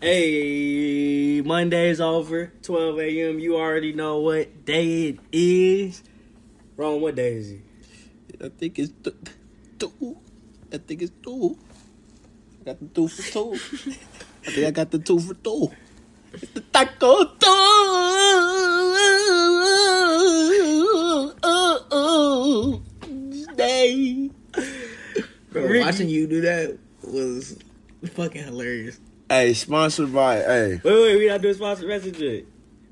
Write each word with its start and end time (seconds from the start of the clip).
Hey, 0.00 1.40
Monday's 1.40 2.00
over. 2.02 2.52
12 2.62 2.98
a.m. 3.00 3.38
You 3.38 3.56
already 3.56 3.94
know 3.94 4.20
what 4.20 4.64
day 4.66 5.08
it 5.08 5.18
is. 5.32 6.02
Wrong, 6.76 7.00
what 7.00 7.14
day 7.14 7.32
is 7.32 7.52
it? 7.52 7.62
I 8.44 8.50
think 8.50 8.78
it's 8.78 8.92
th- 9.02 9.16
two. 9.78 10.18
I 10.70 10.76
think 10.76 11.00
it's 11.00 11.12
two. 11.22 11.56
I 12.60 12.64
got 12.66 12.78
the 12.80 12.86
two 12.88 13.08
for 13.08 13.22
two. 13.32 13.52
I 14.46 14.50
think 14.50 14.66
I 14.66 14.70
got 14.70 14.90
the 14.90 14.98
two 14.98 15.18
for 15.18 15.32
two. 15.34 15.70
It's 16.34 16.52
the 16.52 16.60
taco 16.60 17.24
two. 17.40 17.52
Day. 23.56 24.30
Bro, 25.50 25.62
Ricky. 25.66 25.80
watching 25.84 26.08
you 26.10 26.26
do 26.26 26.42
that 26.42 26.78
was 27.02 27.56
fucking 28.12 28.44
hilarious. 28.44 29.00
Hey, 29.28 29.54
sponsored 29.54 30.14
by. 30.14 30.36
Hey. 30.36 30.80
Wait, 30.82 30.84
wait, 30.84 31.16
we 31.18 31.26
not 31.26 31.42
doing 31.42 31.54
sponsored 31.54 31.88
message. 31.88 32.44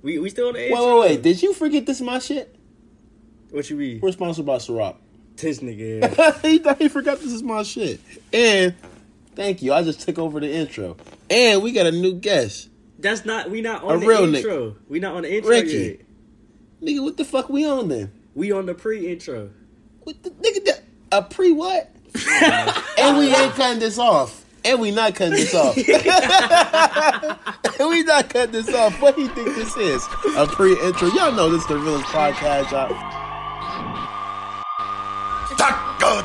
We, 0.02 0.19
we 0.19 0.29
still 0.30 0.48
on 0.48 0.55
the 0.55 0.70
Wait, 0.70 0.73
wait, 0.73 0.98
wait. 1.01 1.23
Did 1.23 1.42
you 1.42 1.55
forget 1.55 1.87
this 1.87 1.98
is 1.98 2.02
my 2.02 2.19
shit? 2.19 2.55
What 3.51 3.70
you 3.70 3.77
mean? 3.77 4.01
We're 4.01 4.12
sponsored 4.12 4.45
by 4.45 4.56
Ciroc. 4.56 4.97
This 5.37 5.61
nigga. 5.61 6.42
he 6.42 6.59
thought 6.59 6.78
he 6.78 6.89
forgot 6.89 7.20
this 7.20 7.33
is 7.33 7.42
my 7.42 7.62
shit. 7.62 8.01
And 8.33 8.75
thank 9.37 9.62
you. 9.62 9.73
I 9.73 9.83
just 9.84 10.01
took 10.01 10.19
over 10.19 10.41
the 10.41 10.52
intro. 10.52 10.97
And 11.30 11.62
we 11.62 11.73
got 11.73 11.87
a 11.87 11.92
new 11.92 12.15
guest. 12.15 12.69
That's 12.98 13.25
not, 13.25 13.51
we 13.51 13.61
not 13.61 13.84
on 13.84 13.97
A 13.97 13.98
the 14.01 14.06
real 14.06 14.27
nigga. 14.27 14.37
intro. 14.37 14.77
We 14.89 14.98
not 14.98 15.14
on 15.14 15.23
the 15.23 15.37
intro 15.37 15.51
Ricky. 15.51 15.70
yet. 15.70 16.01
Nigga, 16.83 17.03
what 17.03 17.16
the 17.16 17.25
fuck 17.25 17.48
we 17.48 17.64
on 17.64 17.89
then? 17.89 18.12
We 18.34 18.51
on 18.51 18.66
the 18.66 18.75
pre-intro. 18.75 19.51
What 20.03 20.23
the 20.23 20.30
nigga 20.30 20.64
that 20.66 20.83
a 21.12 21.23
pre 21.23 21.53
what? 21.53 21.91
and 22.98 23.19
we 23.19 23.34
ain't 23.34 23.53
cutting 23.55 23.78
this 23.78 23.98
off. 23.98 24.44
And 24.65 24.81
we 24.81 24.91
not 24.91 25.15
cutting 25.15 25.35
this 25.35 25.55
off. 25.55 25.77
and 27.79 27.89
we 27.89 28.03
not 28.03 28.31
cutting 28.31 28.53
this 28.53 28.75
off. 28.75 29.01
What 29.01 29.15
do 29.15 29.23
you 29.23 29.29
think 29.29 29.55
this 29.55 29.77
is? 29.77 30.06
A 30.37 30.47
pre-intro. 30.47 31.09
Y'all 31.09 31.33
know 31.33 31.51
this 31.51 31.62
is 31.62 31.69
the 31.69 31.79
realest 31.79 32.06
podcast. 32.06 32.71
Y'all. 32.71 32.89
Taco 35.59 36.23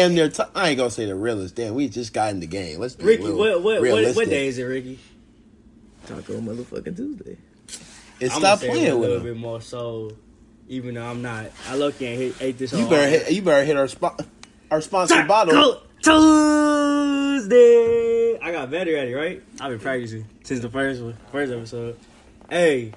Damn 0.00 0.14
near. 0.14 0.28
T- 0.30 0.42
I 0.54 0.70
ain't 0.70 0.78
gonna 0.78 0.90
say 0.90 1.04
the 1.06 1.14
realest. 1.14 1.54
Damn, 1.56 1.74
we 1.74 1.88
just 1.88 2.12
got 2.14 2.30
in 2.30 2.40
the 2.40 2.46
game. 2.46 2.78
Let's 2.80 2.94
be 2.94 3.04
Ricky, 3.04 3.24
real- 3.24 3.36
what, 3.36 3.62
what, 3.62 3.82
what, 3.82 4.16
what 4.16 4.28
day 4.30 4.46
is 4.46 4.56
it, 4.58 4.62
Ricky? 4.64 4.98
Taco 6.06 6.40
motherfucking 6.40 6.96
Tuesday. 6.96 7.36
I'm 8.22 8.30
stop 8.30 8.60
playing 8.60 8.88
a 8.88 8.94
little 8.94 9.16
him. 9.18 9.22
bit 9.24 9.36
more 9.36 9.60
so, 9.60 10.12
even 10.68 10.94
though 10.94 11.04
I'm 11.04 11.20
not. 11.20 11.46
I 11.68 11.76
look 11.76 12.00
and 12.00 12.16
hit, 12.18 12.34
ate 12.40 12.56
this 12.58 12.72
You 12.72 12.88
better 12.88 13.08
hit. 13.10 13.30
You 13.30 13.42
better 13.42 13.62
hit 13.64 13.76
our 13.76 13.88
spot. 13.88 14.24
Our 14.70 14.80
sponsored 14.80 15.28
bottle. 15.28 15.52
Taco 15.54 15.82
Tuesday. 17.36 18.38
I 18.40 18.52
got 18.52 18.70
better 18.70 18.96
at 18.96 19.06
it, 19.08 19.14
right? 19.14 19.42
I've 19.60 19.70
been 19.70 19.80
practicing 19.80 20.24
since 20.44 20.60
the 20.60 20.70
first 20.70 21.02
one, 21.02 21.16
first 21.30 21.52
episode. 21.52 21.98
Hey, 22.48 22.92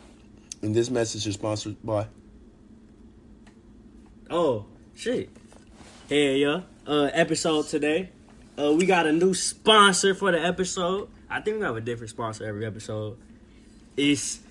And 0.62 0.74
this 0.74 0.90
message 0.90 1.28
is 1.28 1.34
sponsored 1.34 1.76
by. 1.84 2.08
oh 4.30 4.66
shit, 4.96 5.30
hey 6.08 6.38
yeah. 6.38 6.62
Uh, 6.86 7.10
episode 7.14 7.68
today. 7.68 8.10
Uh, 8.60 8.74
we 8.74 8.86
got 8.86 9.08
a 9.08 9.12
new 9.12 9.34
sponsor 9.34 10.14
for 10.14 10.32
the 10.32 10.40
episode. 10.40 11.08
I 11.30 11.40
think 11.40 11.60
we 11.60 11.64
have 11.64 11.78
a 11.78 11.82
different 11.82 12.10
sponsor 12.10 12.46
every 12.46 12.66
episode. 12.66 13.18
It's 13.96 14.42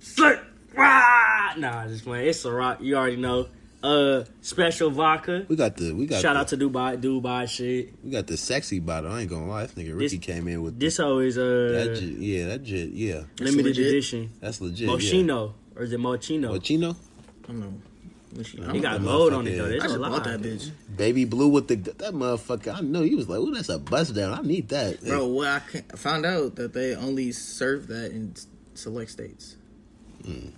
Sir. 0.00 0.44
Ah! 0.76 1.54
Nah, 1.58 1.86
just 1.86 2.04
playing. 2.04 2.28
It's 2.28 2.42
Ciroc. 2.42 2.80
You 2.80 2.96
already 2.96 3.16
know. 3.16 3.48
Uh, 3.82 4.24
special 4.40 4.90
vodka. 4.90 5.44
We 5.48 5.56
got 5.56 5.76
the. 5.76 5.92
We 5.92 6.06
got. 6.06 6.22
Shout 6.22 6.34
the, 6.34 6.40
out 6.40 6.48
to 6.48 6.56
Dubai, 6.56 7.00
Dubai 7.00 7.48
shit. 7.48 7.92
We 8.02 8.10
got 8.10 8.26
the 8.26 8.36
sexy 8.36 8.80
bottle. 8.80 9.12
I 9.12 9.20
ain't 9.20 9.30
gonna 9.30 9.46
lie. 9.46 9.66
This 9.66 9.72
nigga 9.74 9.96
Ricky 9.96 10.18
came 10.18 10.48
in 10.48 10.62
with 10.62 10.80
This 10.80 10.98
always 10.98 11.36
uh 11.36 11.42
that. 11.42 11.96
J- 12.00 12.06
yeah, 12.06 12.46
that 12.46 12.62
jit. 12.64 12.88
Yeah, 12.90 13.24
limited 13.38 13.66
legit. 13.66 13.86
edition 13.86 14.30
that's 14.40 14.60
legit. 14.60 14.88
Moschino 14.88 15.52
or 15.76 15.82
is 15.82 15.92
it 15.92 16.00
Mochino? 16.00 16.42
Yeah. 16.42 16.58
Mochino. 16.58 16.96
I 17.44 17.46
don't 17.46 17.60
know. 17.60 17.74
What 18.36 18.46
He 18.46 18.80
got 18.80 19.00
that 19.00 19.04
gold 19.04 19.32
on 19.32 19.46
it 19.46 19.56
though. 19.56 19.64
yeah. 19.64 19.68
There's 19.70 19.82
I 19.82 19.86
a 19.86 19.88
just 19.88 20.00
bought 20.00 20.24
that 20.24 20.40
bitch. 20.42 20.70
Baby 20.96 21.24
blue 21.24 21.48
with 21.48 21.68
the 21.68 21.76
that 21.76 22.12
motherfucker. 22.14 22.74
I 22.76 22.80
know 22.80 23.02
he 23.02 23.14
was 23.14 23.28
like, 23.28 23.38
"Oh, 23.38 23.52
that's 23.54 23.68
a 23.68 23.78
bust 23.78 24.14
down. 24.14 24.38
I 24.38 24.42
need 24.42 24.68
that." 24.68 25.02
Bro, 25.04 25.26
what 25.28 25.48
I, 25.48 25.58
can 25.60 25.84
I 25.92 25.96
found 25.96 26.26
out 26.26 26.56
that 26.56 26.72
they 26.72 26.94
only 26.94 27.32
serve 27.32 27.86
that 27.88 28.10
in 28.12 28.34
select 28.74 29.10
states. 29.10 29.56
Hmm. 30.24 30.48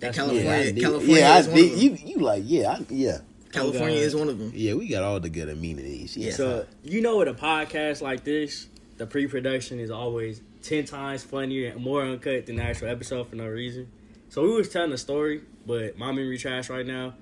That's 0.00 0.16
California, 0.16 0.44
yeah, 0.44 0.56
I 0.58 0.70
need- 0.72 0.80
California 0.82 1.16
yeah, 1.16 1.28
I 1.30 1.40
one 1.40 1.48
of 1.50 1.54
them. 1.54 1.78
you. 1.80 1.98
You 2.04 2.16
like, 2.18 2.42
yeah, 2.46 2.70
I, 2.70 2.84
yeah, 2.88 3.18
California 3.52 3.98
Oh, 3.98 4.02
is 4.02 4.14
one 4.14 4.28
of 4.28 4.38
them. 4.38 4.52
yeah. 4.54 4.74
We 4.74 4.86
got 4.88 5.02
all 5.02 5.18
the 5.20 5.28
good 5.28 5.48
amenities. 5.48 6.16
Yeah. 6.16 6.32
So 6.32 6.66
you 6.84 7.00
know, 7.00 7.18
with 7.18 7.28
a 7.28 7.34
podcast 7.34 8.00
like 8.00 8.22
this, 8.24 8.68
the 8.96 9.06
pre-production 9.06 9.80
is 9.80 9.90
always 9.90 10.40
ten 10.62 10.84
times 10.84 11.24
funnier 11.24 11.70
and 11.70 11.82
more 11.82 12.02
uncut 12.02 12.46
than 12.46 12.56
the 12.56 12.62
actual 12.62 12.88
episode 12.88 13.28
for 13.28 13.36
no 13.36 13.46
reason. 13.46 13.88
So 14.28 14.42
we 14.42 14.50
was 14.52 14.68
telling 14.68 14.92
a 14.92 14.98
story, 14.98 15.40
but 15.68 15.96
my 15.98 16.10
memory 16.10 16.38
trash 16.38 16.68
right 16.70 16.86
now. 16.86 17.14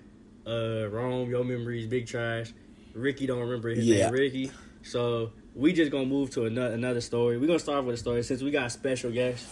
Uh, 0.46 0.86
Rome, 0.88 1.28
your 1.28 1.44
memory 1.44 1.80
is 1.80 1.86
big 1.86 2.06
trash. 2.06 2.52
Ricky 2.94 3.26
don't 3.26 3.40
remember 3.40 3.68
his 3.70 3.84
Yeah. 3.84 4.04
name, 4.06 4.12
Ricky. 4.14 4.50
So 4.82 5.32
we 5.54 5.72
just 5.72 5.90
gonna 5.90 6.06
move 6.06 6.30
to 6.30 6.44
another 6.46 6.72
another 6.74 7.00
story. 7.00 7.36
We're 7.36 7.48
gonna 7.48 7.58
start 7.58 7.84
with 7.84 7.96
a 7.96 7.98
story 7.98 8.22
since 8.22 8.40
we 8.42 8.50
got 8.52 8.70
special 8.70 9.10
guest, 9.10 9.44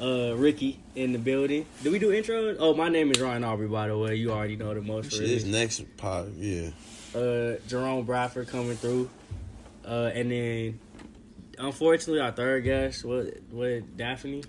uh, 0.00 0.34
Ricky 0.36 0.80
in 0.96 1.12
the 1.12 1.18
building. 1.18 1.64
Do 1.84 1.92
we 1.92 1.98
do 2.00 2.08
intros? 2.10 2.56
Oh, 2.58 2.74
my 2.74 2.88
name 2.88 3.10
is 3.12 3.20
Ryan 3.20 3.44
Aubrey, 3.44 3.68
by 3.68 3.86
the 3.88 3.96
way. 3.96 4.16
You 4.16 4.32
already 4.32 4.56
know 4.56 4.74
the 4.74 4.82
most. 4.82 5.12
Shit, 5.12 5.20
this 5.28 5.44
next 5.44 5.84
pod, 5.96 6.32
yeah. 6.36 6.70
uh, 7.14 7.56
Jerome 7.68 8.04
Bradford 8.04 8.48
coming 8.48 8.76
through, 8.76 9.08
uh, 9.86 10.10
and 10.12 10.30
then 10.32 10.80
unfortunately 11.58 12.20
our 12.20 12.32
third 12.32 12.64
guest 12.64 13.04
was 13.04 13.30
what 13.50 13.96
Daphne. 13.96 14.42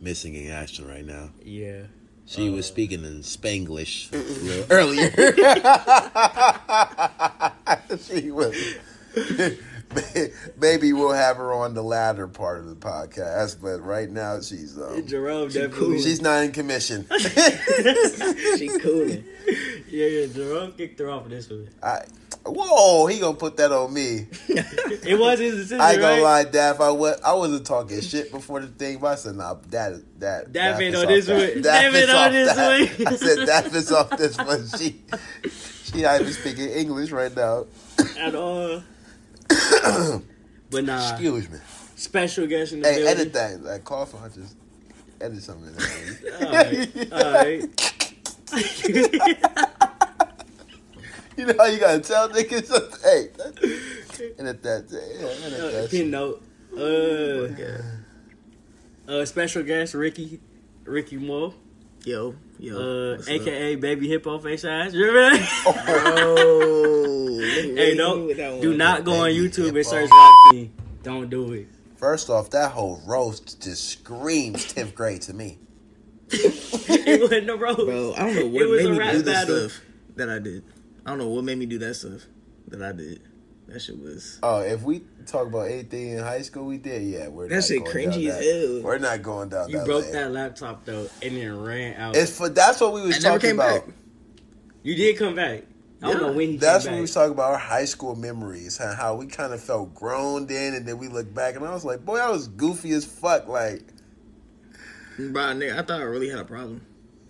Missing 0.00 0.34
in 0.34 0.50
action 0.50 0.86
right 0.86 1.04
now. 1.04 1.30
Yeah, 1.42 1.82
She 2.26 2.48
Uh, 2.48 2.52
was 2.52 2.66
speaking 2.66 3.04
in 3.04 3.20
Spanglish 3.22 4.08
earlier. 4.70 5.10
she 8.20 8.30
was. 8.30 8.54
Maybe 10.60 10.92
we'll 10.92 11.12
have 11.12 11.36
her 11.38 11.54
on 11.54 11.72
the 11.74 11.82
latter 11.82 12.26
part 12.28 12.58
of 12.58 12.66
the 12.66 12.74
podcast, 12.74 13.62
but 13.62 13.80
right 13.80 14.10
now 14.10 14.40
she's 14.40 14.76
um, 14.76 15.06
Jerome 15.06 15.48
She 15.48 15.60
definitely. 15.60 15.78
cool. 15.94 15.98
she's 16.02 16.20
not 16.20 16.44
in 16.44 16.52
commission. 16.52 17.06
She 18.58 18.68
cooling. 18.78 19.24
Yeah, 19.88 20.06
yeah, 20.06 20.26
Jerome 20.26 20.72
kicked 20.72 20.98
her 21.00 21.10
off 21.10 21.24
of 21.24 21.30
this 21.30 21.48
one. 21.50 21.68
I, 21.82 22.02
whoa, 22.44 23.06
he 23.06 23.18
gonna 23.20 23.36
put 23.36 23.56
that 23.58 23.72
on 23.72 23.92
me. 23.92 24.26
It 24.88 25.18
was 25.18 25.38
his 25.38 25.54
decision, 25.56 25.80
I 25.80 25.92
ain't 25.92 26.00
gonna 26.00 26.14
right? 26.14 26.22
lie, 26.22 26.44
Daff. 26.44 26.80
I 26.80 26.90
was 26.90 27.20
I 27.24 27.32
wasn't 27.34 27.66
talking 27.66 28.00
shit 28.00 28.30
before 28.32 28.60
the 28.60 28.66
thing, 28.68 28.98
but 28.98 29.08
I 29.08 29.14
said, 29.16 29.36
nah, 29.36 29.54
that 29.68 30.00
that 30.20 30.52
Daff 30.52 30.80
ain't 30.80 30.94
on 30.96 31.02
off 31.04 31.08
this 31.08 31.26
that. 31.26 31.54
one. 31.54 31.62
Daff 31.62 31.94
ain't 31.94 32.10
on 32.10 32.32
this 32.32 32.56
one. 32.56 33.06
I 33.06 33.16
said 33.16 33.38
Daff 33.46 33.74
is 33.74 33.92
off 33.92 34.16
this 34.16 34.38
one. 34.38 34.66
She 34.68 35.00
she 35.84 36.02
not 36.02 36.20
even 36.20 36.32
speaking 36.32 36.68
English 36.70 37.10
right 37.12 37.34
now. 37.34 37.66
at 38.18 38.34
all. 38.34 38.82
but 40.70 40.84
nah, 40.84 41.12
Excuse 41.12 41.48
me. 41.50 41.58
special 41.96 42.46
guest 42.46 42.72
in 42.72 42.82
the 42.82 42.88
Hey, 42.88 42.96
building. 42.96 43.12
edit 43.20 43.32
that. 43.34 43.62
Like 43.62 43.84
cough 43.84 44.14
on 44.14 44.32
just 44.32 44.56
edit 45.20 45.42
something. 45.42 45.74
All 46.42 46.52
right, 46.52 47.12
all 47.12 47.32
right. 47.32 47.64
you 51.38 51.46
know 51.46 51.54
how 51.58 51.66
you 51.66 51.78
gotta 51.78 52.00
tell 52.00 52.28
niggas 52.28 52.66
something? 52.66 53.00
Hey, 53.02 53.28
edit 54.38 54.62
that. 54.62 54.86
Yeah, 54.90 55.46
edit 55.46 55.60
Uh, 55.60 55.70
that. 55.82 55.90
pin 55.90 56.10
note. 56.10 56.42
Uh, 56.76 57.48
uh, 59.12 59.24
special 59.24 59.62
guest 59.62 59.94
Ricky, 59.94 60.40
Ricky 60.84 61.16
Moore. 61.16 61.54
Yo, 62.04 62.34
yo. 62.58 62.76
uh, 62.76 63.16
what's 63.16 63.28
up? 63.28 63.34
aka 63.34 63.74
Baby 63.76 64.08
Hippo 64.08 64.38
Face 64.38 64.64
Ass. 64.64 64.92
You 64.94 65.06
remember 65.06 65.38
that? 65.38 65.84
Bro, 65.86 67.38
hey, 67.76 67.94
don't 67.96 68.60
do 68.60 68.76
not 68.76 69.04
go 69.04 69.12
on 69.24 69.30
YouTube 69.30 69.66
Hippo. 69.66 69.76
and 69.78 69.86
search 69.86 70.10
Rock 70.10 70.32
King. 70.52 70.72
Don't 71.02 71.28
do 71.30 71.52
it. 71.52 71.66
First 71.96 72.30
off, 72.30 72.50
that 72.50 72.72
whole 72.72 73.00
roast 73.06 73.60
just 73.62 73.88
screams 73.88 74.72
tenth 74.72 74.94
grade 74.94 75.22
to 75.22 75.34
me. 75.34 75.58
it 76.30 77.20
wasn't 77.22 77.48
a 77.50 77.56
roast. 77.56 77.78
Bro, 77.86 78.14
I 78.16 78.18
don't 78.20 78.34
know 78.36 78.46
what 78.46 78.62
It 78.62 78.66
was 78.68 78.82
what 78.84 78.86
a 78.86 78.90
made 78.90 78.92
me 78.92 78.98
rap 78.98 79.12
do 79.12 79.22
this 79.22 79.34
battle. 79.34 79.68
stuff 79.70 79.82
that 80.16 80.28
I 80.28 80.38
did. 80.38 80.62
I 81.06 81.10
don't 81.10 81.18
know 81.18 81.28
what 81.28 81.44
made 81.44 81.56
me 81.56 81.66
do 81.66 81.78
that 81.78 81.94
stuff 81.94 82.26
that 82.68 82.82
I 82.82 82.90
did. 82.92 83.22
That 83.68 83.80
shit 83.80 83.98
was. 83.98 84.38
Oh, 84.42 84.60
if 84.60 84.82
we 84.82 85.02
talk 85.26 85.46
about 85.46 85.68
anything 85.68 86.10
in 86.10 86.18
high 86.18 86.42
school 86.42 86.64
we 86.66 86.78
did, 86.78 87.02
yeah, 87.02 87.28
we're 87.28 87.48
That 87.48 87.54
not 87.56 87.64
shit 87.64 87.84
going 87.84 87.96
cringy 87.96 88.26
down 88.28 88.36
as 88.38 88.38
that- 88.38 88.68
hell. 88.74 88.82
We're 88.82 88.98
not 88.98 89.22
going 89.22 89.48
down 89.48 89.68
You 89.70 89.78
that 89.78 89.86
broke 89.86 90.04
lane. 90.04 90.12
that 90.12 90.32
laptop 90.32 90.84
though, 90.84 91.08
and 91.22 91.36
then 91.36 91.60
ran 91.62 91.94
out. 91.94 92.16
It's 92.16 92.36
for 92.36 92.48
that's 92.48 92.80
what 92.80 92.92
we 92.92 93.02
was 93.02 93.16
I 93.16 93.28
never 93.28 93.38
talking 93.38 93.50
came 93.50 93.60
about. 93.60 93.86
back. 93.86 93.94
you 94.82 94.94
did 94.94 95.16
come 95.16 95.34
back. 95.34 95.62
I 96.02 96.06
don't 96.12 96.20
Yeah. 96.20 96.26
know 96.28 96.32
when 96.34 96.48
he 96.50 96.56
That's 96.58 96.84
came 96.84 96.92
when 96.92 96.98
we 96.98 97.02
was 97.02 97.14
talking 97.14 97.32
about 97.32 97.52
our 97.52 97.58
high 97.58 97.86
school 97.86 98.14
memories, 98.14 98.76
how, 98.76 98.92
how 98.92 99.14
we 99.16 99.26
kind 99.26 99.52
of 99.54 99.60
felt 99.62 99.94
grown 99.94 100.46
then, 100.46 100.74
and 100.74 100.86
then 100.86 100.98
we 100.98 101.08
look 101.08 101.32
back, 101.32 101.56
and 101.56 101.64
I 101.64 101.72
was 101.72 101.84
like, 101.84 102.04
boy, 102.04 102.18
I 102.18 102.28
was 102.30 102.48
goofy 102.48 102.90
as 102.92 103.04
fuck. 103.04 103.48
Like, 103.48 103.82
Bro, 105.18 105.42
nigga, 105.54 105.72
I 105.78 105.82
thought 105.82 106.00
I 106.00 106.04
really 106.04 106.28
had 106.28 106.38
a 106.38 106.44
problem. 106.44 106.82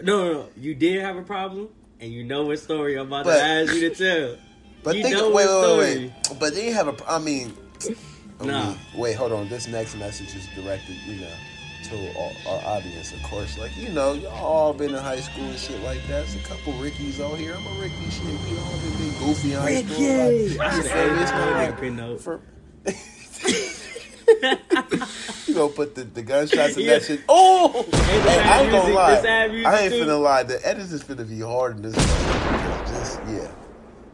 No, 0.02 0.24
no, 0.26 0.32
no. 0.32 0.48
You 0.56 0.74
did 0.74 1.00
have 1.00 1.16
a 1.16 1.22
problem, 1.22 1.68
and 2.00 2.12
you 2.12 2.24
know 2.24 2.44
what 2.44 2.58
story 2.58 2.96
I'm 2.98 3.06
about 3.08 3.24
But- 3.24 3.36
to 3.38 3.42
ask 3.44 3.74
you 3.74 3.90
to 3.90 3.94
tell. 3.94 4.36
but 4.82 4.96
You 4.96 5.02
think, 5.02 5.16
know 5.16 5.30
wait, 5.30 5.46
wait, 5.46 5.62
story. 5.64 6.12
wait, 6.30 6.38
But 6.40 6.54
then 6.54 6.64
you 6.64 6.72
have 6.74 6.88
a, 6.88 6.94
I 7.10 7.18
mean, 7.18 7.52
Nah. 8.42 8.74
wait, 8.94 9.14
hold 9.16 9.32
on. 9.32 9.48
This 9.48 9.66
next 9.66 9.96
message 9.96 10.34
is 10.34 10.46
directed, 10.54 10.96
you 11.06 11.20
know, 11.22 11.32
to 11.84 12.12
all, 12.18 12.32
our 12.46 12.76
audience, 12.76 13.12
of 13.14 13.22
course. 13.22 13.56
Like, 13.58 13.74
you 13.76 13.88
know, 13.90 14.12
y'all 14.12 14.32
all 14.44 14.72
been 14.74 14.90
in 14.94 14.96
high 15.02 15.20
school 15.20 15.44
and 15.44 15.58
shit 15.58 15.80
like 15.82 16.00
that. 16.08 16.26
There's 16.26 16.34
a 16.36 16.40
couple 16.40 16.72
Rickies 16.74 17.18
out 17.20 17.38
here. 17.38 17.54
I'm 17.54 17.66
a 17.66 17.80
Ricky 17.80 18.10
shit. 18.10 18.24
We 18.26 18.58
all 18.58 18.78
been 18.78 18.98
being 18.98 19.18
goofy 19.18 19.52
in 19.54 19.58
high 19.58 19.82
school. 19.82 20.58
Like, 20.58 20.60
I 20.60 20.82
should 20.82 20.90
have 20.90 21.10
me? 21.12 21.16
this 21.18 21.30
not 21.30 21.80
pin 21.80 21.96
note. 21.96 22.20
for 22.20 22.40
gonna 25.56 25.72
put 25.72 25.94
the, 25.94 26.04
the 26.04 26.22
gunshots 26.22 26.76
in 26.76 26.82
Yeah. 26.86 26.92
that 26.98 27.02
shit. 27.04 27.20
Oh, 27.28 27.82
hey, 27.90 28.38
I 28.40 28.62
ain't 28.62 28.70
gonna 28.70 28.94
lie. 28.94 29.14
the 29.16 29.22
sad 29.22 29.50
music 29.50 29.66
I 29.66 29.80
ain't 29.80 29.92
too. 29.92 30.04
finna 30.04 30.22
lie. 30.22 30.42
The 30.44 30.64
edit 30.66 30.82
is 30.92 31.02
finna 31.02 31.28
be 31.28 31.40
hard 31.40 31.76
in 31.76 31.82
this. 31.82 31.96
one. 31.96 32.86
Just 32.86 33.20
yeah. 33.28 33.50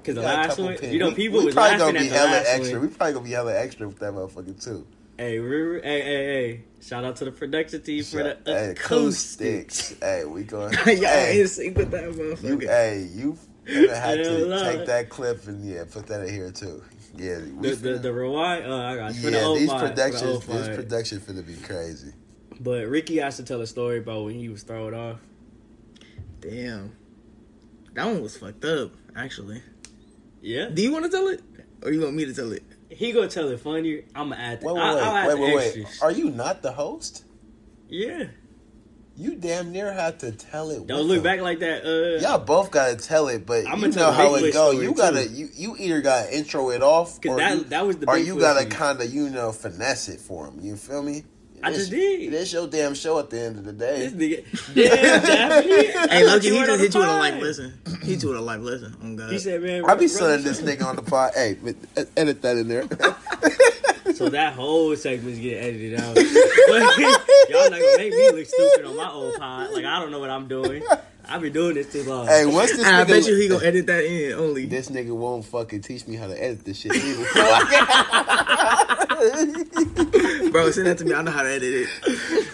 Because 0.00 0.14
the 0.16 0.22
last 0.22 0.58
one, 0.58 0.76
pins. 0.76 0.92
you 0.92 0.98
know, 0.98 1.12
people 1.12 1.38
we 1.40 1.44
was 1.46 1.54
probably 1.54 1.78
laughing 1.78 1.94
gonna 1.94 1.98
at 1.98 2.10
be 2.10 2.16
hella 2.16 2.42
extra. 2.46 2.78
one. 2.80 2.88
We 2.88 2.94
probably 2.94 3.12
gonna 3.12 3.24
be 3.26 3.30
hella 3.32 3.56
extra 3.60 3.86
with 3.86 3.98
that 4.00 4.12
motherfucker 4.12 4.64
too. 4.64 4.86
Hey, 5.18 5.36
hey, 5.38 5.80
hey, 5.82 6.00
hey! 6.02 6.64
Shout 6.80 7.04
out 7.04 7.16
to 7.16 7.26
the 7.26 7.30
production 7.30 7.82
team 7.82 8.02
for 8.02 8.22
the 8.24 8.38
Hey, 8.44 8.70
acoustics. 8.70 9.94
Hey, 10.00 10.24
we 10.24 10.42
going. 10.42 10.72
Y'all 10.86 10.96
hey, 10.96 11.40
in 11.42 11.46
sync 11.48 11.76
with 11.76 11.90
that 11.92 12.04
you, 12.04 12.10
motherfucker. 12.12 12.66
hey, 12.66 13.08
you 13.14 13.38
gonna 13.66 13.94
have 13.96 14.16
to 14.24 14.60
take 14.64 14.86
that 14.86 15.08
clip 15.10 15.46
and 15.46 15.64
yeah, 15.64 15.84
put 15.88 16.06
that 16.08 16.22
in 16.26 16.34
here 16.34 16.50
too. 16.50 16.82
Yeah, 17.16 17.38
The, 17.60 17.74
the, 17.74 17.88
finna- 17.90 18.02
the 18.02 18.12
rewind, 18.12 18.64
uh, 18.66 18.76
I 18.76 18.96
got 18.96 19.14
you. 19.14 19.20
for 19.20 19.30
the 19.30 19.36
yeah, 19.38 19.54
these 19.58 19.68
pod, 19.68 19.80
for 19.80 19.86
the 19.86 19.92
productions, 19.94 20.46
this 20.46 20.66
pod. 20.68 20.74
production 20.76 21.18
finna 21.20 21.46
be 21.46 21.54
crazy. 21.56 22.12
But 22.60 22.86
Ricky 22.88 23.18
has 23.18 23.36
to 23.36 23.42
tell 23.44 23.60
a 23.60 23.66
story 23.66 23.98
about 23.98 24.24
when 24.24 24.34
he 24.36 24.48
was 24.48 24.62
thrown 24.62 24.94
off. 24.94 25.18
Damn. 26.40 26.96
That 27.94 28.06
one 28.06 28.22
was 28.22 28.36
fucked 28.36 28.64
up, 28.64 28.92
actually. 29.14 29.62
Yeah, 30.40 30.68
Do 30.72 30.82
you 30.82 30.90
want 30.92 31.04
to 31.04 31.10
tell 31.10 31.28
it? 31.28 31.40
Or 31.82 31.92
you 31.92 32.00
want 32.00 32.14
me 32.14 32.24
to 32.24 32.34
tell 32.34 32.52
it? 32.52 32.62
he 32.88 33.10
gonna 33.12 33.26
tell 33.28 33.48
it 33.48 33.58
funnier. 33.60 34.02
I'm 34.14 34.28
gonna 34.30 34.40
add. 34.40 34.60
The, 34.60 34.66
Wait, 34.66 34.74
wait, 34.74 34.82
I, 34.82 34.94
wait, 34.94 35.02
I'll 35.02 35.16
add 35.16 35.38
wait, 35.38 35.54
wait, 35.54 35.76
wait. 35.76 35.86
Are 36.02 36.12
you 36.12 36.30
not 36.30 36.60
the 36.62 36.72
host? 36.72 37.24
Yeah, 37.88 38.24
You 39.16 39.34
damn 39.36 39.72
near 39.72 39.92
have 39.92 40.18
to 40.18 40.32
tell 40.32 40.70
it. 40.70 40.86
don't 40.86 40.98
with 41.00 41.06
look 41.06 41.16
them. 41.16 41.22
back 41.24 41.40
like 41.40 41.58
that. 41.60 41.84
Uh, 41.84 42.20
Y'all 42.26 42.38
both 42.38 42.70
gotta 42.70 42.96
tell 42.96 43.28
it, 43.28 43.44
but 43.44 43.66
I'ma 43.68 43.86
you 43.88 43.92
tell 43.92 44.10
know 44.10 44.16
how 44.16 44.34
it 44.36 44.52
go. 44.52 44.70
You 44.70 44.94
gotta 44.94 45.24
too. 45.28 45.34
you, 45.34 45.48
you 45.54 45.76
either 45.78 46.00
gotta 46.00 46.34
intro 46.36 46.70
it 46.70 46.82
off, 46.82 47.18
or 47.26 47.36
that- 47.36 47.56
you, 47.58 47.64
that 47.64 47.86
was 47.86 47.98
the 47.98 48.08
or 48.08 48.16
you 48.18 48.38
gotta 48.38 48.64
kind 48.66 49.00
of 49.00 49.12
you 49.12 49.28
know 49.28 49.52
finesse 49.52 50.08
it 50.08 50.20
for 50.20 50.46
him. 50.46 50.58
You 50.62 50.76
feel 50.76 51.02
me? 51.02 51.24
I 51.64 51.70
This- 51.70 51.78
just 51.80 51.90
did. 51.92 52.32
This 52.32 52.52
your 52.52 52.66
damn 52.66 52.94
show 52.94 53.18
at 53.20 53.30
the 53.30 53.38
end 53.40 53.58
of 53.58 53.64
the 53.64 53.72
day. 53.72 54.08
This 54.08 54.12
nigga, 54.14 54.74
damn, 54.74 55.22
Daphne. 55.22 56.10
Hey, 56.10 56.24
Loki, 56.26 56.50
he 56.50 56.52
went 56.56 56.66
just 56.66 56.72
on 56.72 56.78
hit 56.80 56.94
you 56.94 57.00
with 57.00 57.08
a 57.08 57.12
pod. 57.12 57.20
life 57.20 57.42
lesson. 57.42 57.74
He 58.02 58.10
hit 58.12 58.22
you 58.22 58.28
with 58.30 58.38
a 58.38 58.40
life 58.40 58.60
lesson. 58.62 58.96
Oh, 59.00 59.14
God. 59.14 59.30
He 59.30 59.38
said, 59.38 59.62
"Man, 59.62 59.84
I 59.84 59.94
be 59.94 60.00
run 60.00 60.08
sunning 60.08 60.44
this 60.44 60.58
show." 60.58 60.64
nigga 60.66 60.84
on 60.86 60.96
the 60.96 61.02
pod. 61.02 61.32
Hey, 61.36 61.56
uh, 61.96 62.02
edit 62.16 62.42
that 62.42 62.56
in 62.56 62.66
there. 62.66 62.82
So 64.22 64.28
that 64.30 64.52
whole 64.60 64.94
segment's 64.96 65.38
getting 65.40 65.58
edited 65.62 66.00
out. 66.00 66.16
But 66.68 66.82
y'all 67.50 67.68
not 67.70 67.80
gonna 67.80 67.98
make 67.98 68.12
me 68.12 68.30
look 68.30 68.46
stupid 68.46 68.84
on 68.86 68.96
my 68.96 69.10
old 69.10 69.36
pod. 69.36 69.72
Like 69.72 69.84
I 69.84 69.98
don't 69.98 70.10
know 70.12 70.20
what 70.20 70.30
I'm 70.30 70.46
doing. 70.48 70.82
I've 71.28 71.40
been 71.42 71.52
doing 71.52 71.74
this 71.74 71.92
too 71.92 72.02
long. 72.04 72.26
hey, 72.26 72.46
what's 72.46 72.72
this 72.76 72.86
And 72.86 72.96
I 72.96 73.04
nigga, 73.04 73.08
bet 73.08 73.26
you 73.26 73.36
he 73.36 73.48
gonna 73.48 73.64
edit 73.64 73.86
that 73.86 74.04
in 74.04 74.32
only. 74.34 74.66
this 74.66 74.88
nigga 74.90 75.14
won't 75.14 75.44
fucking 75.44 75.80
teach 75.82 76.06
me 76.06 76.16
how 76.16 76.28
to 76.28 76.40
edit 76.42 76.64
this 76.64 76.78
shit 76.78 76.94
either. 76.94 77.24
Bro, 80.52 80.70
send 80.72 80.86
that 80.86 80.98
to 80.98 81.04
me. 81.04 81.14
I 81.14 81.22
know 81.22 81.30
how 81.30 81.42
to 81.42 81.48
edit 81.48 81.62
it. 81.74 81.88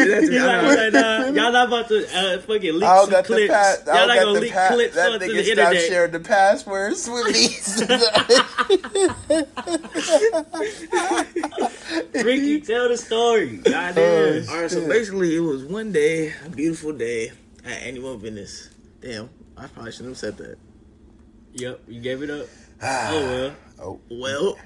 Send 0.00 0.10
that 0.10 0.20
to 0.22 0.26
me. 0.28 0.34
He 0.34 0.40
like, 0.40 0.62
know 0.62 0.68
how 0.68 0.76
like, 0.76 0.92
nah, 0.92 1.42
y'all 1.42 1.52
not 1.52 1.68
about 1.68 1.88
to 1.88 2.04
uh, 2.16 2.40
fucking 2.40 2.74
leak 2.74 2.82
I 2.82 2.94
don't 2.96 3.04
some 3.04 3.10
got 3.12 3.24
clips. 3.24 3.52
pass. 3.52 3.86
I 3.86 3.90
y'all 3.98 3.98
don't 3.98 4.08
not 4.08 4.14
got 4.16 4.20
gonna 4.24 4.34
the 4.34 4.40
leak 4.40 4.52
pass. 4.52 4.72
clips 4.74 4.94
That 4.94 5.12
onto 5.12 5.26
nigga 5.26 5.34
the 5.36 5.44
stop 5.44 5.58
internet. 5.74 5.88
sharing 5.88 6.12
the 6.12 6.20
passwords 6.20 7.08
with 7.10 7.26
me. 7.32 7.46
Ricky, 12.22 12.60
tell 12.60 12.88
the 12.88 12.96
story. 12.96 13.56
Goddamn. 13.58 14.48
All 14.48 14.60
right, 14.62 14.70
so 14.70 14.86
basically, 14.88 15.36
it 15.36 15.40
was 15.40 15.64
one 15.64 15.92
day, 15.92 16.32
a 16.44 16.48
beautiful 16.50 16.92
day 16.92 17.32
at 17.64 17.82
Anyone 17.82 18.18
Business. 18.18 18.70
Damn, 19.00 19.28
I 19.56 19.66
probably 19.66 19.92
shouldn't 19.92 20.10
have 20.10 20.18
said 20.18 20.36
that. 20.38 20.56
Yep, 21.54 21.80
you 21.88 22.00
gave 22.00 22.22
it 22.22 22.30
up. 22.30 22.46
Oh 22.82 23.22
well. 23.22 23.54
Oh. 23.80 24.00
Well, 24.10 24.58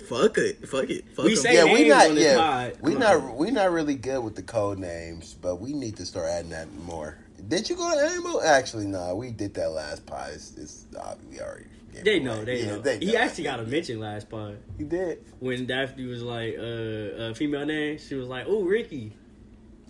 fuck 0.00 0.38
it, 0.38 0.68
fuck 0.68 0.88
it, 0.90 1.08
fuck 1.14 1.24
We 1.24 1.32
'em. 1.32 1.36
say- 1.36 1.54
yeah, 1.54 1.64
we 1.64 1.72
names 1.74 1.88
not 1.88 2.06
on 2.08 2.14
this 2.14 2.24
yeah, 2.24 2.36
pod. 2.36 2.76
we 2.80 2.90
Come 2.92 3.00
not 3.00 3.16
on. 3.16 3.36
we 3.36 3.50
not 3.50 3.70
really 3.72 3.94
good 3.94 4.22
with 4.22 4.34
the 4.36 4.42
code 4.42 4.78
names, 4.78 5.34
but 5.40 5.56
we 5.56 5.72
need 5.72 5.96
to 5.96 6.06
start 6.06 6.28
adding 6.28 6.50
that 6.50 6.72
more. 6.84 7.18
Did 7.48 7.68
you 7.70 7.76
go 7.76 7.90
to 7.94 8.00
Animal? 8.12 8.42
Actually, 8.42 8.86
no, 8.86 9.14
we 9.14 9.30
did 9.30 9.54
that 9.54 9.70
last 9.70 10.04
pod. 10.06 10.30
It's, 10.32 10.56
it's 10.56 10.86
uh, 10.98 11.14
we 11.30 11.40
already. 11.40 11.66
They 12.04 12.18
know, 12.20 12.44
they 12.44 12.60
Yeah, 12.62 12.66
know. 12.72 12.80
they 12.80 12.98
He 12.98 13.16
actually 13.16 13.44
got 13.44 13.58
a 13.58 13.64
mention 13.64 14.00
last 14.00 14.28
pod 14.28 14.58
He 14.76 14.84
did. 14.84 15.24
when 15.38 15.64
Daphne 15.66 16.04
was 16.06 16.22
like, 16.22 16.56
uh, 16.58 16.62
uh 16.62 17.34
female 17.34 17.64
name. 17.64 17.96
She 17.98 18.14
was 18.16 18.28
like, 18.28 18.44
"Oh, 18.48 18.64
Ricky." 18.64 19.12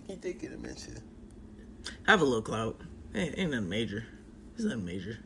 He 0.07 0.15
did 0.15 0.39
get 0.39 0.53
a 0.53 0.57
mention. 0.57 1.01
have 2.05 2.21
a 2.21 2.23
little 2.23 2.41
clout. 2.41 2.79
Ain't, 3.13 3.37
ain't 3.37 3.51
nothing 3.51 3.67
major. 3.69 4.05
It's 4.55 4.63
nothing 4.63 4.85
major. 4.85 5.19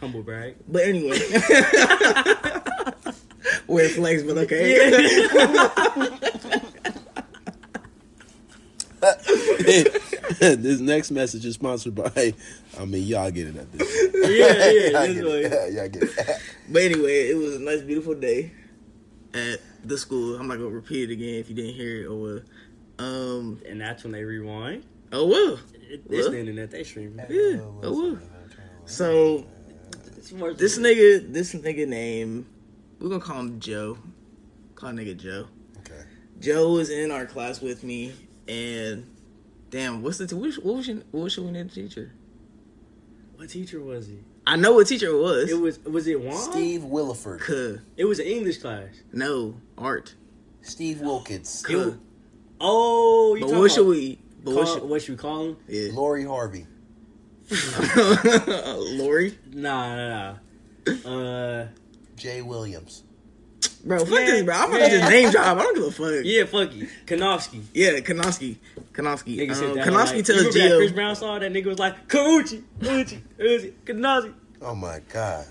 Humble 0.00 0.22
brag. 0.22 0.56
But 0.66 0.82
anyway, 0.84 1.18
weird 3.72 3.90
flex, 3.92 4.22
but 4.22 4.38
okay. 4.38 5.28
this 10.38 10.78
next 10.80 11.10
message 11.10 11.44
is 11.44 11.54
sponsored 11.54 11.94
by. 11.94 12.34
I 12.78 12.84
mean, 12.84 13.04
y'all 13.04 13.30
get 13.30 13.48
it 13.48 13.56
at 13.56 13.72
this. 13.72 14.08
Yeah, 14.14 14.70
yeah, 14.70 14.90
y'all 14.90 15.06
this 15.06 15.14
get 15.14 15.24
way. 15.24 15.42
it. 15.44 15.72
Y'all 15.74 15.88
get 15.88 16.02
it. 16.04 16.40
But 16.68 16.82
anyway, 16.82 17.28
it 17.30 17.36
was 17.36 17.56
a 17.56 17.58
nice, 17.58 17.80
beautiful 17.82 18.14
day 18.14 18.52
at 19.34 19.60
the 19.84 19.98
school. 19.98 20.36
I'm 20.36 20.46
not 20.46 20.58
gonna 20.58 20.68
repeat 20.68 21.10
it 21.10 21.12
again 21.14 21.34
if 21.34 21.48
you 21.48 21.56
didn't 21.56 21.74
hear 21.74 22.02
it. 22.02 22.06
Oh 22.06 22.16
well. 22.16 22.40
Um. 22.98 23.60
And 23.68 23.80
that's 23.80 24.04
when 24.04 24.12
they 24.12 24.22
rewind. 24.22 24.84
Oh 25.12 25.26
well. 25.26 25.58
It, 25.74 26.02
it's 26.08 26.24
Well. 26.24 26.30
the 26.30 26.38
internet. 26.38 26.70
They 26.70 26.84
stream. 26.84 27.20
Yeah. 27.28 27.58
Oh 27.82 28.12
well. 28.12 28.18
So 28.84 29.44
this 30.56 30.78
nigga, 30.78 31.32
this 31.32 31.54
nigga 31.54 31.88
name, 31.88 32.46
we're 33.02 33.08
gonna 33.08 33.20
call 33.20 33.40
him 33.40 33.58
Joe. 33.60 33.98
Call 34.76 34.92
nigga 34.92 35.16
Joe. 35.16 35.46
Okay. 35.80 36.02
Joe 36.40 36.72
was 36.72 36.88
in 36.90 37.10
our 37.10 37.26
class 37.26 37.60
with 37.60 37.82
me, 37.84 38.12
and 38.48 39.06
damn, 39.70 40.02
what's 40.02 40.18
the 40.18 40.26
t- 40.26 40.34
which, 40.36 40.56
what 40.58 40.76
was 40.76 40.88
your, 40.88 40.98
what 41.10 41.30
should 41.32 41.44
we 41.44 41.50
name 41.50 41.68
the 41.68 41.74
teacher? 41.74 42.12
What 43.36 43.48
teacher 43.50 43.80
was 43.80 44.06
he? 44.06 44.18
I 44.46 44.56
know 44.56 44.72
what 44.74 44.86
teacher 44.86 45.06
it 45.08 45.20
was. 45.20 45.50
It 45.50 45.58
was 45.60 45.78
was 45.80 46.06
it 46.06 46.20
Juan? 46.20 46.36
Steve 46.36 46.82
Williford. 46.82 47.40
Cuh. 47.40 47.78
It 47.96 48.04
was 48.04 48.18
an 48.18 48.26
English 48.26 48.58
class. 48.58 48.88
No 49.12 49.56
art. 49.76 50.14
Steve 50.62 51.00
Wilkins. 51.00 51.64
It 51.68 51.76
was- 51.76 51.94
Oh, 52.64 53.34
you 53.34 53.46
But 53.46 53.58
what 53.58 53.72
should 53.72 53.86
we? 53.88 54.20
But 54.44 54.54
what 54.54 54.64
call, 54.66 54.74
should, 54.74 54.82
what 54.84 55.02
should 55.02 55.10
we 55.12 55.16
call 55.16 55.44
him? 55.46 55.56
yeah. 55.68 55.88
Lori 55.92 56.24
Harvey. 56.24 56.66
Lori, 57.96 59.36
Nah, 59.52 59.96
nah, 59.96 60.34
nah. 60.86 61.08
Uh, 61.10 61.68
Jay 62.22 62.40
Williams. 62.40 63.02
bro, 63.84 63.98
fuck 63.98 64.10
Man, 64.10 64.26
this, 64.26 64.42
bro. 64.44 64.54
I'm 64.54 64.70
gonna 64.70 64.88
just 64.88 65.10
name 65.10 65.30
drop. 65.32 65.58
I 65.58 65.62
don't 65.62 65.74
give 65.74 65.84
a 65.84 65.90
fuck. 65.90 66.24
yeah, 66.24 66.44
fuck 66.44 66.72
you, 66.72 66.86
Kanofsky. 67.04 67.62
Yeah, 67.74 67.98
Kanofsky. 67.98 68.56
Kanofsky. 68.92 69.36
Nigga 69.38 69.54
said 69.56 69.70
Um, 69.70 69.76
that. 69.76 69.88
Kanofsky 69.88 70.16
like, 70.16 70.24
tells 70.24 70.42
you 70.42 70.62
remember 70.62 70.76
Chris 70.78 70.92
Brown 70.92 71.16
song? 71.16 71.40
That 71.40 71.52
nigga 71.52 71.64
was 71.66 71.78
like, 71.80 72.06
Karuchi, 72.08 72.62
Uchi, 72.80 73.22
Uchi, 73.40 73.74
Kanofsky. 73.84 74.34
Oh 74.60 74.74
my 74.76 75.00
God. 75.12 75.46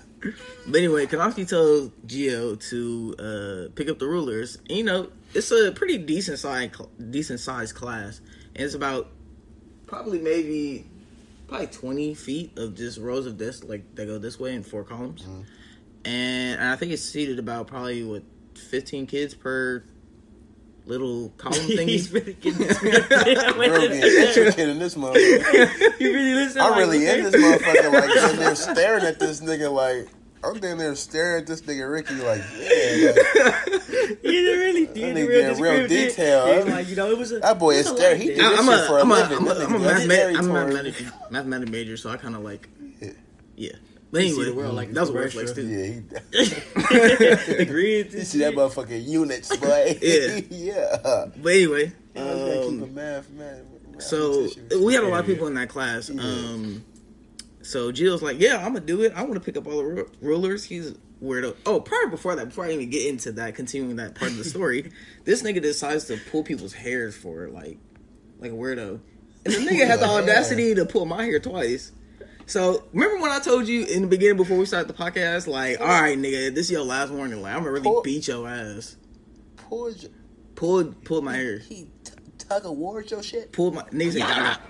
But 0.66 0.76
anyway, 0.78 1.04
Kanofsky 1.06 1.46
tells 1.46 1.90
Gio 2.06 2.58
to 2.70 3.14
uh, 3.18 3.72
pick 3.74 3.90
up 3.90 3.98
the 3.98 4.06
rulers. 4.06 4.56
And, 4.68 4.78
you 4.78 4.84
know, 4.84 5.08
it's 5.34 5.50
a 5.50 5.72
pretty 5.72 5.98
decent 5.98 6.38
size, 6.38 6.70
decent 7.10 7.40
sized 7.40 7.74
class, 7.74 8.20
and 8.54 8.64
it's 8.64 8.74
about 8.74 9.08
probably 9.86 10.20
maybe 10.20 10.86
probably 11.48 11.66
twenty 11.66 12.14
feet 12.14 12.56
of 12.56 12.74
just 12.76 12.98
rows 12.98 13.26
of 13.26 13.36
desks 13.36 13.64
like 13.64 13.94
that 13.96 14.06
go 14.06 14.16
this 14.18 14.38
way 14.40 14.54
in 14.54 14.62
four 14.62 14.84
columns, 14.84 15.26
and 16.04 16.60
I 16.62 16.76
think 16.76 16.92
it's 16.92 17.02
seated 17.02 17.38
about 17.38 17.66
probably 17.66 18.02
what 18.04 18.22
fifteen 18.54 19.06
kids 19.06 19.34
per 19.34 19.84
little 20.84 21.28
column 21.36 21.60
He's 21.60 22.08
thingy. 22.08 22.12
really 22.14 22.32
getting 22.34 22.58
this. 22.66 22.78
Girl 22.78 23.88
being 23.88 24.52
kid 24.52 24.68
in 24.68 24.78
this 24.78 24.94
motherfucker. 24.96 25.96
You 26.00 26.12
really 26.12 26.34
listen? 26.34 26.60
I'm 26.60 26.70
like, 26.72 26.78
really 26.80 27.06
in 27.06 27.22
this 27.24 27.34
motherfucker, 27.36 27.92
like, 27.92 28.10
sitting 28.10 28.40
there 28.40 28.54
staring 28.56 29.04
at 29.04 29.20
this 29.20 29.40
nigga, 29.40 29.72
like, 29.72 30.08
I'm 30.44 30.58
down 30.58 30.78
there 30.78 30.96
staring 30.96 31.42
at 31.42 31.46
this 31.46 31.60
nigga 31.62 31.88
Ricky 31.90 32.14
like, 32.16 32.42
yeah, 32.58 33.12
like, 33.44 33.82
He's 34.22 34.48
a 34.48 34.56
really, 34.58 34.86
he's 34.86 34.96
a 34.96 35.14
nigga 35.14 35.14
real, 35.14 35.28
getting 35.28 35.62
real 35.62 35.72
descriptive. 35.86 35.88
detail, 35.88 36.46
He's 36.54 36.64
huh? 36.64 36.70
like, 36.72 36.88
you 36.88 36.96
know, 36.96 37.10
it 37.12 37.18
was 37.18 37.30
a 37.30 37.38
That 37.38 37.58
boy 37.60 37.74
it 37.74 37.78
is 37.78 37.90
was 37.90 37.92
a 38.00 38.02
staring. 38.02 38.20
He 38.20 38.26
did 38.28 38.40
I- 38.40 38.48
this 38.50 38.58
I'm 38.58 38.64
shit 38.66 38.74
a, 38.80 38.86
for 38.88 38.98
a 38.98 39.00
I'm 39.02 39.10
a, 39.12 39.14
living. 39.14 39.38
I'm 39.38 39.46
a, 39.46 39.54
That 39.54 39.66
I'm 39.68 39.74
a 39.74 39.78
nigga 39.78 39.82
math, 39.84 40.06
very 40.08 40.34
I'm 40.36 40.44
a 40.44 40.48
towards- 40.48 40.74
mathematics, 40.74 41.02
mathematics 41.30 41.70
major, 41.70 41.96
so 41.96 42.10
I 42.10 42.16
kind 42.16 42.34
of 42.34 42.42
like, 42.42 42.68
Yeah. 43.00 43.10
yeah. 43.56 43.70
But 44.12 44.20
see 44.20 44.28
anyway, 44.28 44.44
the 44.44 44.54
world 44.54 44.74
like 44.74 44.92
that 44.92 45.00
was 45.00 45.08
a 45.08 45.12
a 45.12 45.14
word 45.16 45.32
flex 45.32 45.52
commercial. 45.52 46.02
too. 46.04 46.04
Yeah, 46.32 46.44
he, 46.44 47.54
Agreed. 47.62 48.12
you 48.12 48.22
see 48.24 48.38
that 48.40 48.52
motherfucking 48.54 49.06
units, 49.08 49.56
boy. 49.56 49.98
Yeah. 50.02 50.40
yeah. 50.50 51.26
But 51.36 51.50
anyway, 51.52 51.92
I 52.14 52.20
was 52.22 52.38
gonna 52.38 52.70
keep 52.70 52.82
um, 52.82 52.94
math, 52.94 53.30
man. 53.30 53.66
so 53.98 54.48
we 54.80 54.92
had 54.94 55.02
a 55.02 55.08
lot 55.08 55.20
of 55.20 55.26
people 55.26 55.46
in 55.46 55.54
that 55.54 55.70
class. 55.70 56.10
Um, 56.10 56.84
so 57.62 57.90
Gio's 57.90 58.22
like, 58.22 58.38
yeah, 58.38 58.58
I'm 58.58 58.74
gonna 58.74 58.80
do 58.80 59.00
it. 59.02 59.12
I 59.16 59.22
want 59.22 59.34
to 59.34 59.40
pick 59.40 59.56
up 59.56 59.66
all 59.66 59.78
the 59.78 59.84
ru- 59.84 60.10
rulers. 60.20 60.64
He's 60.64 60.92
weirdo. 61.22 61.56
Oh, 61.64 61.80
prior 61.80 62.08
before 62.08 62.34
that, 62.36 62.48
before 62.48 62.66
I 62.66 62.72
even 62.72 62.90
get 62.90 63.06
into 63.08 63.32
that, 63.32 63.54
continuing 63.54 63.96
that 63.96 64.14
part 64.14 64.30
of 64.32 64.36
the 64.36 64.44
story, 64.44 64.90
this 65.24 65.42
nigga 65.42 65.62
decides 65.62 66.04
to 66.06 66.18
pull 66.30 66.42
people's 66.42 66.74
hairs 66.74 67.16
for 67.16 67.48
like, 67.48 67.78
like 68.40 68.50
a 68.50 68.54
weirdo, 68.54 69.00
and 69.46 69.54
the 69.54 69.58
nigga 69.58 69.86
had 69.86 70.00
the 70.00 70.06
audacity 70.06 70.74
to 70.74 70.84
pull 70.84 71.06
my 71.06 71.24
hair 71.24 71.38
twice. 71.40 71.92
So 72.52 72.84
remember 72.92 73.22
when 73.22 73.30
I 73.30 73.38
told 73.40 73.66
you 73.66 73.86
in 73.86 74.02
the 74.02 74.08
beginning 74.08 74.36
before 74.36 74.58
we 74.58 74.66
started 74.66 74.86
the 74.86 74.92
podcast, 74.92 75.46
like, 75.46 75.80
all 75.80 75.86
right, 75.86 76.18
nigga, 76.18 76.54
this 76.54 76.66
is 76.66 76.70
your 76.70 76.84
last 76.84 77.10
warning. 77.10 77.40
Like, 77.40 77.54
I'm 77.54 77.60
gonna 77.60 77.70
really 77.70 77.84
Pull- 77.84 78.02
beat 78.02 78.28
your 78.28 78.46
ass. 78.46 78.96
Poor 79.56 79.90
J- 79.92 80.08
Pulled, 80.54 81.02
pulled 81.02 81.24
my 81.24 81.34
hair. 81.34 81.60
he 81.60 81.88
t- 82.04 82.12
tug 82.36 82.66
of 82.66 82.76
war 82.76 83.00
your 83.00 83.22
shit. 83.22 83.52
Pulled 83.52 83.74
my 83.74 83.84
nigga 83.84 84.12
said, 84.12 84.18
"Gaga," 84.20 84.60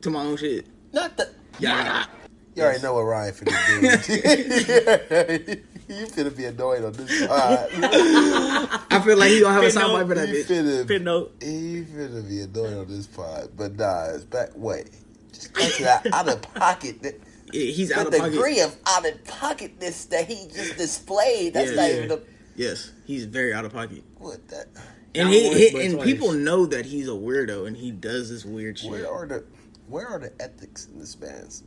to 0.00 0.08
my 0.10 0.22
own 0.22 0.38
shit. 0.38 0.66
Not 0.94 1.14
the. 1.18 1.28
Yeah. 1.58 2.06
You 2.54 2.62
already 2.62 2.82
know 2.82 2.94
what 2.94 3.02
Ryan 3.02 3.34
finna 3.34 4.06
do. 4.06 5.62
you 5.94 6.06
finna 6.06 6.34
be 6.34 6.46
annoyed 6.46 6.84
on 6.84 6.92
this 6.94 7.26
part. 7.26 7.68
I 8.90 9.02
feel 9.04 9.18
like 9.18 9.28
he 9.30 9.40
gonna 9.40 9.52
have 9.52 9.62
a 9.62 9.66
Pin 9.66 9.74
note, 9.74 9.90
soundbite 9.90 10.08
for 10.08 10.14
that 10.14 10.28
he 10.30 10.34
bitch. 10.36 10.44
finna, 10.46 10.88
Pin 10.88 11.04
note. 11.04 11.34
he 11.42 11.82
finna 11.84 12.26
be 12.26 12.40
annoyed 12.40 12.78
on 12.78 12.88
this 12.88 13.06
part. 13.06 13.54
But 13.54 13.76
nah, 13.76 14.06
it's 14.14 14.24
back. 14.24 14.48
Wait. 14.54 14.88
Just 15.32 15.52
cut 15.54 15.72
to 15.72 15.82
that 15.84 16.06
out 16.12 16.28
of 16.28 16.42
pocket. 16.54 17.02
That, 17.02 17.20
Yeah, 17.52 17.70
he's 17.72 17.92
out 17.92 18.10
the 18.10 18.16
of 18.16 18.22
pocket. 18.22 18.32
degree 18.32 18.60
of 18.60 18.76
out 18.86 19.06
of 19.06 19.24
pocketness 19.24 20.06
that 20.06 20.26
he 20.26 20.48
just 20.54 20.76
displayed. 20.76 21.54
That's 21.54 21.70
Yeah, 21.70 21.76
not 21.76 21.90
yeah. 21.90 21.96
even 21.96 22.08
the. 22.08 22.22
Yes, 22.56 22.92
he's 23.06 23.24
very 23.26 23.52
out 23.54 23.64
of 23.64 23.72
pocket. 23.72 24.02
What 24.18 24.46
that? 24.48 24.66
And 25.14 25.28
he, 25.30 25.46
once, 25.48 25.56
he 25.58 25.84
and 25.86 25.94
twice. 25.94 26.06
people 26.06 26.32
know 26.32 26.66
that 26.66 26.84
he's 26.86 27.08
a 27.08 27.12
weirdo 27.12 27.66
and 27.66 27.76
he 27.76 27.90
does 27.90 28.28
this 28.30 28.44
weird 28.44 28.78
shit. 28.78 28.90
Where 28.90 29.10
are 29.10 29.26
the 29.26 29.44
where 29.88 30.06
are 30.06 30.18
the 30.18 30.32
ethics 30.40 30.86
in 30.86 30.98
this 30.98 31.18
man's? 31.18 31.62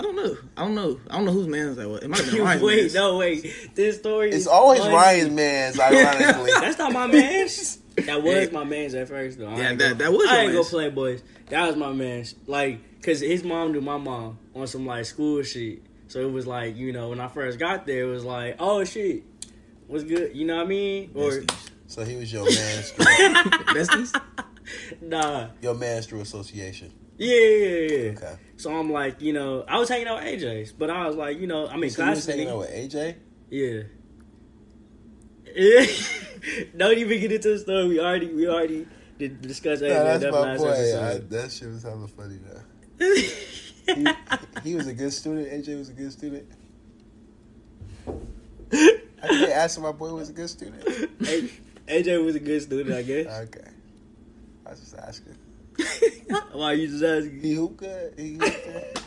I 0.00 0.04
don't 0.04 0.14
know. 0.14 0.36
I 0.56 0.60
don't 0.62 0.74
know. 0.76 1.00
I 1.10 1.16
don't 1.16 1.24
know 1.24 1.32
whose 1.32 1.48
man's 1.48 1.76
that 1.76 1.88
was. 1.88 2.02
It 2.02 2.08
might 2.08 2.20
have 2.20 2.30
been 2.30 2.42
Ryan's. 2.44 2.62
wait, 2.62 2.76
man's. 2.82 2.94
no, 2.94 3.16
wait. 3.18 3.70
This 3.74 3.96
story. 3.98 4.28
It's 4.28 4.36
is 4.42 4.46
always 4.46 4.78
funny. 4.80 4.94
Ryan's 4.94 5.30
man's, 5.32 5.80
ironically. 5.80 6.50
That's 6.60 6.78
not 6.78 6.92
my 6.92 7.06
man's. 7.08 7.78
That 8.06 8.22
was 8.22 8.46
Yeah. 8.46 8.52
my 8.52 8.64
man's 8.64 8.94
at 8.94 9.08
first, 9.08 9.38
though. 9.38 9.48
I 9.48 9.56
Yeah, 9.56 9.74
that- 9.74 9.78
go- 9.78 9.94
that 10.04 10.12
was 10.12 10.28
I 10.28 10.32
your 10.34 10.42
ain't 10.42 10.52
go 10.52 10.58
man's. 10.58 10.68
play 10.70 10.90
boys. 10.90 11.22
That 11.50 11.66
was 11.66 11.76
my 11.76 11.92
man's. 11.92 12.34
Like, 12.46 12.80
cause 13.02 13.20
his 13.20 13.42
mom 13.44 13.72
knew 13.72 13.80
my 13.80 13.96
mom 13.98 14.38
on 14.54 14.66
some 14.66 14.86
like 14.86 15.04
school 15.06 15.42
shit. 15.42 15.82
So 16.08 16.20
it 16.20 16.30
was 16.32 16.46
like, 16.46 16.76
you 16.76 16.92
know, 16.92 17.10
when 17.10 17.20
I 17.20 17.28
first 17.28 17.58
got 17.58 17.86
there, 17.86 18.04
it 18.04 18.06
was 18.06 18.24
like, 18.24 18.56
oh 18.58 18.84
shit, 18.84 19.22
what's 19.86 20.04
good? 20.04 20.34
You 20.34 20.46
know 20.46 20.56
what 20.56 20.64
I 20.66 20.68
mean? 20.68 21.10
Or 21.14 21.30
Besties. 21.32 21.70
so 21.86 22.04
he 22.04 22.16
was 22.16 22.32
your 22.32 22.44
man's 22.44 22.92
Besties? 22.92 24.20
nah, 25.02 25.48
your 25.60 25.74
man's 25.74 26.06
through 26.06 26.20
association. 26.22 26.92
yeah, 27.18 27.34
yeah, 27.34 27.56
yeah. 27.56 27.86
yeah. 28.04 28.10
Okay. 28.12 28.34
So 28.56 28.74
I'm 28.74 28.90
like, 28.90 29.20
you 29.20 29.32
know, 29.32 29.64
I 29.68 29.78
was 29.78 29.88
hanging 29.88 30.08
out 30.08 30.22
with 30.22 30.40
AJ's, 30.40 30.72
but 30.72 30.90
I 30.90 31.06
was 31.06 31.14
like, 31.16 31.38
you 31.38 31.46
know, 31.46 31.66
I 31.68 31.74
mean, 31.74 31.84
in 31.84 31.90
So 31.90 32.02
you 32.02 32.06
class. 32.06 32.16
was 32.16 32.26
hanging 32.26 32.48
out 32.48 32.58
with 32.58 32.70
AJ? 32.70 33.14
Yeah. 33.50 33.82
Yeah. 35.56 35.86
Don't 36.76 36.98
even 36.98 37.20
get 37.20 37.32
into 37.32 37.48
the 37.50 37.58
story. 37.58 37.88
We 37.88 38.00
already, 38.00 38.32
we 38.32 38.48
already 38.48 38.86
did 39.18 39.40
discuss 39.42 39.80
AJ 39.80 39.88
Yeah, 39.88 40.16
that's 40.18 40.32
my 40.32 40.56
boy. 40.56 40.70
I, 40.70 41.18
that 41.18 41.52
shit 41.52 41.68
was 41.68 41.82
hella 41.82 42.08
funny 42.08 42.38
though. 42.38 43.06
He, 43.94 44.06
he 44.64 44.74
was 44.74 44.86
a 44.86 44.92
good 44.92 45.14
student. 45.14 45.48
AJ 45.48 45.78
was 45.78 45.88
a 45.88 45.94
good 45.94 46.12
student. 46.12 46.46
I 48.70 48.98
can't 49.22 49.50
ask 49.50 49.78
if 49.78 49.82
my 49.82 49.92
boy 49.92 50.12
was 50.12 50.28
a 50.28 50.34
good 50.34 50.50
student. 50.50 50.82
A- 50.86 51.48
AJ 51.88 52.22
was 52.22 52.36
a 52.36 52.40
good 52.40 52.60
student, 52.60 52.94
I 52.94 53.00
guess. 53.02 53.26
Okay. 53.26 53.66
I 54.66 54.70
was 54.70 54.80
just 54.80 54.94
asking. 54.94 55.36
Why 56.52 56.72
you 56.72 56.88
just 56.88 57.02
asking? 57.02 57.40
He 57.40 57.54
hoop 57.54 57.78
good. 57.78 58.12
He 58.18 58.34
hoop 58.34 58.42
good. 58.42 59.00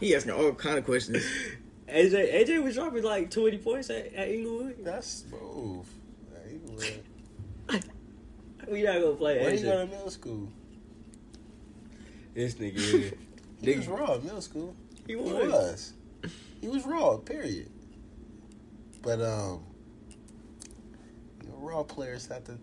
He 0.00 0.16
asking 0.16 0.32
all 0.32 0.52
kind 0.54 0.78
of 0.78 0.84
questions. 0.84 1.24
AJ, 1.92 2.34
AJ 2.46 2.62
was 2.64 2.74
dropping 2.74 3.02
like 3.02 3.30
20 3.30 3.58
points 3.58 3.90
at, 3.90 4.12
at 4.14 4.28
Inglewood. 4.28 4.76
That's 4.84 5.24
smooth. 5.28 5.86
Yeah. 7.68 7.78
We 8.70 8.82
not 8.84 9.00
gonna 9.00 9.16
play 9.16 9.40
Where 9.40 9.50
he 9.50 9.60
go 9.62 9.70
AJ. 9.70 9.80
to 9.80 9.86
middle 9.86 10.10
school? 10.10 10.48
This 12.34 12.54
nigga 12.54 12.78
here. 13.00 13.12
He 13.60 13.76
was 13.76 13.88
raw 13.88 14.14
in 14.14 14.22
middle 14.24 14.40
school. 14.40 14.74
he 15.06 15.12
He 15.14 15.16
was. 15.16 15.34
was. 15.52 15.92
He 16.60 16.68
was 16.68 16.86
raw, 16.86 17.16
period. 17.16 17.68
But 19.02 19.20
um 19.20 19.64
you 21.42 21.48
know, 21.48 21.56
raw 21.56 21.82
players 21.82 22.26
have 22.28 22.44
to 22.44 22.58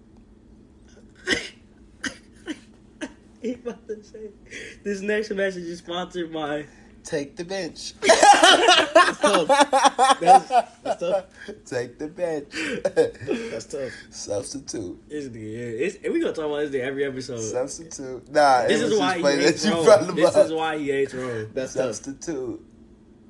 He 3.41 3.53
about 3.53 3.87
to 3.87 4.03
say, 4.03 4.29
this 4.83 5.01
next 5.01 5.29
message 5.31 5.63
is 5.63 5.79
sponsored 5.79 6.31
by. 6.33 6.65
Take 7.09 7.35
the 7.35 7.43
bench. 7.43 7.93
That's 8.01 9.19
tough. 9.19 9.47
That's, 10.19 10.49
that's 10.83 10.99
tough. 10.99 11.25
Take 11.65 11.97
the 11.97 12.07
bench. 12.07 12.49
That's 13.51 13.65
tough. 13.65 13.91
Substitute. 14.11 15.09
This 15.09 15.25
nigga 15.27 15.35
here. 15.35 15.69
It's, 15.69 15.97
we 16.03 16.19
gonna 16.19 16.33
talk 16.33 16.45
about 16.45 16.59
this 16.59 16.71
nigga 16.71 16.85
every 16.85 17.05
episode. 17.05 17.39
Substitute. 17.39 18.31
Nah, 18.31 18.67
This 18.67 18.81
is 18.81 18.97
why 18.99 19.17
he 19.17 19.23
hates 19.23 19.67
Rome. 19.67 20.15
This 20.15 20.35
is 20.35 20.53
why 20.53 20.77
he 20.77 20.89
hates 20.89 21.13
Rome. 21.13 21.49
That's 21.53 21.73
tough. 21.73 21.95
Substitute. 21.95 22.65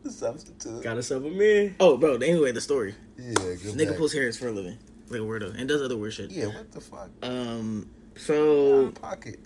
Substitute. 0.09 0.83
Got 0.83 0.97
up 0.97 1.11
a 1.11 1.29
man. 1.29 1.75
Oh, 1.79 1.97
bro. 1.97 2.15
Anyway, 2.15 2.51
the 2.51 2.61
story. 2.61 2.95
Yeah, 3.17 3.33
good 3.33 3.59
Nigga 3.75 3.89
back. 3.89 3.97
pulls 3.97 4.13
hairs 4.13 4.37
for 4.37 4.47
a 4.47 4.51
living, 4.51 4.77
like 5.09 5.21
a 5.21 5.23
weirdo, 5.23 5.57
and 5.59 5.67
does 5.67 5.81
other 5.81 5.97
weird 5.97 6.13
shit. 6.13 6.31
Yeah, 6.31 6.47
what 6.47 6.71
the 6.71 6.81
fuck? 6.81 7.09
Um. 7.21 7.89
So 8.15 8.91
pocket. 8.91 9.39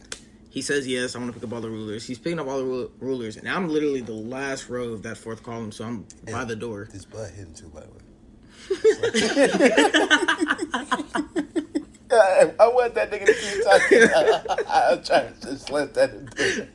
He 0.54 0.62
says 0.62 0.86
yes. 0.88 1.16
I 1.16 1.20
want 1.20 1.34
to 1.34 1.40
pick 1.40 1.48
up 1.48 1.52
all 1.54 1.62
the 1.62 1.70
rulers. 1.70 2.06
He's 2.06 2.20
picking 2.20 2.40
up 2.40 2.48
all 2.48 2.60
the 2.60 2.64
ru- 2.64 2.92
rulers, 3.00 3.38
and 3.38 3.50
I'm 3.50 3.70
literally 3.70 4.02
the 4.02 4.14
last 4.14 4.70
row 4.70 4.90
of 4.94 5.02
that 5.02 5.18
fourth 5.18 5.42
column, 5.42 5.72
so 5.72 5.84
I'm 5.84 6.06
by 6.32 6.46
the 6.46 6.56
door. 6.56 6.88
His 6.92 7.06
butt 7.06 7.32
hidden 7.32 7.56
too, 7.56 7.70
by 7.70 7.82
the 7.82 7.88
way. 7.88 7.94
I 12.12 12.68
want 12.68 12.94
that 12.94 13.10
nigga 13.12 13.26
to 13.26 13.34
keep 13.34 13.64
talking. 13.64 14.04
I'm 14.70 15.02
trying 15.04 15.34
to 15.34 15.40
just 15.52 15.72
let 15.72 15.96
that. 15.96 16.12
in 16.14 16.30
there. 16.36 16.68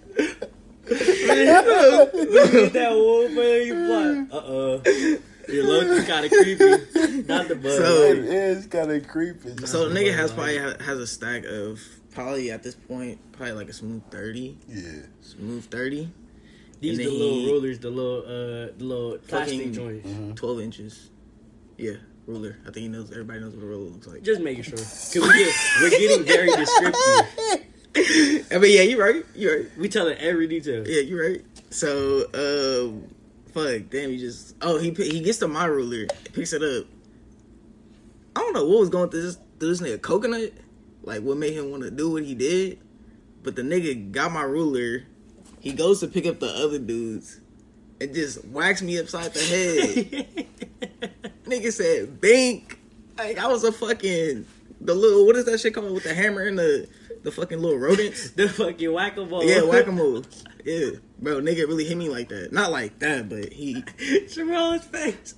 Get 2.50 2.72
that 2.72 2.90
wolf, 2.92 3.30
man. 3.30 3.66
You 3.66 3.74
like, 3.74 4.32
uh 4.32 4.36
uh. 4.38 4.80
Your 5.48 5.64
look 5.64 5.86
is 5.86 6.04
kind 6.06 6.24
of 6.26 6.30
creepy. 6.32 6.68
Not 7.28 7.46
the 7.48 7.54
butt. 7.54 7.72
So- 7.78 8.02
It 8.02 8.18
is 8.18 8.66
kind 8.66 8.90
of 8.90 9.06
creepy. 9.08 9.54
So 9.66 9.88
the 9.88 9.94
nigga 9.98 10.12
has 10.14 10.32
probably 10.32 10.58
has 10.58 10.98
a 10.98 11.06
stack 11.06 11.44
of 11.44 11.80
probably 12.18 12.50
at 12.50 12.64
this 12.64 12.74
point 12.74 13.16
probably 13.30 13.52
like 13.54 13.68
a 13.68 13.72
smooth 13.72 14.02
thirty, 14.10 14.56
Yeah. 14.68 15.02
smooth 15.20 15.64
thirty, 15.70 16.10
These 16.80 16.98
and 16.98 17.06
the 17.06 17.12
little 17.12 17.44
rulers, 17.46 17.78
the 17.78 17.90
little 17.90 18.22
uh, 18.22 18.72
the 18.76 18.84
little 18.84 19.18
plastic 19.18 19.72
joints. 19.72 20.08
Mm-hmm. 20.08 20.32
twelve 20.34 20.60
inches. 20.60 21.10
Yeah, 21.76 21.92
ruler. 22.26 22.56
I 22.62 22.72
think 22.72 22.76
he 22.76 22.88
knows. 22.88 23.12
Everybody 23.12 23.38
knows 23.38 23.54
what 23.54 23.62
a 23.62 23.66
ruler 23.66 23.90
looks 23.90 24.08
like. 24.08 24.22
Just 24.22 24.40
making 24.40 24.64
sure. 24.64 24.78
Cause 24.78 25.14
we 25.14 25.20
get, 25.44 25.54
we're 25.80 25.90
getting 25.90 26.24
very 26.36 26.48
descriptive. 26.50 28.46
I 28.50 28.58
mean, 28.58 28.76
yeah, 28.76 28.82
you're 28.82 28.98
right. 29.04 29.24
You're 29.36 29.56
right. 29.60 29.78
We 29.78 29.88
telling 29.88 30.18
every 30.18 30.48
detail. 30.48 30.86
Yeah, 30.88 31.02
you're 31.02 31.22
right. 31.30 31.44
So, 31.70 32.24
um, 32.34 33.14
fuck, 33.52 33.90
damn, 33.90 34.10
he 34.10 34.18
just. 34.18 34.56
Oh, 34.60 34.78
he 34.80 34.90
he 34.90 35.20
gets 35.20 35.38
to 35.38 35.46
my 35.46 35.66
ruler, 35.66 36.06
picks 36.32 36.52
it 36.52 36.62
up. 36.64 36.84
I 38.34 38.40
don't 38.40 38.54
know 38.54 38.64
what 38.66 38.80
was 38.80 38.88
going 38.90 39.08
through 39.10 39.22
this 39.22 39.38
through 39.60 39.68
this 39.68 39.80
nigga 39.80 40.00
coconut, 40.02 40.52
like 41.02 41.22
what 41.22 41.36
made 41.36 41.54
him 41.54 41.70
want 41.70 41.82
to 41.82 41.90
do 41.90 42.10
what 42.10 42.24
he 42.24 42.34
did. 42.34 42.78
But 43.42 43.56
the 43.56 43.62
nigga 43.62 44.10
got 44.12 44.32
my 44.32 44.42
ruler. 44.42 45.04
He 45.60 45.72
goes 45.72 46.00
to 46.00 46.08
pick 46.08 46.26
up 46.26 46.40
the 46.40 46.48
other 46.48 46.78
dudes, 46.78 47.40
and 48.00 48.14
just 48.14 48.44
whacks 48.46 48.82
me 48.82 48.98
upside 48.98 49.32
the 49.34 49.40
head. 49.40 50.48
nigga 51.44 51.72
said, 51.72 52.20
"Bink." 52.20 52.78
Like 53.16 53.38
I 53.38 53.48
was 53.48 53.64
a 53.64 53.72
fucking 53.72 54.46
the 54.80 54.94
little 54.94 55.26
what 55.26 55.36
is 55.36 55.44
that 55.46 55.58
shit 55.58 55.74
called 55.74 55.92
with 55.92 56.04
the 56.04 56.14
hammer 56.14 56.42
and 56.42 56.58
the 56.58 56.88
the 57.22 57.32
fucking 57.32 57.60
little 57.60 57.78
rodents. 57.78 58.30
the 58.36 58.48
fucking 58.48 58.92
whack 58.92 59.16
a 59.16 59.24
mole. 59.24 59.44
Yeah, 59.44 59.62
whack 59.62 59.86
a 59.86 59.92
mole. 59.92 60.24
Yeah, 60.64 60.90
bro, 61.18 61.40
nigga 61.40 61.66
really 61.66 61.84
hit 61.84 61.96
me 61.96 62.08
like 62.08 62.28
that. 62.28 62.52
Not 62.52 62.70
like 62.70 62.98
that, 63.00 63.28
but 63.28 63.52
he 63.52 63.82
Sharon's 64.28 64.84
face. 64.84 65.34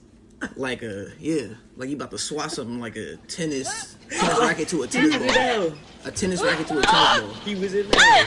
like 0.57 0.83
a 0.83 1.11
yeah, 1.19 1.49
like 1.77 1.89
you 1.89 1.97
about 1.97 2.11
to 2.11 2.19
swat 2.19 2.53
something 2.53 2.81
like 2.81 2.97
a 2.97 3.17
tennis 3.29 3.97
tennis 4.11 4.39
racket 4.41 4.69
to 4.69 4.83
a 4.83 4.87
tennis 4.87 5.17
ball. 5.17 5.73
A 6.05 6.11
tennis 6.11 6.43
racket 6.43 6.67
to 6.69 6.79
a 6.79 6.83
tennis 6.83 7.21
ball. 7.21 7.35
He 7.45 7.55
was 7.55 7.75
in 7.75 7.91
there. 7.91 8.27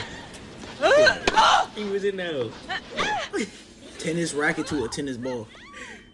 he 1.76 1.84
was 1.84 2.04
in 2.04 2.16
there. 2.16 2.44
Tennis 3.98 4.34
racket 4.34 4.66
to 4.68 4.84
a 4.84 4.88
tennis 4.88 5.16
ball. 5.16 5.48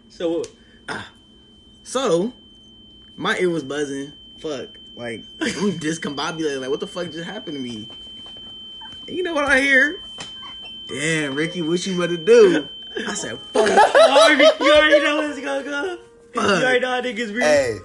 So 0.09 0.43
ah, 0.89 1.09
So, 1.83 2.33
my 3.15 3.37
ear 3.37 3.49
was 3.49 3.63
buzzing. 3.63 4.13
Fuck. 4.39 4.69
Like, 4.95 5.23
I'm 5.39 5.79
discombobulated. 5.79 6.61
Like, 6.61 6.69
what 6.69 6.79
the 6.79 6.87
fuck 6.87 7.11
just 7.11 7.25
happened 7.25 7.57
to 7.57 7.61
me? 7.63 7.87
And 9.07 9.15
you 9.15 9.23
know 9.23 9.33
what 9.33 9.45
I 9.45 9.59
hear? 9.61 10.03
Damn, 10.87 11.35
Ricky, 11.35 11.61
what 11.61 11.85
you 11.85 11.97
better 11.97 12.17
do? 12.17 12.67
I 13.07 13.13
said, 13.13 13.39
fuck. 13.53 13.67
you 13.67 14.73
already 14.73 15.03
know 15.03 15.15
what's 15.17 15.39
gonna 15.39 15.63
go. 15.63 15.97
You 16.35 16.41
already 16.41 16.79
know 16.79 16.89
how 16.89 17.01
niggas 17.01 17.33
real. 17.33 17.45
Hey, 17.45 17.77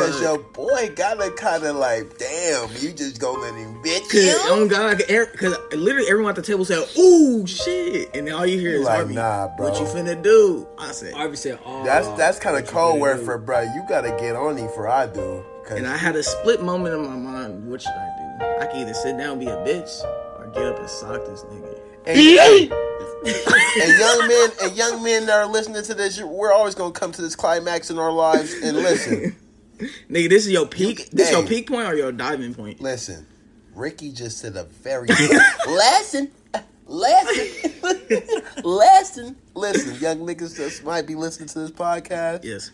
cause 0.00 0.20
your 0.22 0.38
boy 0.38 0.92
gotta 0.94 1.30
kind 1.32 1.64
of 1.64 1.76
like, 1.76 2.18
damn, 2.18 2.68
you 2.76 2.92
just 2.92 3.20
gonna 3.20 3.40
let 3.40 3.54
him 3.54 3.82
bitch 3.82 4.10
Cause, 4.10 4.14
you? 4.14 4.38
oh 4.44 4.68
God, 4.68 4.98
cause 5.38 5.56
literally 5.72 6.08
everyone 6.08 6.30
at 6.30 6.36
the 6.36 6.42
table 6.42 6.64
said, 6.64 6.86
"Ooh, 6.98 7.46
shit," 7.46 8.10
and 8.14 8.26
then 8.26 8.34
all 8.34 8.46
you 8.46 8.58
hear 8.58 8.74
is 8.74 8.84
Like, 8.84 8.96
Harvey, 8.96 9.14
nah, 9.14 9.48
bro. 9.56 9.70
What 9.70 9.80
you 9.80 9.86
finna 9.86 10.20
do? 10.20 10.66
I 10.78 10.92
said, 10.92 11.14
Harvey 11.14 11.36
said, 11.36 11.58
"Oh, 11.64 11.84
That's 11.84 12.08
that's 12.18 12.38
kind 12.38 12.56
of 12.56 12.66
cold 12.66 12.96
finna 12.96 13.00
word 13.00 13.16
do? 13.18 13.24
for 13.24 13.38
bro. 13.38 13.62
You 13.62 13.84
gotta 13.88 14.10
get 14.20 14.36
on 14.36 14.56
him 14.56 14.68
for 14.74 14.88
I 14.88 15.06
do. 15.06 15.44
And 15.70 15.86
I 15.86 15.96
had 15.96 16.16
a 16.16 16.22
split 16.22 16.62
moment 16.62 16.96
in 16.96 17.02
my 17.02 17.14
mind. 17.16 17.70
What 17.70 17.80
should 17.80 17.92
I 17.92 18.36
do? 18.38 18.46
I 18.60 18.66
can 18.66 18.80
either 18.80 18.94
sit 18.94 19.16
down 19.16 19.38
and 19.38 19.40
be 19.40 19.46
a 19.46 19.56
bitch 19.58 20.02
or 20.38 20.50
get 20.52 20.64
up 20.64 20.78
and 20.80 20.90
sock 20.90 21.24
this 21.26 21.42
nigga. 21.44 21.78
and, 22.06 22.18
and 23.82 23.98
young 23.98 24.28
men 24.28 24.50
and 24.62 24.76
young 24.76 25.02
men 25.02 25.26
that 25.26 25.38
are 25.38 25.46
listening 25.46 25.82
to 25.84 25.94
this, 25.94 26.20
we're 26.20 26.52
always 26.52 26.74
gonna 26.74 26.92
come 26.92 27.12
to 27.12 27.22
this 27.22 27.36
climax 27.36 27.90
in 27.90 27.98
our 27.98 28.10
lives 28.10 28.52
and 28.62 28.76
listen. 28.78 29.36
Nigga, 30.10 30.28
this 30.28 30.46
is 30.46 30.52
your 30.52 30.66
peak. 30.66 31.10
this 31.10 31.30
hey. 31.30 31.36
your 31.36 31.46
peak 31.46 31.68
point 31.68 31.88
or 31.88 31.94
your 31.94 32.12
diving 32.12 32.54
point? 32.54 32.80
Listen, 32.80 33.26
Ricky 33.74 34.12
just 34.12 34.38
said 34.38 34.56
a 34.56 34.64
very 34.64 35.08
lesson, 35.66 36.30
lesson, 36.86 37.72
lesson. 38.64 39.36
Listen, 39.54 40.00
young 40.00 40.18
niggas 40.20 40.56
that 40.56 40.84
might 40.84 41.06
be 41.06 41.14
listening 41.14 41.48
to 41.48 41.60
this 41.60 41.70
podcast. 41.70 42.44
Yes. 42.44 42.70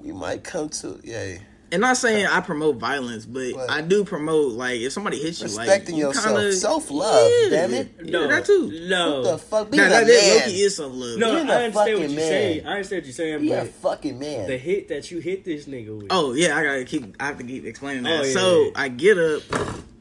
We 0.00 0.12
might 0.12 0.44
come 0.44 0.68
to 0.70 1.00
yeah. 1.02 1.38
And 1.72 1.80
not 1.80 1.96
saying 1.96 2.26
I 2.26 2.40
promote 2.40 2.76
violence, 2.76 3.26
but 3.26 3.52
But- 3.54 3.70
I 3.70 3.80
do 3.80 4.04
promote 4.04 4.52
like 4.52 4.80
if 4.80 4.92
somebody 4.92 5.18
hits 5.18 5.40
you, 5.40 5.48
like 5.48 5.66
Respecting 5.66 5.96
you 5.96 6.06
yourself. 6.06 6.26
kinda- 6.36 6.52
Self-love, 6.52 7.30
damn 7.50 7.74
it. 7.74 7.88
Yeah, 8.04 8.10
No, 8.12 8.28
that 8.28 8.44
too. 8.44 8.70
No, 8.88 9.20
What 9.22 9.30
the 9.32 9.38
fuck? 9.38 9.70
Be 9.72 9.76
Nah, 9.78 9.86
a 9.86 9.88
that 9.90 10.06
man. 10.06 10.14
is 10.16 10.40
Loki 10.42 10.60
is 10.62 10.76
self 10.76 10.92
love. 10.94 11.18
no, 11.18 11.26
I 11.26 11.34
Being 11.34 11.48
a 11.48 11.52
understand 11.52 11.74
what 11.74 11.86
you're 12.10 12.20
saying. 12.20 12.66
I 12.66 12.70
understand 12.70 13.00
what 13.00 13.06
you're 13.06 13.12
saying, 13.14 13.40
Be 13.40 13.52
a 13.52 13.56
but 13.62 13.68
fucking 13.82 14.18
man. 14.18 14.46
the 14.48 14.56
hit 14.58 14.88
that 14.88 15.10
you 15.10 15.18
hit 15.18 15.44
this 15.44 15.64
nigga 15.64 15.96
with. 15.98 16.06
Oh 16.10 16.34
yeah, 16.34 16.56
I 16.56 16.62
gotta 16.62 16.84
keep. 16.84 17.16
I 17.18 17.26
have 17.26 17.38
to 17.38 17.44
keep 17.44 17.64
explaining 17.66 18.04
that. 18.04 18.20
Oh, 18.20 18.24
yeah, 18.24 18.32
so 18.32 18.62
yeah. 18.66 18.70
I 18.76 18.88
get 18.88 19.18
up, 19.18 19.42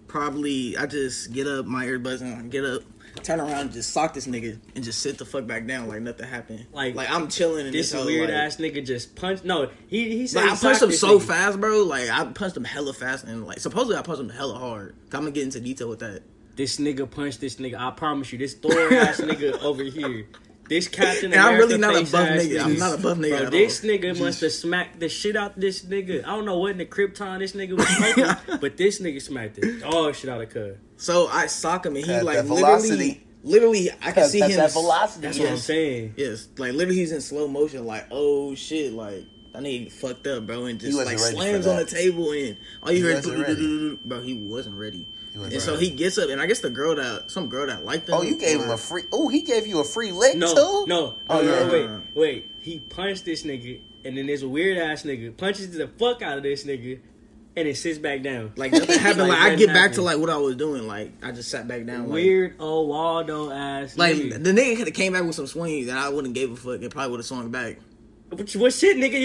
probably 0.07 0.77
I 0.77 0.85
just 0.85 1.31
get 1.33 1.47
up, 1.47 1.65
my 1.65 1.85
earbuds 1.85 2.21
on. 2.21 2.45
I 2.45 2.47
get 2.47 2.63
up, 2.63 2.83
turn 3.23 3.39
around, 3.39 3.51
and 3.51 3.71
just 3.71 3.91
sock 3.91 4.13
this 4.13 4.27
nigga, 4.27 4.59
and 4.75 4.83
just 4.83 4.99
sit 4.99 5.17
the 5.17 5.25
fuck 5.25 5.47
back 5.47 5.65
down 5.67 5.87
like 5.87 6.01
nothing 6.01 6.27
happened. 6.27 6.65
Like- 6.73 6.95
like 6.95 7.09
I'm 7.09 7.27
chilling 7.27 7.65
and 7.65 7.73
this 7.73 7.93
weird 7.93 8.29
like, 8.29 8.37
ass 8.37 8.57
nigga 8.57 8.85
just 8.85 9.15
punched. 9.15 9.43
No, 9.45 9.69
he 9.87 10.17
he 10.17 10.27
said 10.27 10.41
Like, 10.41 10.49
he 10.51 10.55
I 10.55 10.59
punched 10.59 10.81
him 10.83 10.91
so 10.91 11.19
nigga. 11.19 11.23
fast, 11.23 11.59
bro. 11.61 11.83
Like 11.83 12.09
I 12.09 12.25
punched 12.25 12.57
him 12.57 12.63
hella 12.63 12.93
fast, 12.93 13.23
and 13.25 13.45
like 13.45 13.59
supposedly 13.59 13.97
I 13.97 14.01
punched 14.01 14.21
him 14.21 14.29
hella 14.29 14.57
hard. 14.59 14.95
I'm 15.05 15.21
gonna 15.21 15.31
get 15.31 15.43
into 15.43 15.59
detail 15.59 15.89
with 15.89 15.99
that. 15.99 16.21
This 16.55 16.77
nigga 16.77 17.09
punched 17.09 17.41
this 17.41 17.55
nigga. 17.55 17.77
I 17.79 17.91
promise 17.91 18.31
you, 18.31 18.37
this 18.37 18.53
Thor 18.53 18.71
ass 18.93 19.19
nigga 19.19 19.61
over 19.61 19.83
here. 19.83 20.27
This 20.67 20.87
Captain 20.87 21.31
And 21.31 21.39
I'm 21.39 21.57
really 21.59 21.77
not 21.77 21.93
a 21.93 21.99
buff 22.11 22.27
nigga. 22.27 22.63
I'm 22.65 22.77
not 22.79 22.97
a 22.97 23.01
buff 23.01 23.19
nigga 23.19 23.39
Bro, 23.41 23.49
this 23.51 23.83
all. 23.83 23.89
nigga 23.91 24.19
must 24.19 24.41
have 24.41 24.51
smacked 24.51 24.99
the 24.99 25.07
shit 25.09 25.35
out 25.35 25.59
this 25.59 25.85
nigga. 25.85 26.23
I 26.23 26.29
don't 26.35 26.45
know 26.45 26.57
what 26.57 26.71
in 26.71 26.79
the 26.79 26.87
Krypton 26.87 27.37
this 27.37 27.51
nigga 27.51 27.77
was 27.77 27.87
smoking, 27.87 28.57
but 28.61 28.75
this 28.75 28.99
nigga 28.99 29.21
smacked 29.21 29.59
it. 29.59 29.83
Oh 29.85 30.11
shit 30.11 30.27
out 30.27 30.41
of 30.41 30.49
cuz. 30.49 30.77
So 30.97 31.27
I 31.27 31.47
sock 31.47 31.85
him, 31.85 31.95
and 31.95 32.05
he 32.05 32.13
At 32.13 32.23
like 32.23 32.43
literally, 32.45 33.23
literally, 33.43 33.89
I 34.01 34.11
can 34.11 34.27
see 34.29 34.39
him. 34.39 34.51
that 34.57 34.71
velocity. 34.71 35.21
That's 35.27 35.39
what 35.39 35.49
I'm 35.49 35.57
saying. 35.57 36.13
Yes, 36.17 36.47
like 36.57 36.73
literally, 36.73 36.95
he's 36.99 37.11
in 37.11 37.21
slow 37.21 37.47
motion. 37.47 37.85
Like, 37.85 38.07
oh 38.11 38.55
shit, 38.55 38.93
like 38.93 39.25
that 39.53 39.61
nigga 39.63 39.91
fucked 39.91 40.27
up, 40.27 40.45
bro, 40.47 40.65
and 40.65 40.79
just 40.79 40.97
like 40.97 41.19
slams 41.19 41.67
on 41.67 41.77
the 41.77 41.85
table, 41.85 42.31
and 42.31 42.57
all 42.81 42.91
you 42.91 42.97
He 42.97 43.03
hear, 43.09 43.15
wasn't 43.17 43.49
is 43.59 43.97
bro, 44.05 44.21
he 44.21 44.33
wasn't 44.35 44.75
ready. 44.77 45.07
He 45.33 45.37
wasn't 45.39 45.53
and 45.55 45.61
so 45.61 45.75
he 45.77 45.89
gets 45.89 46.17
up, 46.17 46.29
and 46.29 46.39
I 46.41 46.45
guess 46.45 46.61
the 46.61 46.69
girl 46.69 46.95
that 46.95 47.29
some 47.29 47.49
girl 47.49 47.67
that 47.67 47.83
liked 47.83 48.07
him. 48.07 48.15
Oh, 48.15 48.21
you 48.21 48.37
gave 48.37 48.61
him 48.61 48.69
a 48.69 48.77
free. 48.77 49.03
Oh, 49.11 49.27
he 49.27 49.41
gave 49.41 49.67
you 49.67 49.79
a 49.81 49.83
free 49.83 50.11
lick 50.13 50.35
No, 50.37 50.47
too. 50.53 50.55
no, 50.55 50.85
no, 50.87 51.15
Oh, 51.29 51.41
no, 51.41 51.41
yeah. 51.41 51.65
no, 51.67 51.71
wait, 51.73 52.15
wait. 52.15 52.51
He 52.61 52.79
punched 52.79 53.25
this 53.25 53.43
nigga, 53.43 53.81
and 54.05 54.17
then 54.17 54.27
this 54.27 54.43
weird 54.43 54.77
ass 54.77 55.03
nigga 55.03 55.35
punches 55.35 55.71
the 55.71 55.89
fuck 55.89 56.21
out 56.21 56.37
of 56.37 56.43
this 56.43 56.63
nigga, 56.63 56.99
and 57.57 57.67
it 57.67 57.77
sits 57.77 57.97
back 57.97 58.21
down. 58.21 58.51
like 58.55 58.71
nothing 58.73 58.99
happened. 58.99 59.29
Like 59.29 59.39
like, 59.39 59.53
I 59.53 59.55
get 59.55 59.73
back 59.73 59.93
to 59.93 60.01
like 60.01 60.17
what 60.17 60.29
I 60.29 60.37
was 60.37 60.55
doing. 60.55 60.87
Like 60.87 61.11
I 61.23 61.31
just 61.31 61.49
sat 61.49 61.67
back 61.67 61.85
down. 61.85 62.03
Like, 62.03 62.13
Weird 62.13 62.55
old 62.59 62.89
Waldo 62.89 63.51
ass. 63.51 63.97
Like 63.97 64.15
nigga. 64.15 64.43
the 64.43 64.51
nigga 64.51 64.77
could 64.77 64.87
have 64.87 64.95
came 64.95 65.13
back 65.13 65.23
with 65.23 65.35
some 65.35 65.47
swings, 65.47 65.87
and 65.87 65.97
I 65.97 66.09
wouldn't 66.09 66.33
gave 66.33 66.51
a 66.51 66.55
fuck. 66.55 66.81
It 66.81 66.91
probably 66.91 67.11
would 67.11 67.19
have 67.19 67.25
swung 67.25 67.49
back. 67.51 67.79
What, 68.29 68.51
what 68.55 68.73
shit, 68.73 68.97
nigga? 68.97 69.19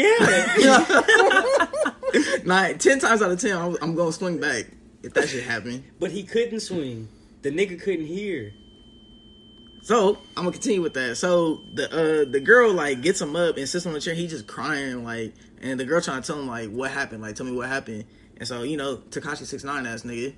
Yeah. 0.59 2.41
Nine, 2.45 2.79
ten 2.79 2.99
times 2.99 3.23
out 3.23 3.31
of 3.31 3.41
ten, 3.41 3.57
I'm, 3.57 3.77
I'm 3.81 3.95
gonna 3.95 4.13
swing 4.13 4.39
back 4.41 4.67
if 5.03 5.15
that 5.15 5.29
shit 5.29 5.45
happen. 5.45 5.85
but 5.99 6.11
he 6.11 6.23
couldn't 6.23 6.61
swing. 6.61 7.09
The 7.43 7.51
nigga 7.51 7.81
couldn't 7.81 8.07
hear. 8.07 8.53
So 9.83 10.19
I'm 10.37 10.45
gonna 10.45 10.53
continue 10.53 10.83
with 10.83 10.95
that. 10.95 11.17
So 11.17 11.63
the 11.73 11.87
uh 11.91 12.31
the 12.31 12.41
girl 12.41 12.73
like 12.73 13.01
gets 13.01 13.21
him 13.21 13.35
up 13.35 13.57
and 13.57 13.69
sits 13.69 13.87
on 13.87 13.95
the 13.95 14.01
chair. 14.01 14.15
He 14.15 14.27
just 14.27 14.47
crying 14.47 15.05
like, 15.05 15.33
and 15.63 15.81
the 15.81 15.85
girl 15.85 16.01
trying 16.03 16.21
to 16.21 16.27
tell 16.27 16.39
him 16.39 16.47
like 16.47 16.71
what 16.71 16.91
happened. 16.91 17.23
Like 17.23 17.35
tell 17.37 17.47
me 17.47 17.53
what 17.53 17.69
happened. 17.69 18.05
And 18.41 18.49
so 18.49 18.63
you 18.65 18.77
know 18.77 18.97
Tekashi 18.97 19.45
six 19.47 19.63
nine 19.63 19.87
ass 19.87 20.03
nigga, 20.03 20.35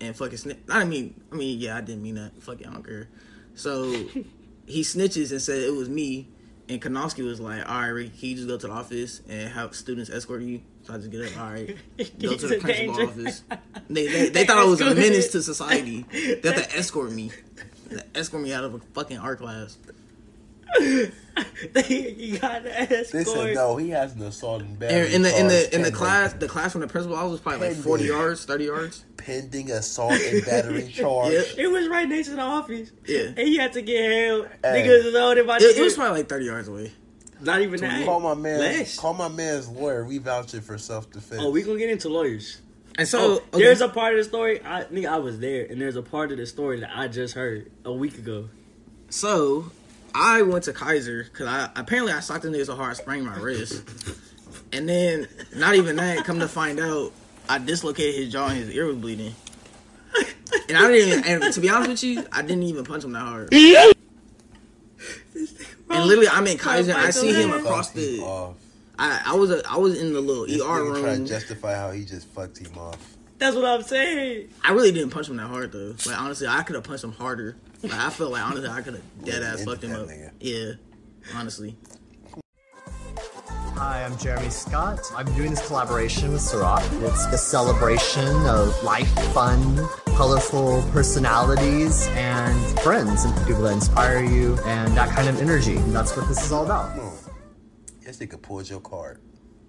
and 0.00 0.16
fucking 0.16 0.38
snitch. 0.38 0.58
I 0.68 0.84
mean 0.84 1.22
I 1.30 1.36
mean 1.36 1.60
yeah 1.60 1.76
I 1.76 1.80
didn't 1.82 2.02
mean 2.02 2.16
that. 2.16 2.42
Fuck 2.42 2.60
it 2.60 2.66
I 2.66 2.72
don't 2.72 2.82
care. 2.84 3.08
So 3.54 3.92
he 4.66 4.80
snitches 4.80 5.30
and 5.30 5.40
said 5.40 5.58
it 5.62 5.72
was 5.74 5.88
me. 5.88 6.28
And 6.66 6.80
Kanowski 6.80 7.22
was 7.22 7.40
like, 7.40 7.68
"All 7.68 7.78
right, 7.82 7.88
Rick, 7.88 8.18
can 8.18 8.30
you 8.30 8.36
just 8.36 8.48
go 8.48 8.56
to 8.56 8.66
the 8.66 8.72
office 8.72 9.20
and 9.28 9.52
have 9.52 9.74
students 9.76 10.08
escort 10.08 10.40
you?" 10.40 10.62
So 10.84 10.94
I 10.94 10.96
just 10.96 11.10
get 11.10 11.20
up. 11.30 11.38
All 11.38 11.50
right, 11.50 11.76
go 12.18 12.34
to 12.34 12.46
the 12.48 12.56
principal 12.58 12.94
danger. 12.96 13.02
office. 13.02 13.42
They, 13.90 14.06
they, 14.06 14.28
they 14.30 14.46
thought 14.46 14.56
I 14.56 14.64
was 14.64 14.80
a 14.80 14.94
menace 14.94 15.30
to 15.32 15.42
society. 15.42 16.06
They 16.10 16.40
have 16.42 16.56
to 16.70 16.74
escort 16.78 17.12
me. 17.12 17.30
They 17.90 18.00
escort 18.14 18.42
me 18.42 18.54
out 18.54 18.64
of 18.64 18.72
a 18.74 18.78
fucking 18.78 19.18
art 19.18 19.40
class. 19.40 19.76
you 21.88 22.38
got 22.38 22.62
to 22.64 22.80
escort. 22.80 23.14
Listen, 23.26 23.54
no, 23.54 23.76
he 23.76 23.90
has 23.90 24.14
an 24.14 24.22
assault 24.22 24.62
and 24.62 24.78
battery. 24.78 25.06
And 25.06 25.14
in 25.14 25.22
the 25.22 25.38
in 25.40 25.48
the 25.48 25.54
charge 25.62 25.74
in 25.74 25.82
the 25.82 25.90
class, 25.92 26.32
the 26.34 26.48
class 26.48 26.72
from 26.72 26.80
the 26.82 26.86
principal 26.88 27.16
office 27.16 27.32
was 27.32 27.40
probably 27.40 27.68
like 27.68 27.76
forty 27.76 28.04
yards, 28.04 28.44
thirty 28.44 28.64
yards. 28.64 29.04
pending 29.16 29.70
assault 29.70 30.12
and 30.12 30.44
battery 30.44 30.88
charge. 30.92 31.32
Yeah. 31.32 31.64
It 31.64 31.70
was 31.70 31.88
right 31.88 32.08
next 32.08 32.28
to 32.28 32.36
the 32.36 32.42
office. 32.42 32.92
Yeah. 33.06 33.28
And 33.28 33.38
he 33.38 33.56
had 33.56 33.72
to 33.74 33.82
get 33.82 34.10
held. 34.10 34.48
Hey. 34.62 34.82
Niggas 34.86 35.04
was 35.06 35.14
holding 35.16 35.46
my 35.46 35.56
It, 35.56 35.76
it 35.76 35.82
was 35.82 35.94
probably 35.94 36.18
like 36.20 36.28
thirty 36.28 36.46
yards 36.46 36.68
away. 36.68 36.92
Not 37.40 37.60
even 37.62 37.80
that. 37.80 38.04
Call 38.06 38.20
my 38.20 38.34
man. 38.34 38.60
Less. 38.60 38.96
Call 38.98 39.12
my 39.14 39.28
man's 39.28 39.68
lawyer. 39.68 40.04
We 40.04 40.18
vouching 40.18 40.60
for 40.60 40.78
self 40.78 41.10
defense. 41.10 41.42
Oh, 41.44 41.50
we 41.50 41.62
gonna 41.62 41.78
get 41.78 41.90
into 41.90 42.08
lawyers. 42.08 42.60
And 42.96 43.08
so 43.08 43.18
Oh, 43.18 43.32
okay. 43.52 43.64
there's 43.64 43.80
a 43.80 43.88
part 43.88 44.12
of 44.14 44.18
the 44.18 44.24
story. 44.24 44.60
I 44.64 44.84
think 44.84 45.04
I 45.06 45.18
was 45.18 45.40
there, 45.40 45.66
and 45.68 45.80
there's 45.80 45.96
a 45.96 46.02
part 46.02 46.30
of 46.30 46.38
the 46.38 46.46
story 46.46 46.78
that 46.78 46.90
I 46.96 47.08
just 47.08 47.34
heard 47.34 47.72
a 47.84 47.92
week 47.92 48.18
ago. 48.18 48.48
so 49.10 49.70
I 50.14 50.42
went 50.42 50.64
to 50.64 50.72
Kaiser 50.72 51.24
because 51.24 51.46
I 51.48 51.70
apparently 51.76 52.12
I 52.12 52.20
socked 52.20 52.42
the 52.42 52.48
nigga 52.48 52.66
so 52.66 52.76
hard 52.76 52.90
I 52.90 52.94
sprained 52.94 53.26
my 53.26 53.36
wrist. 53.36 53.82
And 54.72 54.88
then 54.88 55.26
not 55.56 55.74
even 55.74 55.96
that, 55.96 56.24
come 56.24 56.38
to 56.40 56.48
find 56.48 56.78
out, 56.80 57.12
I 57.48 57.58
dislocated 57.58 58.14
his 58.14 58.32
jaw 58.32 58.48
and 58.48 58.58
his 58.58 58.70
ear 58.70 58.86
was 58.86 58.96
bleeding. 58.96 59.34
And 60.68 60.78
I 60.78 60.88
didn't 60.88 61.18
even, 61.18 61.42
and 61.42 61.52
to 61.52 61.60
be 61.60 61.68
honest 61.68 61.90
with 61.90 62.04
you, 62.04 62.24
I 62.32 62.42
didn't 62.42 62.62
even 62.62 62.84
punch 62.84 63.04
him 63.04 63.12
that 63.12 63.20
hard. 63.20 63.48
And 65.90 66.06
literally, 66.06 66.28
I'm 66.28 66.46
in 66.46 66.58
Kaiser. 66.58 66.92
and 66.92 67.00
I 67.00 67.10
see 67.10 67.32
him 67.32 67.52
across 67.52 67.90
the. 67.90 68.54
I, 68.98 69.22
I 69.26 69.34
was 69.34 69.50
a, 69.50 69.62
I 69.68 69.76
was 69.76 70.00
in 70.00 70.12
the 70.12 70.20
little 70.20 70.46
This 70.46 70.60
ER 70.60 70.64
nigga 70.64 71.00
trying 71.02 71.24
to 71.24 71.28
justify 71.28 71.74
how 71.74 71.90
he 71.90 72.04
just 72.04 72.28
fucked 72.28 72.58
him 72.58 72.78
off. 72.78 73.13
That's 73.38 73.56
what 73.56 73.64
I'm 73.64 73.82
saying. 73.82 74.48
I 74.62 74.72
really 74.72 74.92
didn't 74.92 75.10
punch 75.10 75.28
him 75.28 75.36
that 75.36 75.48
hard 75.48 75.72
though. 75.72 75.94
Like 76.06 76.20
honestly, 76.20 76.46
I 76.46 76.62
could 76.62 76.76
have 76.76 76.84
punched 76.84 77.04
him 77.04 77.12
harder. 77.12 77.56
Like 77.82 77.92
I 77.92 78.10
felt 78.10 78.32
like 78.32 78.42
honestly, 78.42 78.68
I 78.68 78.80
could 78.80 78.94
have 78.94 79.24
dead 79.24 79.42
ass 79.42 79.64
fucked 79.64 79.84
him 79.84 79.92
up. 79.92 80.06
nigga. 80.08 80.30
Yeah, 80.40 80.72
honestly. 81.34 81.76
Hi, 83.76 84.04
I'm 84.04 84.16
Jeremy 84.18 84.50
Scott. 84.50 85.00
I'm 85.16 85.26
doing 85.34 85.50
this 85.50 85.66
collaboration 85.66 86.32
with 86.32 86.40
Ciroc. 86.42 86.80
It's 87.02 87.26
a 87.26 87.36
celebration 87.36 88.28
of 88.46 88.80
life, 88.84 89.08
fun, 89.34 89.84
colorful 90.16 90.82
personalities, 90.92 92.06
and 92.12 92.56
friends, 92.80 93.24
and 93.24 93.36
people 93.48 93.62
that 93.62 93.72
inspire 93.72 94.22
you, 94.22 94.56
and 94.64 94.96
that 94.96 95.08
kind 95.10 95.28
of 95.28 95.40
energy. 95.42 95.76
And 95.76 95.94
that's 95.94 96.16
what 96.16 96.28
this 96.28 96.44
is 96.44 96.52
all 96.52 96.64
about. 96.64 96.92
Hmm. 96.92 97.30
Yes, 98.06 98.18
nigga 98.18 98.40
pulled 98.40 98.70
your 98.70 98.80
card. 98.80 99.20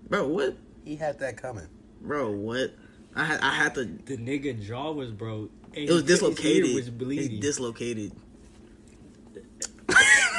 Bro, 0.08 0.28
what? 0.28 0.56
He 0.84 0.96
had 0.96 1.18
that 1.20 1.38
coming. 1.38 1.68
Bro, 2.00 2.32
what? 2.32 2.76
I 3.16 3.24
had 3.24 3.40
I 3.42 3.52
had 3.52 3.76
to. 3.76 3.86
The 3.86 4.18
nigga 4.18 4.62
jaw 4.62 4.92
was 4.92 5.12
broke. 5.12 5.50
and 5.74 5.90
It 5.90 5.92
was 5.92 6.02
his 6.02 6.10
ear 6.10 6.16
dislocated. 6.18 6.76
Was 6.76 6.88
It's 6.88 6.90
bleeding. 6.90 7.40
dislocated. 7.40 8.12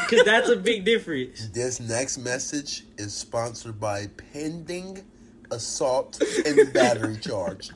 Cause 0.08 0.22
that's 0.24 0.48
a 0.48 0.56
big 0.56 0.84
difference. 0.84 1.48
This 1.48 1.80
next 1.80 2.18
message 2.18 2.84
is 2.98 3.12
sponsored 3.14 3.80
by 3.80 4.06
pending 4.32 5.04
assault 5.50 6.20
and 6.44 6.72
battery 6.74 7.16
charge. 7.16 7.70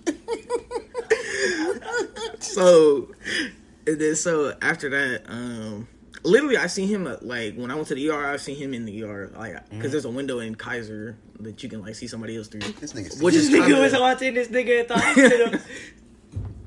So, 2.38 3.08
and 3.86 4.00
then 4.00 4.14
so 4.16 4.54
after 4.62 4.88
that, 4.90 5.22
um, 5.28 5.88
literally, 6.22 6.56
I 6.56 6.66
seen 6.68 6.88
him 6.88 7.06
uh, 7.06 7.16
like 7.20 7.54
when 7.56 7.70
I 7.70 7.74
went 7.74 7.88
to 7.88 7.94
the 7.94 8.10
ER. 8.10 8.26
I 8.26 8.36
seen 8.36 8.56
him 8.56 8.74
in 8.74 8.84
the 8.86 9.02
ER, 9.04 9.32
like 9.36 9.52
because 9.54 9.68
Mm-hmm. 9.70 9.90
there's 9.90 10.04
a 10.04 10.10
window 10.10 10.38
in 10.40 10.54
Kaiser 10.54 11.16
that 11.42 11.62
you 11.62 11.68
can 11.68 11.82
like 11.82 11.94
see 11.94 12.06
somebody 12.06 12.36
else 12.36 12.48
through. 12.48 12.60
This 12.60 12.92
nigga, 12.92 13.22
Which 13.22 13.34
This 13.34 13.44
is 13.48 13.50
nigga 13.50 13.80
was 13.80 13.92
watching 13.92 14.34
this 14.34 14.48
nigga 14.48 14.80
at 14.80 14.88
the 14.88 14.94
hospital. 14.98 15.60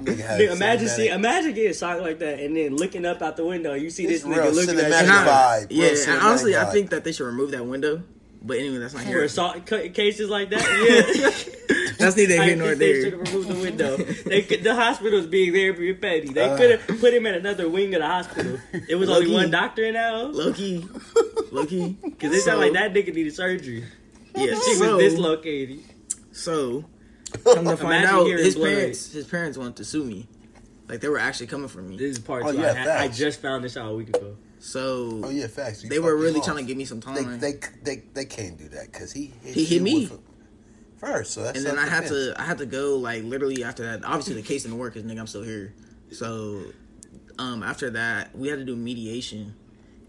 nigga 0.04 0.52
imagine 0.52 0.88
see, 0.90 1.08
imagine 1.10 1.54
getting 1.54 1.74
shocked 1.74 2.02
like 2.02 2.20
that, 2.20 2.40
and 2.40 2.56
then 2.58 2.76
looking 2.76 3.06
up 3.06 3.22
out 3.22 3.38
the 3.38 3.46
window, 3.46 3.74
you 3.74 3.90
see 3.90 4.04
It's 4.06 4.24
this 4.24 4.32
nigga 4.38 4.54
looking 4.54 4.80
at 4.80 5.06
you. 5.06 5.12
Vibe, 5.12 5.68
yeah, 5.70 6.12
and 6.14 6.22
honestly, 6.22 6.58
I 6.58 6.66
think 6.66 6.90
that 6.92 7.04
they 7.04 7.12
should 7.12 7.26
remove 7.26 7.52
that 7.52 7.66
window. 7.66 8.04
But 8.46 8.58
anyway, 8.58 8.80
that's 8.80 8.94
not 8.94 9.04
For 9.04 9.08
here. 9.08 9.24
assault 9.24 9.66
ca- 9.66 9.88
cases 9.92 10.30
like 10.30 10.50
that, 10.50 10.60
yeah. 11.70 11.94
That's 11.98 12.18
neither 12.18 12.44
here 12.44 12.58
nor 12.58 12.76
think 12.76 12.80
they 12.80 13.02
should 13.02 13.14
there. 13.14 13.20
have 13.20 13.34
removed 13.34 13.48
the 13.48 13.62
window. 13.62 13.96
They 13.96 14.42
could, 14.42 14.64
the 14.66 14.76
hospital's 14.76 15.28
being 15.28 15.54
there 15.54 15.74
for 15.74 15.82
your 15.82 15.96
petty. 15.96 16.28
They 16.34 16.42
Uh. 16.50 16.58
could 16.58 16.72
have 16.72 17.00
put 17.00 17.14
him 17.14 17.26
in 17.26 17.36
another 17.36 17.70
wing 17.70 17.96
of 17.96 18.02
the 18.02 18.08
hospital. 18.08 18.60
It 18.90 18.96
was 18.96 19.10
only 19.10 19.32
one 19.32 19.50
doctor 19.50 19.86
in 19.86 19.94
that. 19.94 20.34
Loki, 20.34 20.86
Loki, 21.52 21.96
Because 22.04 22.32
they 22.32 22.40
sound 22.40 22.60
like 22.60 22.74
that 22.74 22.94
nigga 22.94 23.14
needed 23.16 23.34
surgery. 23.34 23.86
Yeah, 24.36 24.56
She 24.66 24.76
so, 24.76 24.98
was 24.98 25.04
dislocated. 25.12 25.80
So, 26.32 26.86
come 27.44 27.66
to 27.66 27.78
find 27.78 28.06
out, 28.06 28.26
hearing 28.26 28.44
his 28.44 28.56
blood. 28.56 28.70
parents, 28.70 29.12
his 29.12 29.28
parents 29.28 29.58
wanted 29.58 29.76
to 29.78 29.86
sue 29.86 30.04
me. 30.04 30.28
Like 30.88 31.00
they 31.02 31.08
were 31.10 31.20
actually 31.20 31.48
coming 31.48 31.68
for 31.68 31.82
me. 31.82 31.96
This 31.98 32.12
is 32.18 32.20
part 32.20 32.44
Oh, 32.46 32.52
two. 32.52 32.60
yeah, 32.60 32.72
I, 32.72 32.74
had, 32.74 32.88
I 32.90 33.08
just 33.08 33.42
found 33.42 33.64
this 33.64 33.78
out 33.78 33.92
a 33.92 33.96
week 33.96 34.10
ago. 34.10 34.36
So 34.60 35.22
Oh 35.24 35.30
yeah, 35.30 35.48
facts. 35.48 35.84
You 35.84 35.90
they 35.90 36.00
were 36.00 36.16
really 36.16 36.40
off. 36.40 36.46
trying 36.46 36.58
to 36.58 36.64
give 36.64 36.78
me 36.78 36.86
some 36.86 37.00
time. 37.02 37.40
they 37.40 37.54
they 37.84 38.04
they 38.14 38.26
can't 38.26 38.58
do 38.58 38.68
that 38.70 38.92
because 38.92 39.12
he 39.12 39.34
hit 39.44 39.56
He 39.56 39.66
hit 39.66 39.82
me. 39.82 40.10
first. 40.98 41.32
So 41.34 41.44
that's 41.44 41.58
and 41.58 41.66
then 41.66 41.78
I 41.78 41.88
had 41.88 42.08
to 42.08 42.34
I 42.38 42.44
had 42.44 42.58
to 42.60 42.66
go 42.66 42.98
like 42.98 43.24
literally 43.24 43.64
after 43.64 43.84
that. 43.84 44.06
Obviously 44.06 44.36
the 44.36 44.42
case 44.42 44.64
didn't 44.64 44.78
work 44.78 44.94
because 44.94 45.10
nigga 45.10 45.20
I'm 45.20 45.28
still 45.28 45.44
here. 45.44 45.74
So 46.12 46.62
um 47.40 47.62
after 47.64 47.90
that 47.92 48.36
we 48.38 48.48
had 48.50 48.60
to 48.60 48.66
do 48.66 48.76
mediation, 48.76 49.54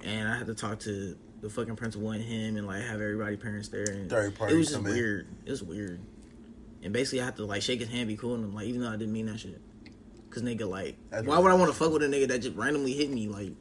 and 0.05 0.29
I 0.29 0.37
had 0.39 0.47
to 0.47 0.55
talk 0.55 0.81
to 0.81 1.17
the 1.45 1.51
fucking 1.51 1.77
principal 1.77 2.11
and 2.11 2.25
him 2.25 2.57
and 2.57 2.67
like 2.67 2.83
have 2.83 3.01
everybody 3.03 3.37
parents 3.37 3.69
there. 3.69 3.85
And 3.85 4.09
Third 4.09 4.35
party 4.35 4.55
It 4.55 4.57
was 4.57 4.69
just 4.69 4.79
come 4.79 4.87
in. 4.87 4.93
weird. 4.95 5.27
It 5.45 5.51
was 5.51 5.63
weird. 5.63 6.01
And 6.83 6.93
basically 6.93 7.21
I 7.21 7.27
had 7.27 7.37
to 7.37 7.45
like 7.45 7.61
shake 7.63 7.81
his 7.81 7.89
hand, 7.91 8.09
be 8.09 8.17
cool, 8.17 8.35
and 8.35 8.45
I'm 8.45 8.55
like 8.55 8.67
even 8.67 8.81
though 8.81 8.89
I 8.89 8.97
didn't 8.97 9.13
mean 9.13 9.27
that 9.27 9.39
shit. 9.41 9.61
Cause 10.31 10.43
nigga 10.43 10.69
like 10.69 10.97
That's 11.11 11.27
why 11.27 11.39
would 11.39 11.51
I 11.51 11.55
want 11.55 11.71
to 11.71 11.77
fuck 11.79 11.93
with 11.93 12.03
a 12.03 12.07
nigga 12.07 12.27
that 12.29 12.41
just 12.41 12.57
randomly 12.57 12.93
hit 12.95 13.11
me 13.11 13.29
like 13.29 13.53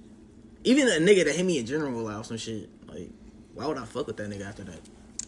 even 0.64 0.88
a 0.88 0.92
nigga 0.92 1.26
that 1.26 1.36
hit 1.36 1.46
me 1.46 1.60
in 1.60 1.66
general 1.66 1.92
will 1.92 2.02
allow 2.10 2.22
some 2.22 2.38
shit 2.38 2.70
like. 2.88 3.10
Why 3.54 3.68
would 3.68 3.78
I 3.78 3.86
fuck 3.86 4.08
with 4.08 4.18
that 4.18 4.30
nigga 4.30 4.48
after 4.48 4.64
that? 4.64 4.80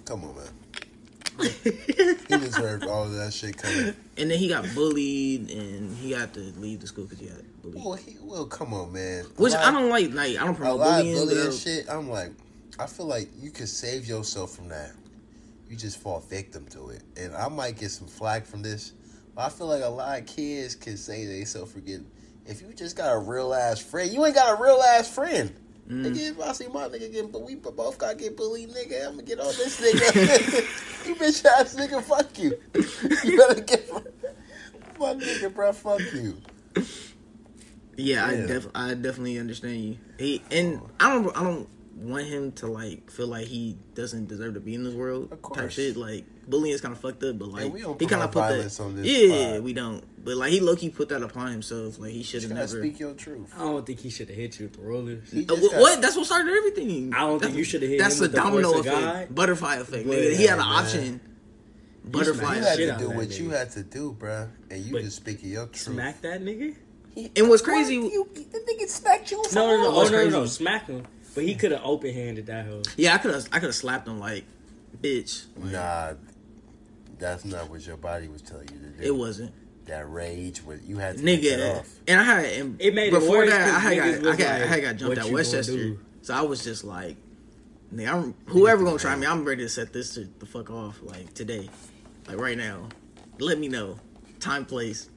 Come 0.06 0.24
on, 0.24 0.36
man. 0.36 0.48
He 2.28 2.38
deserved 2.38 2.86
all 2.86 3.04
of 3.04 3.14
that 3.14 3.34
shit 3.34 3.58
coming. 3.58 3.94
And 4.18 4.32
then 4.32 4.40
he 4.40 4.48
got 4.48 4.66
bullied, 4.74 5.52
and 5.52 5.96
he 5.98 6.12
had 6.12 6.34
to 6.34 6.40
leave 6.58 6.80
the 6.80 6.88
school 6.88 7.04
because 7.04 7.20
he 7.20 7.28
got 7.28 7.38
bullied. 7.62 7.84
Well, 7.84 7.94
he, 7.94 8.18
well, 8.22 8.46
come 8.46 8.74
on, 8.74 8.94
man. 8.94 9.26
Which 9.38 9.54
A 9.54 9.60
I 9.60 9.66
lot- 9.70 9.80
don't 9.80 9.90
like. 9.90 10.12
Like 10.14 10.38
I 10.42 10.46
don't 10.46 10.56
promote 10.56 10.80
bullying. 10.80 11.14
bullying 11.16 11.52
shit. 11.52 11.86
I'm 11.90 12.10
like, 12.10 12.32
I 12.78 12.88
feel 12.88 13.06
like 13.06 13.30
you 13.40 13.52
could 13.52 13.70
save 13.70 14.06
yourself 14.06 14.56
from 14.56 14.70
that. 14.70 14.92
You 15.70 15.76
just 15.76 15.98
fall 16.00 16.20
victim 16.20 16.66
to 16.68 16.90
it, 16.90 17.02
and 17.18 17.36
I 17.36 17.48
might 17.48 17.78
get 17.80 17.90
some 17.92 18.08
flack 18.08 18.46
from 18.46 18.62
this. 18.62 18.94
But 19.34 19.46
I 19.46 19.50
feel 19.50 19.68
like 19.68 19.84
a 19.84 19.90
lot 19.90 20.20
of 20.20 20.26
kids 20.26 20.76
can 20.76 20.98
say 20.98 21.26
they 21.26 21.44
self 21.46 21.72
forgetting. 21.72 22.08
If 22.46 22.62
you 22.62 22.72
just 22.74 22.96
got 22.96 23.14
a 23.14 23.18
real 23.20 23.54
ass 23.54 23.80
friend, 23.80 24.12
you 24.12 24.24
ain't 24.26 24.36
got 24.36 24.60
a 24.60 24.62
real 24.62 24.80
ass 24.82 25.14
friend. 25.14 25.54
Mm. 25.90 26.06
Nigga, 26.06 26.32
if 26.32 26.40
I 26.40 26.52
see 26.54 26.68
my 26.68 26.88
nigga 26.88 27.12
getting, 27.12 27.32
but 27.32 27.42
we 27.42 27.56
both 27.56 27.98
got 27.98 28.12
to 28.12 28.16
get 28.16 28.38
bullied, 28.38 28.70
nigga. 28.70 29.06
I'm 29.08 29.12
gonna 29.12 29.24
get 29.24 29.40
on 29.40 29.48
this 29.48 29.80
nigga. 29.82 31.08
you 31.08 31.16
bitch 31.16 31.46
ass 31.46 31.76
nigga, 31.76 32.04
fuck 32.04 32.38
you. 32.38 32.60
You 33.24 33.38
better 33.38 33.62
get 33.62 33.92
my 35.00 35.14
nigga, 35.14 35.54
bro. 35.54 35.74
Fuck 35.74 36.02
you. 36.14 36.38
Yeah, 37.98 38.26
I 38.26 38.34
Yeah. 38.34 38.46
def 38.48 38.68
I 38.76 38.94
definitely 38.94 39.40
understand 39.40 39.84
you. 39.84 39.98
He 40.18 40.42
and 40.52 40.82
I 41.00 41.14
don't 41.14 41.38
I 41.38 41.44
don't 41.44 41.70
want 41.96 42.26
him 42.26 42.52
to 42.52 42.68
like 42.68 43.10
feel 43.10 43.28
like 43.28 43.48
he 43.48 43.78
doesn't 43.94 44.28
deserve 44.28 44.54
to 44.56 44.60
be 44.60 44.76
in 44.76 44.84
this 44.84 44.94
world 44.94 45.24
Of 45.26 45.30
type 45.32 45.42
course. 45.42 45.74
shit. 45.74 45.96
Like 45.96 46.26
bullying 46.48 46.74
is 46.76 46.82
kind 46.82 46.94
of 46.94 47.00
fucked 47.00 47.24
up, 47.24 47.40
but 47.40 47.48
like 47.50 47.72
we 47.74 47.82
don't 47.82 48.00
he 48.00 48.06
kind 48.08 48.22
of 48.22 48.32
put 48.32 48.42
that. 48.50 48.80
on 48.82 48.96
this 48.96 49.06
yeah, 49.08 49.54
pod. 49.54 49.64
we 49.64 49.74
don't. 49.74 50.04
But 50.26 50.38
like 50.38 50.52
he 50.52 50.60
low 50.60 50.76
key 50.76 50.90
put 50.90 51.10
that 51.10 51.22
upon 51.24 51.52
himself. 51.52 51.98
Like 52.00 52.12
he 52.12 52.24
should 52.24 52.42
have 52.44 52.52
never. 52.52 52.68
speak 52.80 53.00
your 53.00 53.14
truth. 53.14 53.54
I 53.56 53.60
don't 53.60 53.86
think 53.86 54.00
he 54.00 54.10
should 54.10 54.28
have 54.28 54.38
hit 54.38 54.60
you 54.60 54.66
with 54.66 54.76
the 54.76 54.82
rollers. 54.82 55.32
He 55.32 55.44
Uh, 55.44 55.56
just 55.56 55.62
wh- 55.68 55.72
got- 55.72 55.80
what? 55.82 56.02
That's 56.02 56.16
what 56.18 56.26
started 56.26 56.52
everything. 56.54 57.14
I 57.14 57.20
don't 57.22 57.42
think 57.42 57.56
you 57.56 57.64
shoulda 57.64 57.88
hit 57.88 58.00
That's 58.00 58.16
him 58.16 58.24
the 58.24 58.28
with 58.30 58.36
domino 58.36 58.72
force 58.74 58.86
effect, 58.88 59.02
God. 59.02 59.36
butterfly 59.36 59.76
effect. 59.76 60.08
But, 60.08 60.18
nigga. 60.18 60.36
he 60.36 60.44
had 60.46 60.60
an 60.60 60.66
man. 60.66 60.84
option. 60.86 61.22
Butterfly. 62.04 62.44
smacked 62.60 62.60
You 62.60 62.66
had 62.66 62.78
shit 62.78 62.94
to 63.00 63.04
do 63.06 63.10
what 63.18 63.28
nigga. 63.30 63.40
you 63.40 63.50
had 63.52 63.72
to 63.72 63.84
do, 63.84 64.16
bruh, 64.20 64.50
and 64.70 64.84
you 64.86 64.92
But 64.92 65.04
just 65.04 65.16
speaking 65.18 65.50
your 65.52 65.66
truth. 65.68 65.78
Smack 65.78 66.22
that 66.22 66.44
nigga? 66.44 66.76
And 67.36 67.48
what's 67.50 67.62
crazy? 67.62 67.96
You, 67.96 68.28
the 68.36 68.42
nigga 68.60 68.88
smacked 68.90 69.32
you. 69.32 69.42
No, 69.54 69.68
no, 69.68 69.78
no, 69.78 69.88
oh, 69.92 69.96
What's 69.96 70.12
no, 70.12 70.24
no, 70.26 70.30
no, 70.30 70.46
smack 70.46 70.88
him. 70.88 71.04
But 71.36 71.44
he 71.44 71.54
could 71.56 71.72
have 71.72 71.82
open 71.84 72.14
handed 72.14 72.46
that 72.48 72.66
hoe. 72.66 72.82
Yeah, 72.98 73.14
I 73.14 73.18
could 73.20 73.34
have. 73.34 73.46
I 73.52 73.60
could 73.60 73.68
have 73.68 73.76
slapped 73.76 74.08
him 74.08 74.20
like, 74.20 74.46
bitch. 75.02 75.46
Nah, 75.58 76.14
that's 77.20 77.46
not 77.46 77.70
what 77.70 77.86
your 77.86 77.98
body 77.98 78.28
was 78.30 78.42
telling 78.42 78.70
you 78.74 78.80
to 78.80 78.86
do. 78.98 79.04
It 79.04 79.16
wasn't. 79.16 79.52
that 79.86 80.10
rage. 80.10 80.60
What 80.64 80.82
you 80.84 80.98
had 80.98 81.18
to 81.18 81.24
get 81.24 81.60
nigga. 81.60 81.80
off. 81.80 81.90
And 82.08 82.20
I 82.20 82.24
had 82.24 82.46
and 82.54 82.82
It 82.82 82.96
made 82.96 83.10
it 83.10 83.12
before 83.12 83.40
worse 83.40 83.50
that. 83.50 83.62
I 83.62 83.72
'cause 83.74 83.82
had 83.84 83.96
got, 83.98 84.06
I 84.06 84.30
was 84.30 84.38
got, 84.38 84.48
I 84.48 84.66
had 84.66 84.82
got 84.82 84.96
jumped 84.96 85.18
at 85.18 85.30
Westchester, 85.32 85.98
so 86.22 86.34
I 86.34 86.42
was 86.42 86.64
just 86.64 86.84
like, 86.84 87.18
nigga, 87.94 88.14
I'm, 88.14 88.34
whoever 88.48 88.84
gonna 88.84 88.98
try 88.98 89.16
me, 89.16 89.28
I'm 89.28 89.44
ready 89.46 89.64
to 89.64 89.70
set 89.70 89.94
this 89.94 90.16
to 90.16 90.28
the 90.40 90.46
fuck 90.46 90.72
off 90.72 91.00
like 91.04 91.34
today, 91.34 91.70
like 92.28 92.40
right 92.40 92.58
now. 92.58 92.88
Let 93.40 93.60
me 93.60 93.68
know, 93.68 94.00
time, 94.40 94.66
place. 94.66 95.10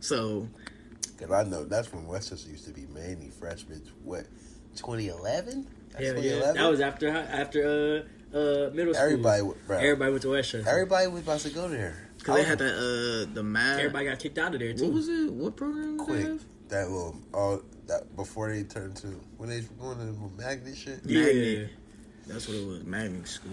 So 0.00 0.48
Cause 1.26 1.46
I 1.46 1.48
know 1.48 1.64
that's 1.64 1.92
when 1.92 2.06
Westchester 2.06 2.50
used 2.50 2.66
to 2.66 2.72
be 2.72 2.86
mainly 2.86 3.30
freshmen. 3.30 3.82
What, 4.02 4.26
2011? 4.76 5.66
That's 5.92 6.04
Hell 6.06 6.22
yeah. 6.24 6.52
That 6.52 6.68
was 6.70 6.80
after 6.80 7.08
after 7.08 8.04
uh 8.34 8.36
uh 8.36 8.70
middle 8.74 8.94
school. 8.94 9.04
Everybody, 9.06 9.42
bro. 9.66 9.78
Everybody 9.78 10.10
went 10.10 10.22
to 10.22 10.30
Westchester. 10.30 10.68
Everybody 10.68 11.06
was 11.08 11.22
about 11.22 11.40
to 11.40 11.50
go 11.50 11.68
there. 11.68 12.08
because 12.18 12.36
they 12.36 12.42
had 12.44 12.58
that 12.58 12.74
uh 12.74 13.32
the 13.34 13.42
math. 13.42 13.78
Everybody 13.78 14.06
got 14.06 14.18
kicked 14.18 14.38
out 14.38 14.54
of 14.54 14.60
there 14.60 14.72
too. 14.74 14.84
What 14.84 14.92
was 14.94 15.08
it? 15.08 15.32
What 15.32 15.56
program 15.56 15.96
did 15.96 16.00
they 16.00 16.04
quick. 16.04 16.26
have? 16.26 16.44
That 16.68 16.90
little 16.90 17.16
all 17.32 17.62
that 17.86 18.16
before 18.16 18.50
they 18.52 18.64
turned 18.64 18.96
to 18.96 19.20
when 19.36 19.50
they 19.50 19.60
going 19.80 19.98
to 19.98 20.04
the 20.06 20.42
magnet 20.42 20.76
shit. 20.76 21.00
Yeah. 21.04 21.20
Magnet. 21.24 21.70
That's 22.26 22.48
what 22.48 22.56
it 22.56 22.66
was. 22.66 22.84
Magnet 22.84 23.28
school. 23.28 23.50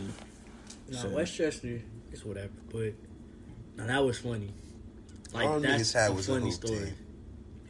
No, 0.89 0.97
So- 0.97 1.10
Westchester 1.10 1.81
is 2.12 2.25
whatever, 2.25 2.49
but 2.71 2.93
no, 3.77 3.86
that 3.88 4.03
was 4.03 4.17
funny. 4.17 4.51
Like 5.34 5.47
all 5.47 5.60
that's 5.60 5.81
niggas 5.81 5.93
had 5.93 6.12
a 6.12 6.13
was 6.13 6.27
a 6.27 6.31
funny 6.34 6.45
hoop 6.45 6.53
story. 6.53 6.79
team. 6.79 6.95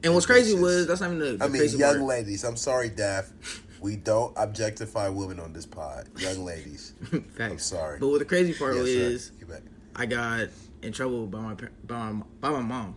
And 0.04 0.14
what's 0.14 0.26
crazy 0.26 0.58
was 0.60 0.88
that's 0.88 1.02
not 1.02 1.08
even 1.08 1.20
the, 1.20 1.38
the 1.38 1.46
I 1.46 1.48
mean, 1.48 1.58
crazy 1.60 1.78
young 1.78 1.98
part. 1.98 2.06
ladies. 2.08 2.44
I'm 2.44 2.56
sorry, 2.58 2.90
Daff. 2.90 3.32
We 3.82 3.96
don't 3.96 4.34
objectify 4.38 5.10
women 5.10 5.40
on 5.40 5.54
this 5.54 5.66
pod. 5.66 6.08
Young 6.18 6.46
ladies. 6.46 6.94
I'm 7.40 7.58
sorry. 7.60 8.00
But 8.00 8.08
what 8.10 8.20
the 8.20 8.26
crazy 8.26 8.54
part 8.54 8.76
Yes, 8.76 8.86
is, 8.88 9.32
I 9.96 10.06
got 10.06 10.48
in 10.84 10.92
trouble 10.94 11.26
by 11.28 11.40
my 11.40 11.54
by 11.86 12.12
my, 12.12 12.26
by 12.40 12.50
my 12.52 12.62
mom, 12.62 12.96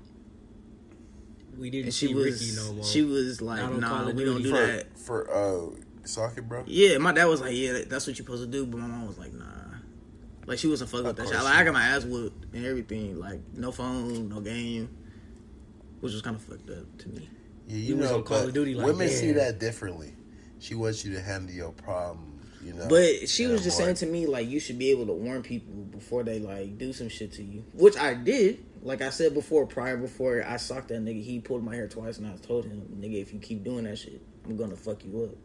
We 1.59 1.71
didn't 1.71 1.87
and 1.87 1.95
she 1.95 2.09
see 2.09 2.15
was 2.15 2.41
Ricky 2.41 2.57
no 2.57 2.73
more. 2.75 2.85
she 2.85 3.03
was 3.03 3.41
like, 3.41 3.61
Not 3.61 3.81
"Nah, 3.81 4.11
we 4.11 4.25
don't 4.25 4.43
do 4.43 4.51
For 4.51 4.57
that." 4.67 4.99
for 4.99 5.31
uh 5.31 5.81
soccer, 6.05 6.43
bro. 6.43 6.65
Yeah, 6.67 6.99
my 6.99 7.13
dad 7.13 7.27
was 7.27 7.41
like, 7.41 7.55
"Yeah, 7.55 7.81
that's 7.87 8.07
what 8.07 8.17
you're 8.19 8.25
supposed 8.27 8.43
to 8.45 8.49
do," 8.51 8.67
but 8.67 8.79
my 8.81 8.87
mom 8.87 9.07
was 9.07 9.19
like, 9.19 9.33
"Nah." 9.33 9.45
Like 10.47 10.59
she 10.59 10.67
wasn't 10.69 10.91
fucking 10.91 11.07
with 11.07 11.17
that 11.17 11.27
shit. 11.29 11.35
Like, 11.37 11.55
I 11.55 11.65
got 11.65 11.73
my 11.73 11.83
ass 11.83 12.05
whooped 12.05 12.55
and 12.55 12.67
everything. 12.67 13.19
Like 13.19 13.41
no 13.55 13.73
phone, 13.73 14.29
no 14.29 14.41
game, 14.41 14.95
which 16.05 16.13
was 16.13 16.21
kind 16.23 16.37
of 16.37 16.43
fucked 16.43 16.69
up 16.69 16.99
to 16.99 17.09
me. 17.09 17.29
Yeah, 17.67 17.77
you 17.79 17.95
You 17.95 18.01
know, 18.03 18.21
Call 18.21 18.41
of 18.47 18.53
Duty 18.53 18.75
like, 18.75 18.87
women 18.87 19.09
see 19.09 19.33
that 19.33 19.59
differently. 19.59 20.13
She 20.59 20.75
wants 20.75 21.03
you 21.03 21.15
to 21.15 21.21
handle 21.23 21.55
your 21.55 21.73
problem. 21.73 22.39
You 22.63 22.75
know, 22.75 22.87
But 22.89 23.27
she 23.29 23.47
was 23.47 23.63
just 23.65 23.79
more- 23.79 23.87
saying 23.87 23.97
to 23.97 24.07
me 24.07 24.27
like 24.27 24.47
you 24.49 24.61
should 24.61 24.79
be 24.79 24.91
able 24.91 25.07
to 25.07 25.13
warn 25.15 25.43
people 25.43 25.73
before 25.75 26.23
they 26.23 26.39
like 26.41 26.77
do 26.79 26.93
some 26.93 27.09
shit 27.09 27.33
to 27.33 27.43
you, 27.43 27.65
which 27.73 27.97
I 27.97 28.13
did. 28.15 28.65
Like 28.83 29.01
I 29.01 29.09
said 29.09 29.33
before, 29.33 29.67
prior 29.67 29.97
before 29.97 30.45
I 30.47 30.59
socked 30.59 30.89
that 30.89 31.03
nigga, 31.03 31.23
he 31.23 31.41
pulled 31.41 31.65
my 31.65 31.75
hair 31.75 31.89
twice, 31.89 32.19
and 32.19 32.27
I 32.27 32.37
told 32.37 32.67
him, 32.67 32.83
"Nigga, 33.01 33.21
if 33.21 33.33
you 33.33 33.39
keep 33.39 33.65
doing 33.65 33.85
that 33.85 33.97
shit, 33.99 34.21
I'm 34.45 34.57
gonna 34.59 34.77
fuck 34.77 35.03
you 35.07 35.25
up." 35.25 35.37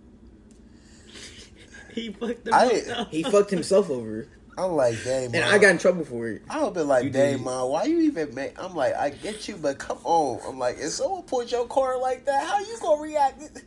he 1.95 2.11
fucked 2.11 2.43
them 2.45 2.53
I- 2.53 2.83
up. 2.97 3.11
He 3.11 3.23
fucked 3.23 3.49
himself 3.51 3.89
over, 3.89 4.27
I'm 4.59 4.71
like, 4.73 5.03
dang, 5.03 5.33
and 5.35 5.43
I 5.45 5.57
got 5.57 5.69
in 5.71 5.77
trouble 5.77 6.03
for 6.05 6.27
it. 6.27 6.41
I 6.49 6.63
would 6.63 6.73
be 6.73 6.81
like, 6.81 7.05
You 7.05 7.09
dang, 7.11 7.37
did. 7.37 7.45
mom, 7.45 7.69
why 7.69 7.83
you 7.85 7.99
even 8.01 8.33
make? 8.35 8.61
I'm 8.61 8.75
like, 8.75 8.93
I 8.95 9.09
get 9.09 9.47
you, 9.47 9.55
but 9.55 9.77
come 9.77 9.99
on. 10.03 10.39
I'm 10.47 10.59
like, 10.59 10.77
if 10.79 10.89
someone 10.91 11.23
put 11.23 11.51
your 11.51 11.65
car 11.67 11.99
like 11.99 12.25
that, 12.25 12.43
how 12.45 12.59
you 12.59 12.77
gonna 12.81 13.01
react? 13.01 13.41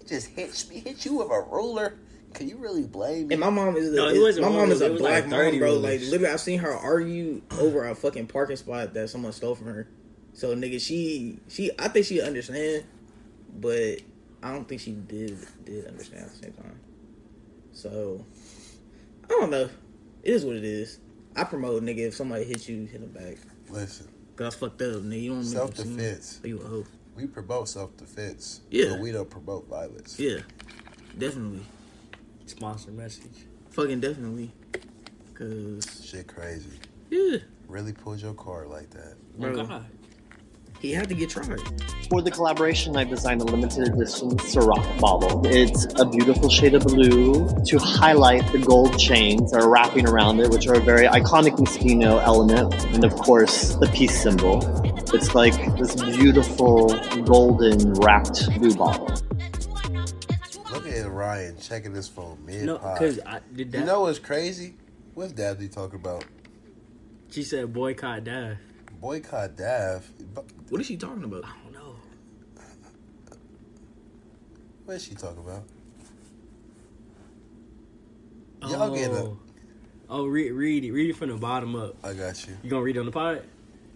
He 0.00 0.06
just 0.14 0.28
hit 0.28 0.64
me, 0.70 0.80
hit 0.80 1.04
you 1.04 1.16
with 1.18 1.28
a 1.30 1.42
ruler. 1.50 1.98
Can 2.32 2.48
you 2.48 2.56
really 2.56 2.84
blame 2.84 3.28
me? 3.28 3.34
And 3.34 3.40
my 3.40 3.50
mom 3.50 3.76
is, 3.76 3.90
No, 3.92 4.08
it 4.08 4.16
is- 4.16 4.38
my 4.40 4.48
mom 4.48 4.70
is 4.70 4.80
a 4.80 4.94
it 4.94 4.98
black 4.98 5.24
like 5.24 5.30
mom, 5.30 5.58
bro. 5.58 5.74
rulers. 5.74 5.82
Like 5.82 6.00
literally, 6.10 6.32
I've 6.32 6.40
seen 6.40 6.60
her 6.60 6.72
argue 6.72 7.42
over 7.58 7.86
a 7.86 7.94
fucking 7.94 8.28
parking 8.28 8.56
spot 8.56 8.94
that 8.94 9.10
someone 9.10 9.32
stole 9.32 9.54
from 9.54 9.66
her. 9.66 9.86
So 10.32 10.54
nigga, 10.56 10.80
she 10.80 11.40
she 11.48 11.70
I 11.78 11.88
think 11.88 12.06
she 12.06 12.22
understand, 12.22 12.84
but 13.58 13.98
I 14.42 14.52
don't 14.52 14.66
think 14.68 14.80
she 14.80 14.92
did 14.92 15.36
did 15.64 15.86
understand 15.86 16.24
at 16.24 16.30
the 16.30 16.36
same 16.42 16.52
time. 16.52 16.80
So 17.72 18.24
I 19.24 19.28
don't 19.28 19.50
know. 19.50 19.68
It 20.28 20.32
is 20.34 20.44
what 20.44 20.56
it 20.56 20.64
is. 20.64 21.00
I 21.34 21.44
promote 21.44 21.82
nigga 21.82 22.08
if 22.08 22.14
somebody 22.14 22.44
hits 22.44 22.68
you, 22.68 22.84
hit 22.84 23.00
them 23.00 23.08
back. 23.12 23.38
Listen, 23.70 24.08
Cause 24.36 24.44
that's 24.44 24.56
fucked 24.56 24.82
up, 24.82 25.00
nigga. 25.00 25.22
You 25.22 25.30
don't 25.32 25.42
self 25.42 25.72
them 25.72 25.86
seem- 25.86 25.96
defense. 25.96 26.40
You 26.44 26.58
a 26.60 26.64
hoe. 26.64 26.84
We 27.16 27.26
promote 27.26 27.66
self 27.70 27.96
defense. 27.96 28.60
Yeah. 28.70 28.90
but 28.90 29.00
we 29.00 29.10
don't 29.10 29.30
promote 29.30 29.66
violence. 29.68 30.20
Yeah. 30.20 30.40
Definitely. 31.16 31.62
Sponsor 32.44 32.90
message. 32.90 33.46
Fucking 33.70 34.00
definitely. 34.00 34.52
Cause 35.32 36.04
Shit 36.06 36.26
crazy. 36.26 36.78
yeah, 37.08 37.38
Really 37.66 37.94
pulled 37.94 38.20
your 38.20 38.34
card 38.34 38.68
like 38.68 38.90
that. 38.90 39.14
Oh 39.38 39.40
Bro. 39.40 39.64
God. 39.66 39.86
He 40.80 40.92
had 40.92 41.08
to 41.08 41.14
get 41.14 41.30
tried. 41.30 41.60
For 42.08 42.22
the 42.22 42.30
collaboration, 42.30 42.96
I 42.96 43.04
designed 43.04 43.40
a 43.40 43.44
limited 43.44 43.88
edition 43.88 44.30
Ciroc 44.38 45.00
bottle. 45.00 45.44
It's 45.46 45.86
a 45.96 46.04
beautiful 46.04 46.48
shade 46.48 46.74
of 46.74 46.84
blue 46.84 47.48
to 47.66 47.78
highlight 47.78 48.50
the 48.52 48.58
gold 48.58 48.98
chains 48.98 49.50
that 49.50 49.62
are 49.62 49.68
wrapping 49.68 50.08
around 50.08 50.38
it, 50.40 50.50
which 50.50 50.68
are 50.68 50.74
a 50.74 50.80
very 50.80 51.06
iconic 51.06 51.56
Moschino 51.56 52.22
element, 52.22 52.72
and 52.94 53.04
of 53.04 53.14
course, 53.16 53.74
the 53.76 53.88
peace 53.88 54.22
symbol. 54.22 54.60
It's 55.12 55.34
like 55.34 55.54
this 55.76 55.96
beautiful 55.96 56.88
golden 57.22 57.94
wrapped 57.94 58.48
blue 58.58 58.74
bottle. 58.74 59.08
Look 60.72 60.86
at 60.86 61.10
Ryan 61.10 61.58
checking 61.58 61.94
his 61.94 62.08
phone 62.08 62.38
mid 62.46 62.64
No, 62.64 62.78
because 62.78 63.18
I 63.26 63.40
did 63.54 63.72
that. 63.72 63.80
You 63.80 63.84
know 63.84 64.02
what's 64.02 64.20
crazy? 64.20 64.76
What's 65.14 65.32
Daphne 65.32 65.68
talking 65.68 65.98
about? 65.98 66.24
she 67.30 67.42
said 67.42 67.72
boycott 67.72 68.24
Dav. 68.24 68.56
Boycott 69.00 69.56
Dav. 69.56 70.08
What 70.68 70.80
is 70.80 70.86
she 70.86 70.96
talking 70.96 71.24
about? 71.24 71.44
I 71.44 71.52
don't 71.62 71.72
know. 71.72 71.96
What 74.84 74.94
is 74.94 75.04
she 75.04 75.14
talking 75.14 75.38
about? 75.38 75.62
Y'all 78.62 78.94
get 78.94 79.10
it. 79.10 79.16
Oh. 79.16 79.38
Oh, 80.10 80.26
read 80.26 80.52
read 80.52 80.84
it. 80.84 80.92
Read 80.92 81.10
it 81.10 81.16
from 81.16 81.28
the 81.28 81.36
bottom 81.36 81.76
up. 81.76 81.96
I 82.02 82.14
got 82.14 82.46
you. 82.46 82.56
You 82.62 82.70
gonna 82.70 82.82
read 82.82 82.96
it 82.96 83.00
on 83.00 83.06
the 83.06 83.12
pod? 83.12 83.44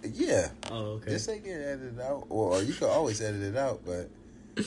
Yeah. 0.05 0.49
Oh, 0.71 0.95
okay. 0.97 1.11
This 1.11 1.29
ain't 1.29 1.45
getting 1.45 1.63
edited 1.63 2.01
out. 2.01 2.27
Or, 2.29 2.57
or 2.57 2.63
you 2.63 2.75
can 2.75 2.89
always 2.89 3.21
edit 3.21 3.43
it 3.43 3.57
out, 3.57 3.81
but 3.85 4.11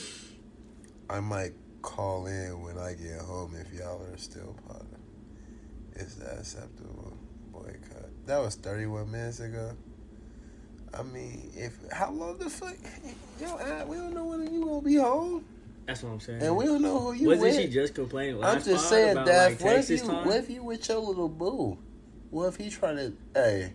I 1.10 1.20
might 1.20 1.52
call 1.82 2.26
in 2.26 2.62
when 2.62 2.78
I 2.78 2.94
get 2.94 3.20
home 3.20 3.54
if 3.54 3.72
y'all 3.72 4.02
are 4.02 4.16
still 4.16 4.56
part 4.66 4.82
of 4.82 6.00
Is 6.00 6.16
that 6.16 6.38
acceptable? 6.38 7.16
Boycott. 7.52 8.10
That 8.26 8.38
was 8.38 8.56
31 8.56 9.10
minutes 9.10 9.40
ago. 9.40 9.76
I 10.98 11.02
mean, 11.02 11.50
if 11.54 11.74
how 11.92 12.10
long 12.10 12.38
the 12.38 12.48
fuck? 12.48 12.74
Yo, 13.40 13.84
we 13.86 13.96
don't 13.96 14.14
know 14.14 14.24
when 14.24 14.52
you 14.52 14.64
gonna 14.64 14.80
be 14.80 14.96
home, 14.96 15.44
That's 15.86 16.02
what 16.02 16.10
I'm 16.12 16.20
saying. 16.20 16.42
and 16.42 16.56
we 16.56 16.64
don't 16.64 16.80
know 16.82 16.98
who 17.00 17.12
you 17.12 17.28
Wasn't 17.28 17.42
with. 17.46 17.56
she 17.56 17.68
just 17.68 17.94
complaining? 17.94 18.42
I'm 18.42 18.62
just 18.62 18.88
saying, 18.88 19.16
Daph. 19.16 19.50
like, 19.52 19.60
what 19.60 19.76
if 19.76 19.90
you 19.90 19.98
time? 19.98 20.26
what 20.26 20.36
if 20.36 20.48
you 20.50 20.62
with 20.62 20.88
your 20.88 20.98
little 20.98 21.28
boo? 21.28 21.76
What 22.30 22.46
if 22.46 22.56
he 22.56 22.70
trying 22.70 22.96
to 22.96 23.12
hey? 23.34 23.72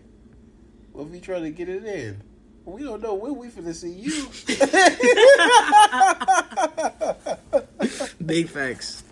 What 0.92 1.06
if 1.06 1.12
he 1.14 1.20
trying 1.20 1.42
to 1.44 1.50
get 1.50 1.68
it 1.68 1.84
in? 1.84 2.22
We 2.64 2.82
don't 2.84 3.02
know 3.02 3.14
when 3.14 3.36
we 3.36 3.48
finna 3.48 3.74
see 3.74 3.90
you. 3.90 4.28
Big 8.26 8.48
facts. 8.48 9.02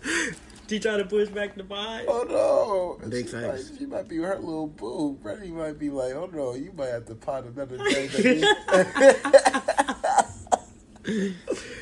She 0.71 0.79
trying 0.79 0.99
to 0.99 1.05
push 1.05 1.27
back 1.27 1.55
the 1.55 1.65
pod. 1.65 2.05
oh 2.07 2.97
no! 3.01 3.09
Big 3.09 3.25
she 3.25 3.31
facts. 3.33 3.71
Might, 3.71 3.79
she 3.79 3.85
might 3.85 4.07
be 4.07 4.15
her 4.19 4.37
little 4.37 4.67
boo. 4.67 5.19
Freddie 5.21 5.51
might 5.51 5.77
be 5.77 5.89
like, 5.89 6.13
oh 6.13 6.29
no, 6.31 6.55
you 6.55 6.71
might 6.71 6.87
have 6.87 7.05
to 7.07 7.15
pot 7.15 7.43
another 7.43 7.77
day. 7.89 8.07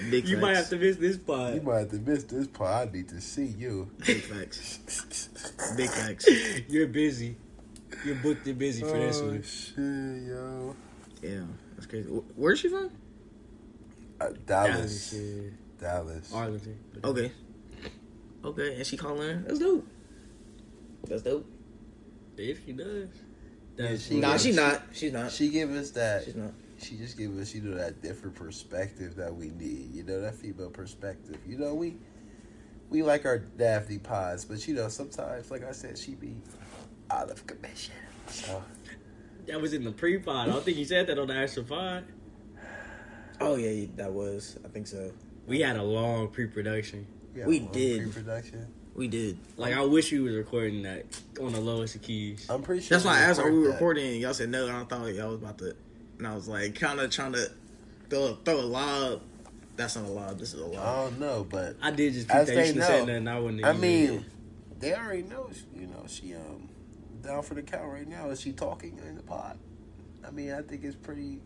Big 0.10 0.28
You 0.28 0.38
might 0.38 0.56
have 0.56 0.70
to 0.70 0.78
miss 0.78 0.98
this 0.98 1.18
part. 1.18 1.54
you 1.54 1.62
might 1.62 1.78
have 1.82 1.90
to 1.92 1.98
miss 1.98 2.24
this 2.24 2.48
part. 2.48 2.88
I 2.88 2.92
need 2.92 3.10
to 3.10 3.22
see 3.22 3.46
you. 3.46 3.92
Big 4.08 4.24
facts. 4.24 4.80
Big 5.78 5.92
facts. 5.92 6.28
You're 6.68 6.88
busy. 6.88 7.38
You're 8.04 8.16
booked 8.16 8.48
and 8.48 8.58
busy 8.58 8.82
for 8.82 8.98
this 8.98 9.20
oh 9.22 9.28
one. 9.28 9.44
shit, 9.44 10.30
yo! 10.32 10.76
Yeah, 11.22 11.44
that's 11.76 11.86
crazy. 11.86 12.10
Where's 12.10 12.60
she 12.60 12.70
from? 12.70 12.90
Uh, 14.20 14.30
Dallas, 14.48 15.12
Dallas. 15.12 15.54
Dallas. 15.80 16.34
Arlington. 16.34 16.80
Okay. 17.04 17.32
Okay, 18.44 18.76
and 18.76 18.86
she 18.86 18.96
calling 18.98 19.28
her. 19.28 19.44
That's 19.48 19.60
dope. 19.60 19.88
That's 21.08 21.22
dope. 21.22 21.46
If 22.38 22.66
she 22.66 22.72
does. 22.74 23.10
Yeah, 23.78 23.98
she 23.98 24.20
Nah, 24.20 24.32
does. 24.34 24.44
she 24.44 24.52
not. 24.52 24.82
She's 24.94 25.12
not. 25.14 25.32
She 25.32 25.50
give 25.50 25.72
us 25.72 25.92
that. 25.92 26.24
She's 26.26 26.36
not. 26.36 26.52
she 26.82 26.96
just 26.96 27.18
give 27.18 27.38
us, 27.38 27.54
you 27.54 27.62
know, 27.62 27.76
that 27.78 28.02
different 28.02 28.36
perspective 28.36 29.16
that 29.18 29.36
we 29.36 29.50
need. 29.50 29.94
You 29.94 30.04
know, 30.04 30.22
that 30.22 30.36
female 30.36 30.70
perspective. 30.70 31.38
You 31.48 31.58
know, 31.58 31.74
we 31.74 31.98
we 32.90 33.04
like 33.04 33.26
our 33.26 33.40
Daphne 33.40 34.00
pods, 34.00 34.46
but 34.46 34.66
you 34.68 34.74
know, 34.74 34.88
sometimes, 34.88 35.52
like 35.52 35.64
I 35.68 35.72
said, 35.72 35.98
she 35.98 36.16
be 36.16 36.36
out 37.12 37.30
of 37.30 37.46
commission. 37.46 37.96
So 38.28 38.64
That 39.48 39.60
was 39.60 39.74
in 39.74 39.84
the 39.84 39.92
pre-pod. 39.92 40.48
I 40.50 40.52
don't 40.52 40.64
think 40.64 40.78
you 40.78 40.86
said 40.86 41.08
that 41.08 41.18
on 41.20 41.28
the 41.28 41.36
actual 41.36 41.64
pod. 41.64 42.06
Oh 43.42 43.56
yeah, 43.56 43.88
that 43.96 44.12
was. 44.14 44.58
I 44.66 44.70
think 44.70 44.88
so. 44.88 45.12
We 45.48 45.62
had 45.62 45.78
a 45.78 45.84
long 45.84 46.28
pre-production. 46.30 47.08
Yeah, 47.36 47.46
We 47.46 47.60
did. 47.60 48.04
pre-production. 48.12 48.68
We 48.96 49.08
did. 49.08 49.38
Like 49.56 49.74
I 49.76 49.86
wish 49.86 50.12
we 50.12 50.20
was 50.20 50.34
recording 50.36 50.84
that 50.84 51.06
on 51.40 51.54
the 51.54 51.62
lowest 51.62 51.96
of 51.96 52.02
keys. 52.02 52.46
I'm 52.50 52.62
pretty 52.64 52.82
sure. 52.82 52.98
That's 52.98 53.06
why 53.06 53.18
I 53.18 53.22
asked, 53.22 53.40
"Are 53.40 53.44
we 53.46 53.50
recorded 53.52 53.70
that. 53.72 53.74
recording?" 53.76 54.12
And 54.14 54.22
y'all 54.22 54.34
said 54.34 54.50
no. 54.50 54.68
and 54.68 54.76
I 54.76 54.84
thought 54.84 55.14
y'all 55.14 55.30
was 55.30 55.38
about 55.42 55.58
to, 55.60 55.76
and 56.18 56.28
I 56.28 56.36
was 56.36 56.48
like, 56.50 56.76
kind 56.76 57.00
of 57.00 57.10
trying 57.10 57.32
to 57.34 57.50
throw 58.10 58.36
throw 58.44 58.60
a 58.60 58.62
lob. 58.62 59.22
That's 59.78 59.96
not 59.96 60.04
a 60.06 60.10
lob. 60.10 60.38
This 60.40 60.54
is 60.54 60.60
a 60.60 60.66
lob. 60.66 60.86
I 60.86 61.04
don't 61.04 61.20
know, 61.20 61.48
but 61.50 61.78
I 61.82 61.92
did 61.92 62.14
just 62.14 62.30
As 62.30 62.48
think 62.48 62.58
that 62.58 62.62
they 62.62 62.68
should 62.68 62.76
have 62.78 62.86
said 62.88 63.08
know. 63.08 63.14
nothing. 63.20 63.28
I 63.30 63.40
wouldn't. 63.40 63.64
I 63.64 63.70
even- 63.70 63.82
mean, 63.82 64.26
they 64.80 64.94
already 64.94 65.24
know. 65.24 65.50
You 65.74 65.88
know, 65.88 66.04
she 66.08 66.36
um 66.36 66.68
down 67.22 67.42
for 67.44 67.54
the 67.54 67.62
count 67.62 67.90
right 67.94 68.08
now. 68.08 68.30
Is 68.32 68.42
she 68.42 68.52
talking 68.52 69.00
in 69.08 69.16
the 69.16 69.24
pod? 69.24 69.58
I 70.28 70.32
mean, 70.32 70.52
I 70.52 70.62
think 70.62 70.84
it's 70.84 70.96
pretty. 70.98 71.40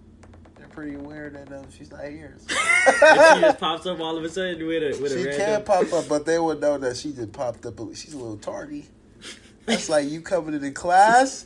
They're 0.63 0.69
pretty 0.71 0.95
aware 0.95 1.29
that 1.29 1.51
um, 1.51 1.65
she's 1.77 1.91
not 1.91 2.05
here. 2.05 2.37
So. 2.47 3.35
she 3.35 3.41
just 3.41 3.59
pops 3.59 3.85
up 3.85 3.99
all 4.01 4.17
of 4.17 4.23
a 4.23 4.29
sudden 4.29 4.65
with 4.67 4.83
a 4.83 5.01
with 5.01 5.13
a 5.13 5.31
She 5.31 5.37
can 5.37 5.63
pop 5.63 5.91
up, 5.93 6.07
but 6.09 6.25
they 6.25 6.37
would 6.37 6.59
know 6.59 6.77
that 6.77 6.97
she 6.97 7.13
just 7.13 7.31
popped 7.31 7.65
up. 7.65 7.79
She's 7.95 8.13
a 8.13 8.17
little 8.17 8.37
tardy. 8.37 8.85
That's 9.65 9.87
like 9.87 10.09
you 10.09 10.19
coming 10.21 10.53
into 10.53 10.71
class, 10.71 11.45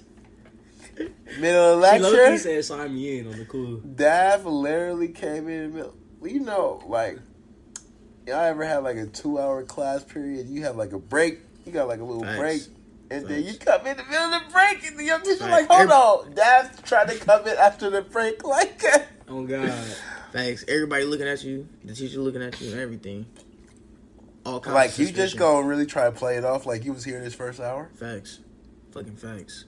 middle 1.40 1.84
of 1.84 1.94
She 1.94 2.00
low 2.00 2.12
key 2.12 2.18
lecture. 2.18 2.38
said 2.38 2.66
sign 2.66 2.94
me 2.96 3.20
in 3.20 3.28
on 3.28 3.38
the 3.38 3.46
cool. 3.46 3.78
Dav 3.78 4.46
literally 4.48 5.10
came 5.10 5.48
in 5.48 5.72
the 5.72 5.78
middle. 5.78 5.96
You 6.24 6.40
know, 6.40 6.84
like 6.88 7.20
y'all 8.28 8.36
ever 8.38 8.66
had 8.66 8.80
like 8.80 8.98
a 8.98 9.06
two 9.06 9.40
hour 9.40 9.64
class 9.64 10.04
period? 10.04 10.48
You 10.48 10.64
have 10.64 10.76
like 10.76 10.92
a 10.94 11.00
break. 11.00 11.40
You 11.66 11.72
got 11.72 11.88
like 11.88 12.00
a 12.00 12.04
little 12.04 12.24
Facts. 12.24 12.40
break. 12.40 12.62
And 13.10 13.26
then 13.26 13.44
you 13.44 13.54
come 13.56 13.86
in 13.88 13.96
the 13.98 14.04
middle 14.04 14.34
of 14.34 14.44
the 14.44 14.52
break, 14.52 14.86
and 14.86 14.98
the 15.00 15.04
teacher 15.24 15.38
Facts. 15.38 15.42
like, 15.52 15.68
"Hold 15.68 15.92
on, 15.92 16.34
Dav 16.34 16.84
trying 16.84 17.08
to 17.08 17.16
come 17.18 17.48
in 17.48 17.56
after 17.58 17.90
the 17.90 18.02
break, 18.02 18.44
like." 18.46 18.82
Oh 19.30 19.44
God. 19.46 19.72
Thanks. 20.34 20.66
Everybody 20.68 21.06
looking 21.06 21.28
at 21.28 21.44
you. 21.44 21.68
The 21.86 21.94
teacher 21.96 22.20
looking 22.20 22.44
at 22.44 22.60
you 22.60 22.72
and 22.72 22.80
everything. 22.80 23.26
All 24.46 24.60
kinds 24.60 24.74
Like 24.76 24.90
of 24.92 25.00
you 25.00 25.06
just 25.06 25.16
suspicion. 25.18 25.40
gonna 25.40 25.68
really 25.68 25.86
try 25.86 26.06
to 26.06 26.12
play 26.12 26.36
it 26.38 26.44
off 26.46 26.66
like 26.66 26.84
you 26.86 26.94
was 26.94 27.04
here 27.04 27.22
this 27.22 27.34
first 27.34 27.60
hour. 27.60 27.90
Facts. 27.96 28.40
Fucking 28.92 29.16
facts. 29.16 29.66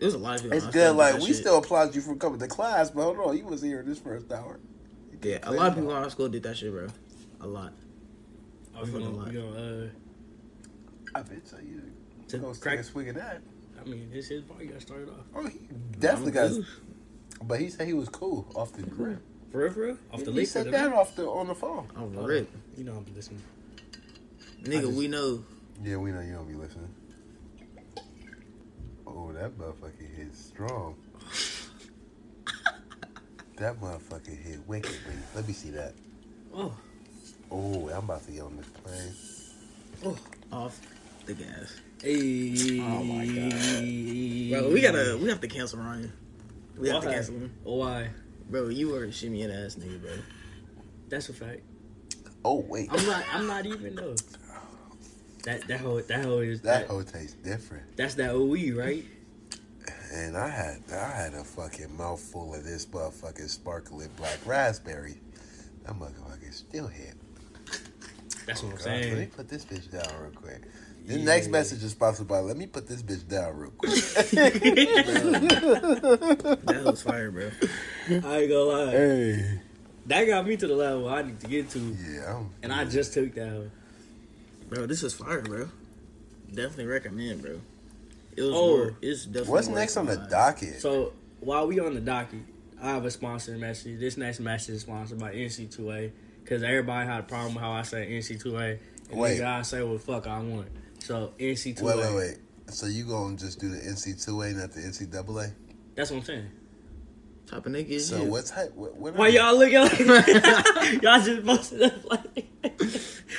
It 0.00 0.04
was 0.06 0.14
a 0.14 0.18
lot 0.18 0.36
of 0.36 0.42
people. 0.42 0.56
It's 0.56 0.66
good. 0.66 0.96
Like 0.96 1.18
we 1.20 1.26
shit. 1.28 1.36
still 1.36 1.58
applaud 1.58 1.94
you 1.94 2.00
for 2.00 2.14
coming 2.16 2.38
to 2.40 2.46
class, 2.48 2.90
but 2.90 3.02
hold 3.02 3.18
on, 3.18 3.36
you 3.36 3.44
was 3.46 3.62
here 3.62 3.82
this 3.82 3.98
first 3.98 4.30
hour. 4.32 4.58
Yeah, 5.22 5.38
a 5.44 5.52
lot 5.52 5.68
of 5.68 5.74
people 5.76 5.90
in 5.90 5.96
our 5.96 6.10
school 6.10 6.28
did 6.28 6.42
that 6.42 6.56
shit, 6.56 6.72
bro. 6.72 6.88
A 7.40 7.46
lot. 7.46 7.72
I 8.76 8.80
was 8.80 8.90
fucking 8.90 9.04
gonna, 9.06 9.16
lie. 9.16 9.30
you 9.30 9.38
know, 9.40 9.84
uh, 9.84 11.18
I 11.18 11.22
bet 11.22 11.46
so 11.46 11.58
you 11.58 11.82
To 12.32 12.38
go 12.38 12.52
take 12.52 12.62
crack- 12.62 12.78
a 12.78 12.84
swing 12.84 13.08
of 13.10 13.16
that. 13.16 13.42
I 13.80 13.84
mean, 13.84 14.10
his 14.10 14.28
his 14.28 14.42
party 14.42 14.66
got 14.66 14.80
started 14.80 15.08
off. 15.10 15.26
Oh, 15.34 15.46
he 15.46 15.58
definitely 15.98 16.32
got. 16.32 16.50
Ooh. 16.50 16.64
But 17.42 17.60
he 17.60 17.68
said 17.68 17.86
he 17.86 17.92
was 17.92 18.08
cool 18.08 18.46
off 18.54 18.72
the 18.72 18.82
mm-hmm. 18.82 18.96
grip. 18.96 19.22
For 19.50 19.64
real, 19.64 19.72
for 19.72 19.80
real? 19.80 19.98
Off 20.12 20.24
the 20.24 20.32
he 20.32 20.46
said 20.46 20.70
that 20.70 20.92
off 20.94 21.14
the 21.14 21.28
on 21.28 21.48
the 21.48 21.54
phone. 21.54 21.88
Oh, 21.96 22.10
Oh, 22.16 22.26
rip. 22.26 22.50
You 22.76 22.84
know 22.84 22.94
I'm 22.94 23.14
listening. 23.14 23.42
Nigga, 24.62 24.82
just- 24.82 24.92
we 24.94 25.08
know. 25.08 25.44
Yeah, 25.82 25.96
we 25.96 26.12
know 26.12 26.20
you 26.20 26.32
don't 26.32 26.48
be 26.48 26.54
listening. 26.54 26.88
Oh, 29.06 29.32
that 29.32 29.50
motherfucker 29.58 30.16
hit 30.16 30.34
strong. 30.34 30.94
that 33.56 33.78
motherfucker 33.80 34.36
hit 34.38 34.66
wickedly. 34.66 35.14
Let 35.34 35.46
me 35.46 35.52
see 35.52 35.70
that. 35.70 35.94
Oh, 36.54 36.72
Oh, 37.50 37.90
I'm 37.90 38.04
about 38.04 38.24
to 38.24 38.32
get 38.32 38.42
on 38.42 38.56
this 38.56 38.66
plane. 38.66 39.12
Oh, 40.06 40.16
Off 40.56 40.80
the 41.26 41.34
gas. 41.34 41.80
Hey. 42.02 42.80
Oh 42.80 43.02
my 43.02 43.26
God. 43.26 43.52
Bro, 44.50 44.72
we 44.72 44.80
gotta, 44.80 45.18
we 45.20 45.28
have 45.28 45.40
to 45.40 45.48
cancel 45.48 45.78
Ryan. 45.78 46.12
We 46.76 46.88
have 46.88 47.02
to 47.02 47.10
cancel 47.10 47.34
him. 47.34 47.54
Why? 47.62 48.10
Bro, 48.50 48.68
you 48.68 48.90
were 48.90 49.04
a 49.04 49.12
shimmy 49.12 49.42
and 49.42 49.52
ass 49.52 49.76
nigga, 49.76 50.00
bro. 50.00 50.10
That's 51.08 51.28
a 51.28 51.32
fact. 51.32 51.60
Oh 52.44 52.64
wait, 52.68 52.88
I'm 52.90 53.06
not. 53.06 53.24
I'm 53.32 53.46
not 53.46 53.66
even 53.66 53.94
though. 53.94 54.14
That 55.44 55.66
that 55.68 55.80
whole 55.80 56.00
that 56.00 56.24
whole 56.24 56.38
is 56.38 56.60
that 56.62 56.82
that, 56.82 56.88
hoe 56.88 57.02
tastes 57.02 57.34
different. 57.34 57.96
that's 57.96 58.14
that 58.14 58.30
OE 58.30 58.72
right? 58.76 59.04
And 60.12 60.36
I 60.36 60.48
had 60.48 60.82
I 60.92 61.08
had 61.08 61.34
a 61.34 61.44
fucking 61.44 61.96
mouthful 61.96 62.54
of 62.54 62.64
this 62.64 62.86
motherfucking 62.86 63.48
sparkling 63.48 64.10
black 64.16 64.38
raspberry. 64.46 65.20
That 65.84 65.94
motherfucker 65.94 66.52
still 66.52 66.86
hit. 66.86 67.14
That's 68.46 68.62
what 68.62 68.72
I'm 68.72 68.78
God, 68.78 68.86
let 68.86 69.18
me 69.18 69.26
put 69.26 69.48
this 69.48 69.64
bitch 69.64 69.90
down 69.90 70.20
real 70.20 70.32
quick. 70.32 70.62
This 71.04 71.16
Yeah. 71.18 71.24
next 71.24 71.48
message 71.48 71.82
is 71.82 71.90
sponsored 71.90 72.28
by. 72.28 72.38
Let 72.40 72.56
me 72.56 72.66
put 72.66 72.86
this 72.86 73.02
bitch 73.02 73.26
down 73.28 73.56
real 73.56 73.70
quick. 73.76 73.92
That 75.52 76.82
was 76.84 77.02
fire, 77.02 77.30
bro. 77.30 77.50
I 78.08 78.12
ain't 78.12 78.24
gonna 78.50 78.60
lie. 78.60 78.90
hey, 78.92 79.60
That 80.06 80.24
got 80.24 80.46
me 80.46 80.56
to 80.56 80.66
the 80.66 80.74
level 80.74 81.08
I 81.08 81.22
need 81.22 81.40
to 81.40 81.46
get 81.46 81.70
to, 81.70 81.78
yeah, 81.78 82.36
I'm, 82.36 82.50
and 82.62 82.72
I 82.72 82.84
just 82.84 83.12
took 83.14 83.34
that. 83.34 83.46
one. 83.52 83.70
Bro, 84.68 84.86
this 84.86 85.02
is 85.02 85.12
fire, 85.14 85.42
bro. 85.42 85.68
Definitely 86.52 86.86
recommend, 86.86 87.42
bro. 87.42 87.60
It 88.36 88.42
was 88.42 88.50
Oh. 88.54 88.72
worth- 88.76 88.94
it's 89.02 89.24
definitely 89.26 89.50
What's 89.52 89.68
next 89.68 89.96
on 89.96 90.06
the 90.06 90.16
five. 90.16 90.30
docket? 90.30 90.80
So 90.80 91.12
while 91.40 91.66
we 91.66 91.78
on 91.80 91.94
the 91.94 92.00
docket, 92.00 92.40
I 92.80 92.90
have 92.90 93.04
a 93.04 93.10
sponsor 93.10 93.56
message. 93.58 94.00
This 94.00 94.16
next 94.16 94.40
message 94.40 94.76
is 94.76 94.80
sponsored 94.82 95.18
by 95.18 95.32
NC2A 95.34 96.10
because 96.42 96.62
everybody 96.62 97.06
had 97.06 97.20
a 97.20 97.24
problem 97.24 97.54
with 97.54 97.62
how 97.62 97.72
I 97.72 97.82
say 97.82 98.06
NC2A. 98.10 98.78
And 99.10 99.20
Wait. 99.20 99.38
nigga, 99.40 99.44
I 99.46 99.62
say 99.62 99.82
what 99.82 99.92
the 99.98 99.98
fuck 100.04 100.26
I 100.26 100.40
want. 100.40 100.68
So 101.02 101.32
NC2A. 101.38 101.82
wait, 101.82 101.96
wait, 101.96 102.14
wait. 102.14 102.36
So 102.74 102.86
you 102.86 103.04
gonna 103.04 103.36
just 103.36 103.58
do 103.60 103.68
the 103.68 103.78
NC2A, 103.78 104.54
not 104.56 104.72
the 104.72 104.80
NCAA? 104.80 105.52
That's 105.94 106.10
what 106.10 106.18
I'm 106.18 106.24
saying. 106.24 106.50
Type 107.46 107.66
of 107.66 107.72
nigga 107.72 108.00
So 108.00 108.22
you. 108.22 108.30
what 108.30 108.46
type? 108.46 108.72
What, 108.74 108.96
what 108.96 109.14
Why 109.16 109.28
y'all 109.28 109.58
looking 109.58 109.78
like 109.80 109.98
y'all 111.02 111.20
just 111.20 111.44
busted 111.44 111.82
up 111.82 112.10
like? 112.10 112.46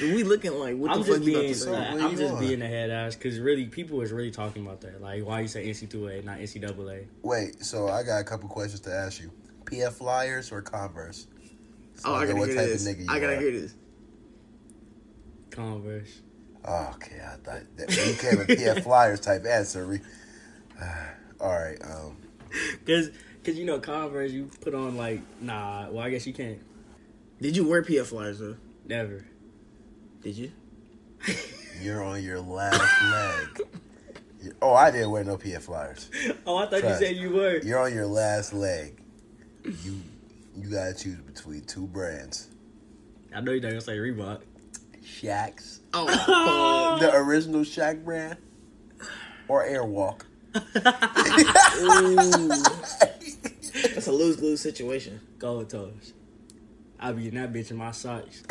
We 0.02 0.24
looking 0.24 0.52
like 0.54 0.76
what 0.78 0.92
I'm 0.92 1.00
the 1.00 1.06
fuck 1.06 1.16
just 1.16 1.24
you 1.26 1.32
about 1.32 1.42
being, 1.42 1.54
to 1.54 1.56
say? 1.56 1.72
Where 1.72 2.02
I'm 2.04 2.18
just 2.18 2.34
on? 2.34 2.40
being 2.40 2.62
a 2.62 2.68
head 2.68 2.90
ass 2.92 3.16
because 3.16 3.40
really 3.40 3.66
people 3.66 4.02
is 4.02 4.12
really 4.12 4.30
talking 4.32 4.64
about 4.66 4.82
that. 4.82 5.02
Like 5.02 5.26
why 5.26 5.40
you 5.40 5.48
say 5.48 5.66
NC2A 5.68 6.26
not 6.26 6.40
NCAA? 6.40 7.08
Wait. 7.24 7.64
So 7.64 7.88
I 7.88 8.04
got 8.04 8.20
a 8.20 8.24
couple 8.24 8.50
questions 8.50 8.82
to 8.82 8.94
ask 8.94 9.22
you. 9.22 9.32
PF 9.66 9.94
Flyers 9.94 10.52
or 10.52 10.62
Converse? 10.62 11.28
Oh, 11.32 11.40
so 11.96 12.10
Oh, 12.10 12.14
I 12.16 12.26
gotta 12.26 12.38
what 12.40 12.50
hear 12.50 12.58
type 12.58 12.68
this. 12.68 12.86
of 12.86 12.94
nigga 12.96 13.00
you 13.00 13.06
I 13.10 13.20
gotta 13.20 13.38
are. 13.38 13.40
hear 13.40 13.52
this. 13.52 13.74
Converse. 15.50 16.22
Oh, 16.66 16.92
okay, 16.96 17.20
I 17.22 17.36
thought 17.38 17.62
that 17.78 17.90
you 17.90 18.14
came 18.16 18.40
a 18.42 18.46
PF 18.46 18.84
Flyers 18.86 19.20
type 19.20 19.46
answer. 19.46 19.86
Re- 19.86 20.02
All 21.40 21.52
right. 21.52 21.78
Um, 21.84 22.18
Cause, 22.86 23.10
cause 23.44 23.56
you 23.56 23.66
know 23.66 23.80
Converse 23.80 24.32
you 24.32 24.50
put 24.62 24.76
on 24.76 24.96
like 24.96 25.22
nah. 25.42 25.90
Well 25.90 26.04
I 26.06 26.10
guess 26.12 26.28
you 26.28 26.34
can't. 26.34 26.60
Did 27.42 27.58
you 27.58 27.68
wear 27.68 27.82
PF 27.82 28.06
flyers 28.06 28.40
though? 28.40 28.56
Never. 28.86 29.26
Did 30.22 30.38
you? 30.38 30.52
you're 31.82 32.04
on 32.04 32.24
your 32.24 32.40
last 32.40 33.02
leg. 33.12 33.68
Oh, 34.62 34.74
I 34.74 34.92
didn't 34.92 35.12
wear 35.12 35.24
no 35.24 35.38
PF 35.38 35.62
Flyers. 35.62 36.10
Oh, 36.46 36.58
I 36.58 36.66
thought 36.68 36.82
Trust. 36.82 37.02
you 37.02 37.08
said 37.08 37.16
you 37.16 37.30
were. 37.32 37.60
You're 37.64 37.80
on 37.80 37.94
your 37.94 38.06
last 38.06 38.54
leg. 38.54 39.02
You 39.64 40.02
you 40.56 40.70
gotta 40.70 40.94
choose 40.94 41.20
between 41.22 41.62
two 41.64 41.88
brands. 41.88 42.50
I 43.34 43.40
know 43.42 43.52
you're 43.54 43.62
not 43.62 43.70
gonna 43.70 43.82
say 43.82 43.98
Reebok. 43.98 44.42
Shaq's, 45.02 45.80
Oh, 45.94 46.98
the 47.00 47.16
original 47.16 47.62
Shaq 47.62 48.04
brand, 48.04 48.38
or 49.48 49.64
Airwalk. 49.64 50.22
that's 53.94 54.08
a 54.08 54.12
lose 54.12 54.42
lose 54.42 54.62
situation. 54.62 55.20
Gold 55.38 55.70
toes. 55.70 56.14
I'll 57.00 57.14
be 57.14 57.28
in 57.28 57.36
that 57.36 57.52
bitch 57.54 57.70
in 57.70 57.78
my 57.78 57.92
socks. 57.92 58.44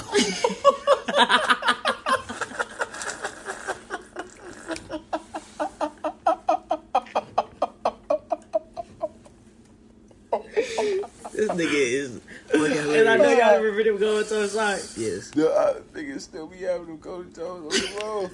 This 11.32 11.48
nigga 11.50 11.72
is 11.72 12.20
fucking 12.48 12.94
And 12.94 13.08
I 13.08 13.16
know 13.16 13.30
y'all 13.30 13.56
remember 13.58 13.82
them 13.82 13.98
gold 13.98 14.28
toe 14.28 14.46
socks. 14.46 14.96
Yes. 14.98 15.30
The 15.30 15.50
uh, 15.50 15.80
still 16.20 16.46
be 16.46 16.58
having 16.58 16.86
them 16.86 16.98
golden 16.98 17.32
toes 17.32 17.62
on 17.62 17.68
the 17.68 18.00
road. 18.02 18.30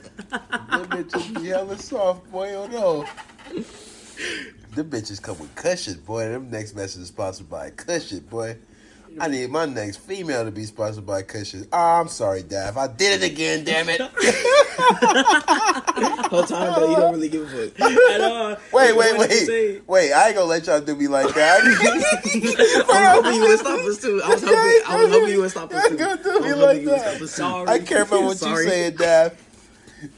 Them 0.70 1.04
bitches 1.04 1.42
be 1.42 1.48
hella 1.48 1.78
soft, 1.78 2.30
boy. 2.30 2.54
Oh 2.54 2.66
no. 2.66 3.04
Them 4.74 4.90
bitches 4.90 5.22
come 5.22 5.38
with 5.38 5.54
cushion, 5.54 6.00
boy. 6.06 6.28
Them 6.28 6.50
next 6.50 6.74
message 6.74 7.02
is 7.02 7.08
sponsored 7.08 7.48
by 7.48 7.70
cushion, 7.70 8.20
boy. 8.20 8.56
I 9.20 9.28
need 9.28 9.50
my 9.50 9.66
next 9.66 9.96
female 9.98 10.44
to 10.44 10.50
be 10.50 10.64
sponsored 10.64 11.06
by 11.06 11.22
cushion. 11.22 11.66
Oh, 11.72 11.76
ah, 11.76 12.00
I'm 12.00 12.08
sorry, 12.08 12.42
Dav. 12.42 12.76
I 12.76 12.86
did 12.86 13.22
it 13.22 13.32
again, 13.32 13.64
damn 13.64 13.88
it. 13.88 14.00
Whole 14.78 16.42
time 16.44 16.74
though, 16.74 16.90
you 16.90 16.96
don't 16.96 17.14
really 17.14 17.28
give 17.28 17.42
a 17.52 17.68
fuck. 17.68 17.80
I 17.82 18.18
know. 18.18 18.56
Wait, 18.72 18.96
wait, 18.96 19.18
did 19.18 19.30
you 19.30 19.36
say? 19.46 19.72
wait. 19.72 19.88
Wait, 19.88 20.12
I 20.12 20.26
ain't 20.28 20.36
gonna 20.36 20.46
let 20.46 20.66
y'all 20.66 20.80
do 20.80 20.94
me 20.94 21.08
like 21.08 21.34
that. 21.34 21.60
I 22.90 23.18
was 23.18 23.24
hoping 23.24 23.34
you 23.34 23.48
would 23.48 23.58
stop 23.58 23.80
us 23.80 23.98
too. 24.00 24.22
I 24.24 24.28
was 24.28 24.42
hoping, 24.42 24.56
I 24.56 25.02
was 25.02 25.10
hoping 25.12 25.28
you 25.30 25.40
would 25.40 25.50
stop 25.50 25.72
us 25.72 25.88
too. 25.88 25.96
You're 25.96 26.16
do 26.16 26.30
I 26.30 26.34
was 26.34 26.42
me 26.42 26.48
hoping 26.48 26.60
like 26.62 26.80
you 26.82 26.90
would 26.90 26.98
that. 26.98 27.00
stop 27.00 27.14
us 27.14 27.18
too. 27.20 27.26
Sorry. 27.26 27.68
I 27.68 27.78
care 27.80 28.02
about 28.02 28.22
what 28.22 28.36
Sorry. 28.38 28.64
you 28.64 28.70
saying, 28.70 28.96
Dav. 28.96 29.44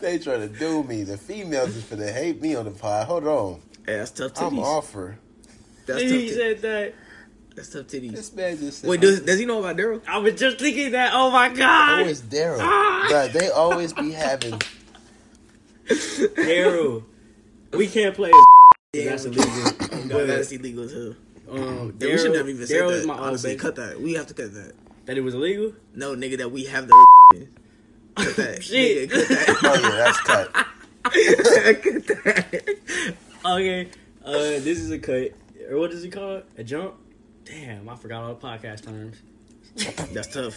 They 0.00 0.18
trying 0.18 0.40
to 0.40 0.58
do 0.58 0.82
me. 0.82 1.04
The 1.04 1.16
females 1.16 1.74
is 1.74 1.84
finna 1.84 2.12
hate 2.12 2.42
me 2.42 2.54
on 2.54 2.66
the 2.66 2.70
pod. 2.70 3.06
Hold 3.06 3.26
on. 3.26 3.60
Hey, 3.86 3.96
that's 3.96 4.10
tough 4.10 4.32
I'm 4.42 4.58
offer. 4.58 5.18
That's 5.86 6.02
tough. 6.02 6.10
He 6.10 6.28
said 6.30 6.60
that. 6.62 6.94
That's 7.56 7.68
tough 7.70 7.86
titties. 7.86 8.12
This 8.14 8.32
man 8.32 8.56
just 8.58 8.80
said. 8.80 8.90
Wait, 8.90 9.00
does 9.00 9.20
does 9.20 9.38
he 9.38 9.44
know 9.46 9.58
about 9.58 9.76
Daryl? 9.76 10.00
I 10.08 10.18
was 10.18 10.34
just 10.34 10.58
thinking 10.58 10.92
that. 10.92 11.10
Oh 11.14 11.30
my 11.30 11.48
god. 11.48 12.00
Oh, 12.06 12.08
it's 12.08 12.20
Daryl. 12.22 12.58
Bruh, 12.58 13.32
they 13.32 13.48
always 13.50 13.92
be 13.92 14.12
having. 14.12 14.60
Daryl. 15.86 17.04
We 17.72 17.86
can't 17.86 18.14
play. 18.14 18.30
Yeah, 18.92 19.10
That's 19.10 19.24
we- 19.24 19.36
illegal. 19.36 20.06
No, 20.06 20.26
that's 20.26 20.50
illegal 20.50 20.88
too. 20.88 21.14
Um, 21.48 21.94
Yeah, 22.00 22.08
we 22.08 22.18
should 22.18 22.32
Daryl- 22.32 22.34
never 22.34 22.48
even 22.48 22.66
say 22.66 22.74
that. 22.74 22.82
Daryl 22.82 22.88
that. 22.88 22.94
is 22.96 23.06
my 23.06 23.14
old 23.14 23.22
Honestly, 23.22 23.54
cut 23.54 23.76
that. 23.76 24.00
We 24.00 24.14
have 24.14 24.26
to 24.26 24.34
cut 24.34 24.52
that. 24.52 24.72
That 25.06 25.16
it 25.16 25.20
was 25.20 25.34
illegal. 25.34 25.74
No, 25.94 26.16
nigga, 26.16 26.38
that 26.38 26.50
we 26.50 26.64
have 26.64 26.88
the. 26.88 27.06
Cut 28.16 28.34
that. 28.36 28.64
Shit. 28.64 29.10
Nigga, 29.10 29.28
cut 29.28 29.28
that. 29.28 29.60
Oh 29.62 29.74
yeah, 29.80 29.96
that's 29.96 30.20
cut. 30.22 30.52
cut 31.84 32.24
that. 32.24 33.16
Okay. 33.46 33.88
Uh, 34.24 34.32
this 34.32 34.80
is 34.80 34.90
a 34.90 34.98
cut. 34.98 35.30
Or 35.70 35.78
what 35.78 35.92
is 35.92 36.02
it 36.02 36.10
called? 36.10 36.42
A 36.58 36.64
jump. 36.64 36.94
Damn, 37.50 37.88
I 37.88 37.96
forgot 37.96 38.22
all 38.22 38.34
the 38.34 38.46
podcast 38.46 38.84
terms. 38.84 39.16
That's 40.12 40.28
tough. 40.28 40.56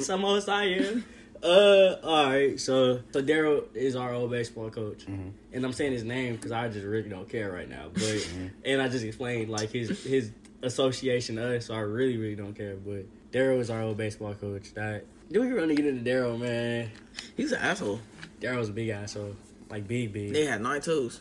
Some 0.02 0.20
host 0.20 0.48
I 0.48 0.64
am. 0.64 1.04
Uh, 1.42 1.96
all 2.04 2.26
right. 2.26 2.60
So, 2.60 3.00
so 3.10 3.20
Daryl 3.20 3.64
is 3.74 3.96
our 3.96 4.14
old 4.14 4.30
baseball 4.30 4.70
coach, 4.70 5.06
and 5.06 5.34
I'm 5.52 5.72
saying 5.72 5.92
his 5.92 6.04
name 6.04 6.36
because 6.36 6.52
I 6.52 6.68
just 6.68 6.86
really 6.86 7.08
don't 7.08 7.28
care 7.28 7.50
right 7.50 7.68
now. 7.68 7.86
But 7.92 8.28
and 8.64 8.80
I 8.80 8.88
just 8.88 9.04
explained 9.04 9.50
like 9.50 9.70
his 9.70 10.04
his 10.04 10.30
association 10.62 11.36
to 11.36 11.56
us, 11.56 11.66
so 11.66 11.74
I 11.74 11.80
really 11.80 12.16
really 12.16 12.36
don't 12.36 12.54
care. 12.54 12.76
But 12.76 13.06
Daryl 13.32 13.58
is 13.58 13.70
our 13.70 13.82
old 13.82 13.96
baseball 13.96 14.34
coach. 14.34 14.72
That 14.74 15.04
do 15.32 15.40
we 15.40 15.52
want 15.52 15.68
to 15.68 15.74
get 15.74 15.86
into 15.86 16.08
Daryl, 16.08 16.38
man? 16.38 16.92
He's 17.36 17.50
an 17.50 17.60
asshole. 17.60 18.00
Daryl's 18.40 18.68
a 18.68 18.72
big 18.72 18.90
asshole, 18.90 19.34
like 19.68 19.88
big 19.88 20.12
big. 20.12 20.32
They 20.32 20.44
had 20.44 20.60
nine 20.60 20.80
toes. 20.80 21.20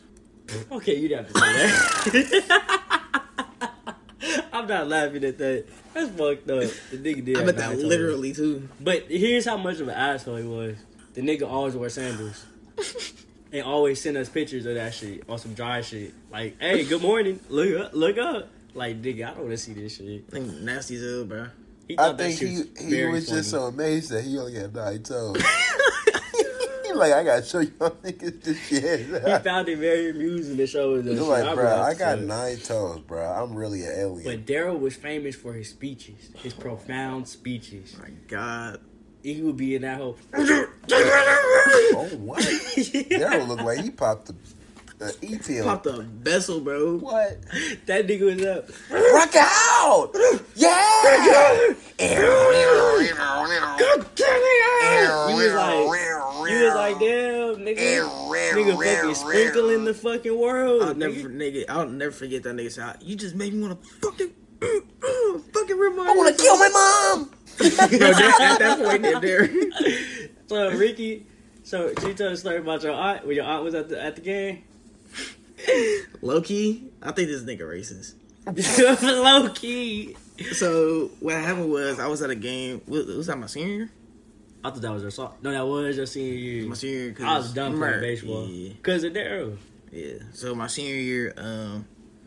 Okay, 0.71 0.97
you'd 0.97 1.11
have 1.11 1.31
to 1.31 1.39
say 1.39 2.41
that. 2.41 2.77
I'm 4.61 4.67
not 4.67 4.87
laughing 4.87 5.23
at 5.23 5.39
that. 5.39 5.65
That's 5.93 6.09
fucked 6.11 6.49
up. 6.49 6.59
The 6.91 6.97
nigga 6.97 7.25
did. 7.25 7.35
I 7.35 7.39
have 7.39 7.47
bet 7.47 7.57
that 7.57 7.69
nine 7.69 7.77
toes. 7.77 7.83
literally 7.83 8.33
too. 8.33 8.69
But 8.79 9.05
here's 9.07 9.45
how 9.45 9.57
much 9.57 9.79
of 9.79 9.87
an 9.87 9.95
asshole 9.95 10.35
he 10.35 10.43
was. 10.43 10.77
The 11.15 11.21
nigga 11.21 11.49
always 11.49 11.75
wore 11.75 11.89
sandals. 11.89 12.45
and 13.51 13.63
always 13.63 13.99
send 13.99 14.17
us 14.17 14.29
pictures 14.29 14.67
of 14.67 14.75
that 14.75 14.93
shit 14.93 15.23
on 15.27 15.39
some 15.39 15.55
dry 15.55 15.81
shit. 15.81 16.13
Like, 16.31 16.61
hey, 16.61 16.85
good 16.85 17.01
morning. 17.01 17.39
Look 17.49 17.87
up, 17.87 17.93
look 17.93 18.17
up. 18.19 18.49
Like, 18.75 19.01
nigga, 19.01 19.25
I 19.25 19.29
don't 19.31 19.39
want 19.39 19.51
to 19.51 19.57
see 19.57 19.73
this 19.73 19.97
shit. 19.97 20.29
Nigga 20.29 20.61
nasty 20.61 20.95
as 20.97 21.01
hell, 21.01 21.25
bro. 21.25 21.47
He 21.87 21.97
I 21.97 22.13
think 22.13 22.37
shit 22.37 22.47
he 22.47 22.57
was 22.57 22.79
he 22.79 23.05
was 23.05 23.29
just 23.29 23.49
so 23.49 23.63
amazed 23.63 24.11
that 24.11 24.23
he 24.23 24.37
only 24.37 24.53
had 24.53 24.75
nine 24.75 25.01
toes. 25.01 25.37
he 26.91 26.97
like, 26.97 27.13
I 27.13 27.23
gotta 27.23 27.43
show 27.45 27.59
y'all 27.59 27.89
niggas 28.03 28.41
this 28.43 28.59
shit. 28.67 28.99
He 29.07 29.39
found 29.43 29.69
it 29.69 29.77
very 29.77 30.09
amusing 30.11 30.57
to 30.57 30.67
show 30.67 30.95
us 30.95 31.05
that 31.05 31.11
He's 31.11 31.19
shit. 31.19 31.27
like, 31.27 31.55
bro, 31.55 31.67
I 31.67 31.79
like, 31.79 31.97
got 31.99 32.17
"Fuck." 32.17 32.27
nine 32.27 32.57
toes, 32.57 32.99
bro. 33.01 33.23
I'm 33.23 33.55
really 33.55 33.83
an 33.83 33.93
alien. 33.97 34.23
But 34.23 34.45
Daryl 34.45 34.79
was 34.79 34.95
famous 34.95 35.35
for 35.35 35.53
his 35.53 35.69
speeches, 35.69 36.29
his 36.35 36.53
profound 36.53 37.27
speeches. 37.27 37.95
My 37.99 38.09
God. 38.27 38.79
He 39.23 39.39
would 39.43 39.55
be 39.57 39.75
in 39.75 39.83
that 39.83 39.97
whole. 39.97 40.17
oh 40.33 42.09
what? 42.19 42.41
Daryl 42.41 43.47
looked 43.47 43.61
like 43.61 43.79
he 43.81 43.91
popped 43.91 44.25
the, 44.27 44.35
the 44.97 45.15
e 45.21 45.37
pill. 45.37 45.65
Popped 45.65 45.85
a 45.85 46.01
vessel, 46.01 46.59
bro. 46.59 46.97
What? 46.97 47.37
that 47.85 48.07
nigga 48.07 48.35
was 48.35 48.43
up. 48.43 48.67
Rock 48.89 49.35
out! 49.35 50.11
Yeah! 50.55 51.75
You 55.29 55.35
was 55.35 55.53
like, 55.53 55.87
you 56.49 56.65
was 56.65 56.75
like, 56.75 56.99
damn, 56.99 57.55
nigga, 57.57 58.07
nigga, 58.29 58.83
fucking 58.83 59.15
sprinkling 59.15 59.85
the 59.85 59.93
fucking 59.93 60.37
world. 60.37 60.83
I'll 60.83 60.95
never, 60.95 61.13
nigga. 61.13 61.53
nigga, 61.53 61.65
I'll 61.69 61.87
never 61.87 62.11
forget 62.11 62.43
that 62.43 62.55
nigga 62.55 62.71
sound. 62.71 62.97
You 63.01 63.15
just 63.15 63.35
made 63.35 63.53
me 63.53 63.61
want 63.67 63.81
to 63.81 63.89
fucking, 64.01 64.29
fucking 65.53 65.77
my. 65.95 66.07
I 66.09 66.15
wanna 66.15 66.33
kill 66.33 66.57
my 66.57 66.69
mom! 66.69 67.31
That, 67.61 68.39
at 68.41 68.59
that 68.59 68.79
point, 68.79 69.01
there, 69.03 69.19
there. 69.19 69.49
So 70.47 70.71
Ricky, 70.71 71.25
so 71.63 71.93
she 72.01 72.13
told 72.13 72.33
a 72.33 72.37
story 72.37 72.57
about 72.57 72.83
your 72.83 72.91
aunt 72.91 73.25
when 73.25 73.37
your 73.37 73.45
aunt 73.45 73.63
was 73.63 73.73
at 73.73 73.87
the 73.87 74.01
at 74.01 74.15
the 74.15 74.21
game. 74.21 74.63
Low 76.21 76.41
key, 76.41 76.91
I 77.01 77.11
think 77.11 77.29
this 77.29 77.43
nigga 77.43 77.61
racist. 77.61 78.15
Low 79.01 79.49
key. 79.53 80.17
So 80.53 81.11
what 81.19 81.35
happened 81.35 81.71
was 81.71 81.99
I 81.99 82.07
was 82.07 82.21
at 82.21 82.29
a 82.29 82.35
game. 82.35 82.81
Was, 82.87 83.05
was 83.05 83.27
that 83.27 83.37
my 83.37 83.47
senior? 83.47 83.89
I 84.63 84.69
thought 84.69 84.81
that 84.81 84.91
was 84.91 85.01
your 85.01 85.11
song. 85.11 85.35
No, 85.41 85.51
that 85.51 85.65
was 85.65 85.97
your 85.97 86.05
senior 86.05 86.33
year. 86.33 86.67
My 86.67 86.75
senior 86.75 86.97
year. 86.97 87.15
I 87.21 87.37
was 87.37 87.53
done 87.53 87.77
playing 87.77 87.99
baseball 87.99 88.47
Yeah, 88.47 88.73
because 88.73 89.03
of 89.03 89.13
Daryl. 89.13 89.57
yeah. 89.91 90.13
So 90.33 90.53
my 90.55 90.67
senior 90.67 90.95
year, 90.95 91.33
um, 91.37 91.85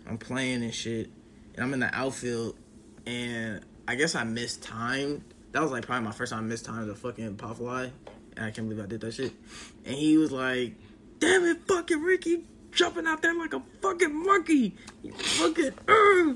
I'm 0.09 0.18
playing 0.18 0.62
and 0.64 0.74
shit, 0.74 1.11
and 1.55 1.64
I'm 1.64 1.72
in 1.74 1.80
the 1.80 1.95
outfield, 1.95 2.57
and 3.07 3.61
I 3.87 3.95
guess 3.95 4.14
I 4.14 4.24
missed 4.24 4.62
time. 4.62 5.24
That 5.53 5.62
was 5.62 5.70
like 5.70 5.87
probably 5.87 6.05
my 6.05 6.12
first 6.12 6.32
time 6.32 6.41
I 6.45 6.47
missed 6.47 6.64
time 6.64 6.89
to 6.89 6.95
fucking 6.95 7.37
pop 7.37 7.59
fly, 7.59 7.93
I 8.37 8.51
can't 8.51 8.68
believe 8.68 8.82
I 8.82 8.89
did 8.89 9.01
that 9.03 9.14
shit. 9.14 9.32
And 9.85 9.95
he 9.95 10.16
was 10.16 10.32
like, 10.32 10.74
"Damn 11.20 11.45
it, 11.45 11.59
fucking 11.68 12.03
Ricky, 12.03 12.43
jumping 12.72 13.07
out 13.07 13.22
there 13.22 13.35
like 13.35 13.55
a 13.55 13.62
fucking 13.80 14.24
monkey, 14.26 14.74
you 15.03 15.12
fucking." 15.12 15.72
Uh. 15.87 16.35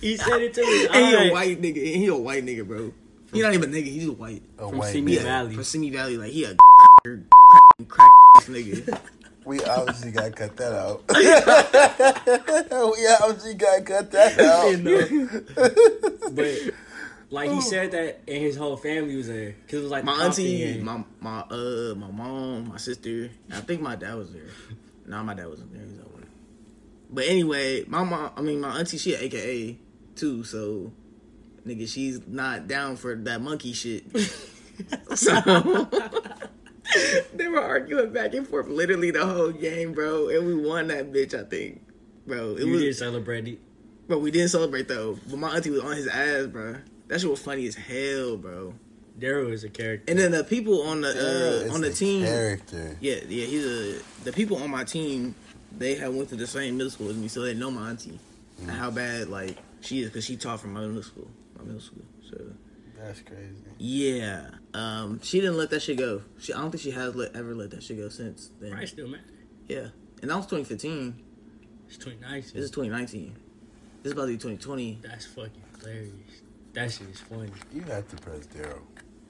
He 0.00 0.18
said 0.18 0.42
it 0.42 0.52
to 0.54 0.60
me. 0.60 0.86
And 0.92 1.06
he 1.06 1.28
a 1.28 1.32
white 1.32 1.60
nigga. 1.62 1.78
And 1.78 1.96
he 2.02 2.06
a 2.08 2.14
white 2.14 2.44
nigga, 2.44 2.66
bro. 2.68 2.92
He 3.34 3.42
not 3.42 3.52
even 3.54 3.68
a 3.70 3.76
nigga. 3.76 3.84
He's 3.84 4.06
a 4.08 4.12
white. 4.12 4.42
A 4.58 4.68
From 4.68 4.78
white 4.78 4.92
Simi 4.92 5.16
man. 5.16 5.24
Valley. 5.24 5.54
From 5.54 5.64
Simi 5.64 5.90
Valley, 5.90 6.16
like 6.16 6.30
he 6.32 6.44
a 6.44 6.56
crack, 7.04 7.88
crack 7.88 8.10
ass 8.38 8.46
nigga. 8.48 8.98
We 9.46 9.62
obviously 9.62 10.10
gotta 10.10 10.30
cut 10.30 10.56
that 10.56 10.72
out. 10.72 11.02
we 12.96 13.06
obviously 13.20 13.52
gotta 13.52 13.82
cut 13.82 14.10
that 14.12 14.38
You 14.38 14.46
out. 14.48 14.80
know? 14.80 16.30
but 16.32 16.74
like 17.28 17.50
he 17.50 17.60
said 17.60 17.90
that, 17.90 18.20
and 18.26 18.38
his 18.42 18.56
whole 18.56 18.78
family 18.78 19.16
was 19.16 19.28
there 19.28 19.54
because 19.66 19.80
it 19.80 19.82
was 19.82 19.90
like 19.90 20.04
My 20.04 20.14
auntie, 20.24 20.56
game. 20.58 20.84
my 20.84 21.04
my 21.20 21.40
uh, 21.50 21.94
my 21.94 22.10
mom, 22.10 22.68
my 22.70 22.78
sister. 22.78 23.28
I 23.52 23.60
think 23.60 23.82
my 23.82 23.96
dad 23.96 24.14
was 24.14 24.32
there. 24.32 24.48
No, 25.06 25.22
my 25.22 25.34
dad 25.34 25.48
wasn't 25.48 25.74
there. 25.74 25.82
He 25.84 25.90
was 25.90 25.98
at 25.98 26.10
work. 26.14 26.24
But 27.10 27.24
anyway, 27.26 27.84
my 27.86 28.02
mom. 28.02 28.30
I 28.38 28.40
mean, 28.40 28.62
my 28.62 28.78
auntie, 28.78 28.96
she 28.96 29.12
a 29.12 29.20
AKA 29.24 29.76
too. 30.16 30.44
So, 30.44 30.90
nigga, 31.66 31.88
she's 31.88 32.20
not 32.26 32.66
down 32.68 32.96
for 32.96 33.14
that 33.14 33.40
monkey 33.40 33.72
shit. 33.72 34.04
so. 35.14 35.88
they 37.34 37.48
were 37.48 37.60
arguing 37.60 38.12
back 38.12 38.34
and 38.34 38.46
forth 38.46 38.68
literally 38.68 39.10
the 39.10 39.24
whole 39.24 39.50
game, 39.52 39.92
bro, 39.92 40.28
and 40.28 40.46
we 40.46 40.54
won 40.54 40.88
that 40.88 41.12
bitch. 41.12 41.34
I 41.38 41.44
think, 41.48 41.80
bro. 42.26 42.52
It 42.56 42.64
you 42.66 42.72
was, 42.72 42.80
did 42.82 42.96
celebrate 42.96 43.48
it. 43.48 43.58
but 44.08 44.20
we 44.20 44.30
didn't 44.30 44.48
celebrate 44.50 44.88
though. 44.88 45.18
But 45.28 45.38
my 45.38 45.54
auntie 45.56 45.70
was 45.70 45.80
on 45.80 45.96
his 45.96 46.06
ass, 46.08 46.46
bro. 46.46 46.76
That 47.08 47.20
shit 47.20 47.30
was 47.30 47.40
funny 47.40 47.66
as 47.66 47.74
hell, 47.74 48.36
bro. 48.36 48.74
Daryl 49.18 49.52
is 49.52 49.62
a 49.62 49.68
character. 49.68 50.10
And 50.10 50.18
then 50.18 50.32
the 50.32 50.42
people 50.42 50.82
on 50.82 51.00
the 51.02 51.10
It's 51.10 51.70
uh, 51.70 51.74
on 51.74 51.80
the 51.82 51.88
a 51.90 51.92
team, 51.92 52.24
character. 52.24 52.96
yeah, 53.00 53.16
yeah, 53.28 53.46
he's 53.46 53.64
a. 53.64 54.02
The 54.24 54.32
people 54.32 54.56
on 54.62 54.70
my 54.70 54.82
team, 54.84 55.34
they 55.76 55.94
have 55.96 56.14
went 56.14 56.30
to 56.30 56.36
the 56.36 56.46
same 56.46 56.76
middle 56.76 56.90
school 56.90 57.10
as 57.10 57.16
me, 57.16 57.28
so 57.28 57.42
they 57.42 57.54
know 57.54 57.70
my 57.70 57.90
auntie 57.90 58.18
and 58.60 58.70
how 58.70 58.90
bad 58.90 59.28
like 59.28 59.56
she 59.80 60.00
is 60.00 60.08
because 60.08 60.24
she 60.24 60.36
taught 60.36 60.60
from 60.60 60.72
my 60.72 60.80
middle 60.80 61.02
school, 61.02 61.28
my 61.28 61.43
middle 61.64 61.80
school. 61.80 62.04
So 62.30 62.36
That's 62.98 63.20
crazy. 63.20 63.54
yeah, 63.78 64.50
um, 64.72 65.20
she 65.22 65.40
didn't 65.40 65.56
let 65.56 65.70
that 65.70 65.80
shit 65.80 65.98
go. 65.98 66.22
She, 66.38 66.52
I 66.52 66.58
don't 66.60 66.70
think 66.70 66.82
she 66.82 66.90
has 66.92 67.14
let, 67.14 67.34
ever 67.36 67.54
let 67.54 67.70
that 67.72 67.82
shit 67.82 67.98
go 67.98 68.08
since 68.08 68.50
then. 68.60 68.72
Right, 68.72 68.88
still 68.88 69.08
man. 69.08 69.20
Yeah, 69.68 69.88
and 70.22 70.30
that 70.30 70.36
was 70.36 70.46
2015. 70.46 71.22
It's 71.86 71.96
2019. 71.96 72.52
This 72.54 72.64
is 72.64 72.70
2019. 72.70 73.34
This 74.02 74.10
is 74.10 74.12
about 74.12 74.22
to 74.22 74.28
be 74.28 74.34
2020. 74.34 74.98
That's 75.02 75.26
fucking 75.26 75.50
hilarious. 75.80 76.12
That 76.72 76.90
shit 76.90 77.08
is 77.08 77.20
funny. 77.20 77.50
You 77.72 77.82
have 77.82 78.08
to 78.08 78.16
press 78.16 78.46
Daryl. 78.46 78.80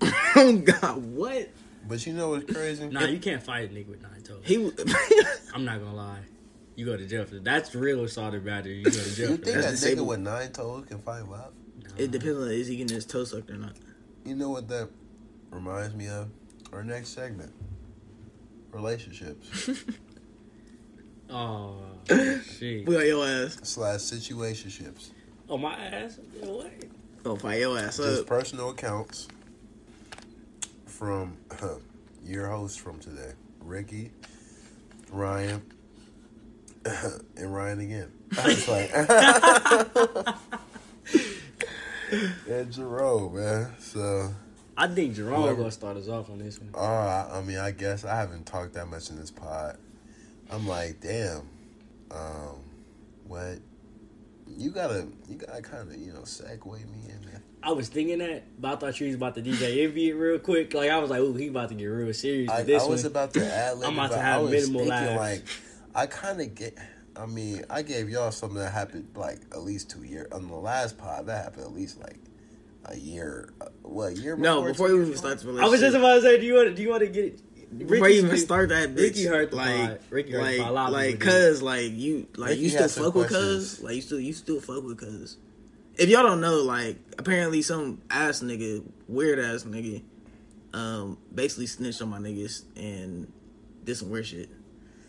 oh 0.36 0.56
God, 0.58 0.96
what 1.14 1.48
But 1.86 2.06
you 2.06 2.12
know 2.14 2.30
what's 2.30 2.52
crazy? 2.52 2.88
Nah, 2.88 3.04
you 3.04 3.18
can't 3.18 3.42
fight 3.42 3.70
a 3.70 3.72
nigga 3.74 3.88
with 3.88 4.02
nine 4.02 4.22
toes. 4.22 4.40
he? 4.44 4.56
w- 4.56 4.74
I'm 5.54 5.64
not 5.64 5.78
gonna 5.80 5.94
lie. 5.94 6.18
You 6.76 6.84
go 6.86 6.96
to 6.96 7.06
jail 7.06 7.24
for 7.24 7.34
that. 7.34 7.44
That's 7.44 7.74
real 7.74 8.02
assault 8.02 8.34
and 8.34 8.44
battery. 8.44 8.78
You 8.78 8.84
go 8.84 8.90
to 8.90 9.14
jail 9.14 9.30
You 9.30 9.36
for 9.36 9.44
think 9.44 9.44
that. 9.44 9.52
that 9.52 9.62
That's 9.62 9.66
nigga 9.66 9.70
disabled. 9.90 10.08
with 10.08 10.20
nine 10.20 10.50
toes 10.52 10.84
can 10.88 10.98
fight 10.98 11.28
loud? 11.28 11.52
It 11.96 12.10
depends 12.10 12.38
on 12.38 12.48
is 12.50 12.66
he 12.68 12.76
getting 12.76 12.94
his 12.94 13.04
toe 13.06 13.24
sucked 13.24 13.50
or 13.50 13.56
not. 13.56 13.72
You 14.24 14.34
know 14.34 14.50
what 14.50 14.68
that 14.68 14.88
reminds 15.50 15.94
me 15.94 16.08
of? 16.08 16.28
Our 16.72 16.82
next 16.82 17.10
segment. 17.10 17.52
Relationships 18.72 19.70
Oh 21.30 21.76
shit. 22.58 22.86
We 22.86 22.94
got 22.94 23.06
your 23.06 23.26
ass. 23.26 23.58
slash 23.62 24.00
situationships. 24.00 25.10
Oh 25.48 25.56
my 25.58 25.72
ass. 25.74 26.18
Yeah, 26.40 26.48
What? 26.48 26.72
Oh, 27.26 27.36
fire 27.36 27.58
your 27.58 27.78
ass 27.78 27.96
Just 27.96 28.20
up. 28.22 28.26
personal 28.26 28.70
accounts 28.70 29.28
from 30.86 31.36
your 32.24 32.48
hosts 32.48 32.76
from 32.76 32.98
today. 32.98 33.32
Ricky, 33.60 34.10
Ryan, 35.10 35.62
and 37.36 37.54
Ryan 37.54 37.80
again. 37.80 38.12
I 38.38 38.46
was 38.48 38.68
like 38.68 38.90
and 42.12 42.72
Jerome, 42.72 43.34
man. 43.34 43.72
So 43.78 44.32
I 44.76 44.88
think 44.88 45.14
Jerome 45.14 45.42
Whoever- 45.42 45.56
gonna 45.56 45.70
start 45.70 45.96
us 45.96 46.08
off 46.08 46.30
on 46.30 46.38
this 46.38 46.58
one. 46.60 46.70
Uh, 46.74 46.78
I 47.32 47.38
I 47.38 47.42
mean, 47.42 47.58
I 47.58 47.70
guess 47.70 48.04
I 48.04 48.16
haven't 48.16 48.46
talked 48.46 48.74
that 48.74 48.86
much 48.86 49.10
in 49.10 49.16
this 49.16 49.30
pod. 49.30 49.78
I'm 50.50 50.66
like, 50.66 51.00
damn, 51.00 51.48
um, 52.10 52.60
what? 53.26 53.58
You 54.46 54.70
gotta, 54.70 55.08
you 55.28 55.36
gotta 55.36 55.62
kind 55.62 55.88
of, 55.90 55.96
you 55.96 56.12
know, 56.12 56.20
segue 56.20 56.66
me 56.66 57.08
in 57.08 57.22
there. 57.22 57.42
I 57.62 57.72
was 57.72 57.88
thinking 57.88 58.18
that, 58.18 58.42
but 58.60 58.74
I 58.74 58.76
thought 58.76 59.00
you 59.00 59.06
was 59.06 59.16
about 59.16 59.34
to 59.36 59.42
DJ 59.42 59.84
Envy 59.84 60.10
it 60.10 60.12
real 60.14 60.38
quick. 60.38 60.74
Like 60.74 60.90
I 60.90 60.98
was 60.98 61.10
like, 61.10 61.20
ooh, 61.20 61.32
he 61.34 61.48
about 61.48 61.70
to 61.70 61.74
get 61.74 61.86
real 61.86 62.12
serious 62.12 62.50
I, 62.50 62.58
with 62.58 62.66
this 62.66 62.82
I 62.82 62.86
was 62.86 63.04
about 63.06 63.32
to 63.34 63.44
add, 63.54 63.78
I'm 63.82 63.94
about 63.94 64.10
to 64.10 64.18
have 64.18 64.40
I 64.40 64.42
was 64.42 64.68
minimal 64.70 64.86
laughs. 64.86 65.16
like, 65.16 65.44
I 65.94 66.06
kind 66.06 66.40
of 66.42 66.54
get. 66.54 66.76
I 67.16 67.26
mean, 67.26 67.64
I 67.70 67.82
gave 67.82 68.08
y'all 68.10 68.30
something 68.32 68.58
that 68.58 68.72
happened 68.72 69.08
like 69.14 69.40
at 69.52 69.62
least 69.62 69.90
two 69.90 70.02
years 70.02 70.26
on 70.32 70.48
the 70.48 70.54
last 70.54 70.98
pod. 70.98 71.26
That 71.26 71.44
happened 71.44 71.64
at 71.64 71.72
least 71.72 72.00
like 72.00 72.18
a 72.86 72.96
year. 72.96 73.52
uh, 73.60 73.66
What 73.82 74.12
a 74.12 74.16
year? 74.16 74.36
No, 74.36 74.56
before, 74.62 74.68
before 74.72 74.88
two 74.88 74.92
you 74.94 74.98
years 74.98 75.08
even 75.08 75.18
start 75.18 75.38
the 75.40 75.62
I 75.62 75.68
was 75.68 75.80
just 75.80 75.96
about 75.96 76.14
to 76.16 76.22
say, 76.22 76.40
do 76.40 76.46
you 76.46 76.54
want? 76.54 76.68
to 76.68 76.74
Do 76.74 76.82
you 76.82 76.90
want 76.90 77.02
to 77.02 77.08
get 77.08 77.24
it? 77.24 77.40
before 77.78 78.08
you 78.08 78.24
even 78.24 78.36
start 78.38 78.68
that 78.68 78.90
bitch, 78.90 79.00
Ricky 79.00 79.24
heard 79.24 79.50
the 79.50 79.56
like, 79.56 79.88
pod. 79.88 80.00
Ricky 80.10 80.32
heard 80.32 80.40
the 80.40 80.44
like, 80.44 80.58
pod. 80.58 80.68
A 80.68 80.72
lot 80.72 80.92
like, 80.92 81.20
cuz, 81.20 81.62
like, 81.62 81.90
you, 81.92 82.28
like, 82.36 82.50
Ricky 82.50 82.62
you 82.62 82.68
still 82.68 82.82
had 82.82 82.90
some 82.90 83.04
fuck 83.04 83.14
with 83.14 83.28
cuz, 83.28 83.82
like, 83.82 83.96
you 83.96 84.02
still, 84.02 84.20
you 84.20 84.32
still 84.32 84.60
fuck 84.60 84.84
with 84.84 84.98
cuz. 84.98 85.38
If 85.96 86.08
y'all 86.08 86.22
don't 86.22 86.40
know, 86.40 86.62
like, 86.62 86.98
apparently 87.18 87.62
some 87.62 88.00
ass 88.10 88.40
nigga, 88.40 88.84
weird 89.08 89.38
ass 89.38 89.64
nigga, 89.64 90.02
um, 90.72 91.18
basically 91.34 91.66
snitched 91.66 92.02
on 92.02 92.10
my 92.10 92.18
niggas 92.18 92.64
and 92.76 93.32
did 93.84 93.96
some 93.96 94.10
weird 94.10 94.26
shit. 94.26 94.50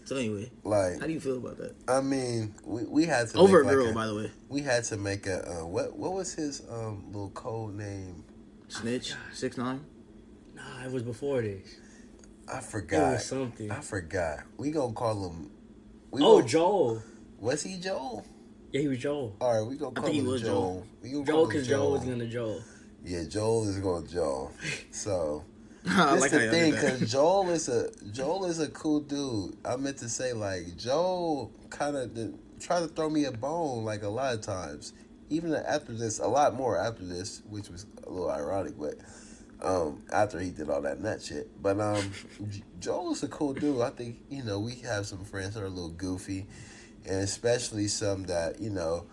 So 0.05 0.15
anyway, 0.17 0.51
Like, 0.63 0.99
how 0.99 1.07
do 1.07 1.13
you 1.13 1.19
feel 1.19 1.37
about 1.37 1.57
that? 1.57 1.75
I 1.87 1.99
mean, 1.99 2.53
we, 2.63 2.83
we 2.85 3.05
had 3.05 3.27
to 3.29 3.37
Over 3.39 3.61
a 3.61 3.65
make, 3.65 3.75
like, 3.75 3.85
girl, 3.85 3.93
by 3.93 4.05
the 4.05 4.15
way. 4.15 4.31
We 4.49 4.61
had 4.61 4.83
to 4.85 4.97
make 4.97 5.25
a 5.27 5.61
uh, 5.61 5.65
what? 5.65 5.97
What 5.97 6.13
was 6.13 6.33
his 6.33 6.61
um 6.69 7.05
little 7.07 7.31
code 7.31 7.73
name? 7.75 8.23
Snitch, 8.67 9.13
six 9.33 9.57
nine. 9.57 9.83
Nah, 10.55 10.85
it 10.85 10.91
was 10.91 11.01
before 11.03 11.41
this. 11.41 11.75
I 12.51 12.59
It 12.59 12.63
forgot. 12.63 13.13
was 13.13 13.25
something. 13.25 13.71
I 13.71 13.79
forgot. 13.81 14.39
We 14.57 14.69
gonna 14.71 14.93
call 14.93 15.27
him. 15.29 15.49
We 16.11 16.21
Oh, 16.21 16.37
gonna- 16.37 16.47
Joel. 16.47 17.03
Was 17.39 17.63
he 17.63 17.77
Joel? 17.79 18.23
Yeah, 18.71 18.81
he 18.81 18.87
was 18.87 18.99
Joel. 18.99 19.35
All 19.41 19.59
right, 19.59 19.67
we 19.67 19.75
gonna 19.75 19.91
I 19.91 19.93
call 19.95 20.03
think 20.03 20.13
he 20.13 20.19
him 20.21 20.27
was 20.27 20.41
Joel. 20.41 20.51
Joel. 20.51 20.87
We 21.01 21.09
gonna 21.11 21.25
Joel, 21.25 21.35
call 21.35 21.43
him 21.45 21.49
because 21.49 21.67
Joel 21.67 21.91
was 21.91 22.01
gonna 22.05 22.27
Joel. 22.27 22.61
Yeah, 23.03 23.23
Joel 23.23 23.69
is 23.69 23.79
going 23.79 24.05
to 24.07 24.13
Joel. 24.13 24.51
So 24.91 25.43
I 25.89 26.13
this 26.13 26.21
like 26.21 26.31
the 26.31 26.49
thing, 26.49 26.71
because 26.71 27.11
Joel 27.11 27.49
is 27.51 27.69
a 27.69 27.89
Joel 28.11 28.45
is 28.45 28.59
a 28.59 28.69
cool 28.69 29.01
dude. 29.01 29.55
I 29.63 29.75
meant 29.75 29.97
to 29.97 30.09
say 30.09 30.33
like 30.33 30.77
Joel 30.77 31.51
kind 31.69 31.95
of 31.95 32.33
tried 32.59 32.79
to 32.79 32.87
throw 32.87 33.09
me 33.09 33.25
a 33.25 33.31
bone 33.31 33.85
like 33.85 34.01
a 34.01 34.09
lot 34.09 34.33
of 34.33 34.41
times. 34.41 34.93
Even 35.29 35.53
after 35.53 35.93
this, 35.93 36.19
a 36.19 36.27
lot 36.27 36.55
more 36.55 36.77
after 36.77 37.03
this, 37.03 37.43
which 37.49 37.69
was 37.69 37.85
a 38.05 38.09
little 38.09 38.31
ironic, 38.31 38.73
but 38.79 38.95
um, 39.61 40.03
after 40.11 40.39
he 40.39 40.49
did 40.49 40.69
all 40.69 40.81
that 40.81 41.01
nut 41.01 41.21
shit. 41.21 41.49
But 41.61 41.79
um, 41.79 42.11
Joel 42.79 43.11
is 43.11 43.21
a 43.21 43.27
cool 43.27 43.53
dude. 43.53 43.81
I 43.81 43.91
think 43.91 44.17
you 44.29 44.43
know 44.43 44.59
we 44.59 44.75
have 44.87 45.05
some 45.05 45.23
friends 45.23 45.53
that 45.53 45.61
are 45.61 45.67
a 45.67 45.69
little 45.69 45.89
goofy, 45.89 46.47
and 47.05 47.21
especially 47.21 47.87
some 47.87 48.23
that 48.23 48.59
you 48.59 48.71
know 48.71 49.05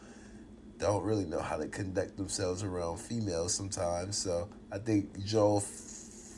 don't 0.78 1.04
really 1.04 1.26
know 1.26 1.40
how 1.40 1.58
to 1.58 1.68
conduct 1.68 2.16
themselves 2.16 2.62
around 2.62 2.98
females 2.98 3.54
sometimes. 3.54 4.16
So 4.16 4.48
I 4.72 4.78
think 4.78 5.24
Joel 5.24 5.60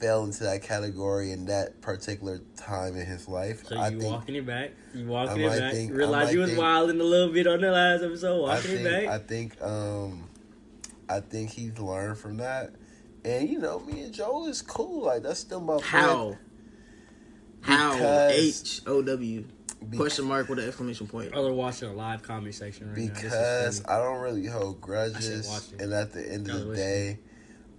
fell 0.04 0.24
into 0.24 0.44
that 0.44 0.62
category 0.62 1.32
in 1.32 1.46
that 1.46 1.80
particular 1.80 2.40
time 2.56 2.96
in 2.96 3.06
his 3.06 3.26
life. 3.28 3.64
So 3.66 3.76
I 3.76 3.88
you 3.88 4.00
think 4.00 4.12
walking 4.12 4.34
it 4.34 4.46
back. 4.46 4.72
You 4.94 5.06
walking 5.06 5.44
I 5.44 5.46
it 5.56 5.60
back. 5.60 5.72
think- 5.72 5.92
Realize 5.94 6.32
you 6.32 6.40
was 6.40 6.50
think- 6.50 6.60
wilding 6.60 7.00
a 7.00 7.04
little 7.04 7.32
bit 7.32 7.46
on 7.46 7.60
the 7.60 7.70
last 7.70 8.02
episode. 8.02 8.44
I 8.44 8.54
Walking 8.54 8.70
think 8.70 8.86
it 8.86 9.08
I 9.08 9.18
think 9.18 9.62
um 9.62 10.28
I 11.08 11.20
think 11.20 11.50
he's 11.50 11.78
learned 11.78 12.18
from 12.18 12.36
that. 12.38 12.72
And 13.24 13.48
you 13.48 13.58
know, 13.58 13.80
me 13.80 14.02
and 14.02 14.12
Joel 14.12 14.46
is 14.46 14.60
cool. 14.62 15.04
Like 15.06 15.22
that's 15.22 15.40
still 15.40 15.60
my 15.60 15.78
friend. 15.78 16.06
How? 16.06 16.36
How? 17.62 17.92
Because- 17.94 18.60
H 18.62 18.80
O 18.86 19.00
W 19.02 19.44
Be- 19.88 19.96
question 19.98 20.24
mark 20.26 20.48
with 20.48 20.58
an 20.58 20.66
exclamation 20.68 21.06
point. 21.06 21.32
Brother 21.32 21.52
watching 21.52 21.88
a 21.88 21.94
live 21.94 22.22
comment 22.22 22.54
section 22.54 22.88
right 22.88 22.98
now. 22.98 23.04
Because 23.14 23.80
funny. 23.80 23.94
I 23.98 24.02
don't 24.04 24.20
really 24.20 24.46
hold 24.46 24.80
grudges, 24.80 25.48
watch 25.48 25.80
and 25.82 25.92
at 25.92 26.12
the 26.12 26.20
end 26.30 26.48
of 26.50 26.58
the 26.60 26.64
listen. 26.66 26.84
day, 26.86 27.18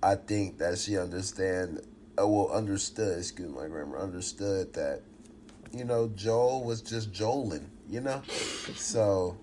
I 0.04 0.16
think 0.16 0.58
that 0.60 0.78
she 0.78 0.98
understand, 1.00 1.82
uh, 2.20 2.28
well, 2.28 2.50
understood. 2.52 3.18
Excuse 3.18 3.50
my 3.50 3.68
grammar. 3.68 4.00
Understood 4.00 4.74
that, 4.74 5.02
you 5.72 5.84
know, 5.84 6.10
Joel 6.16 6.64
was 6.64 6.82
just 6.82 7.12
Joeling. 7.12 7.66
You 7.88 8.02
know, 8.02 8.24
so 8.76 9.38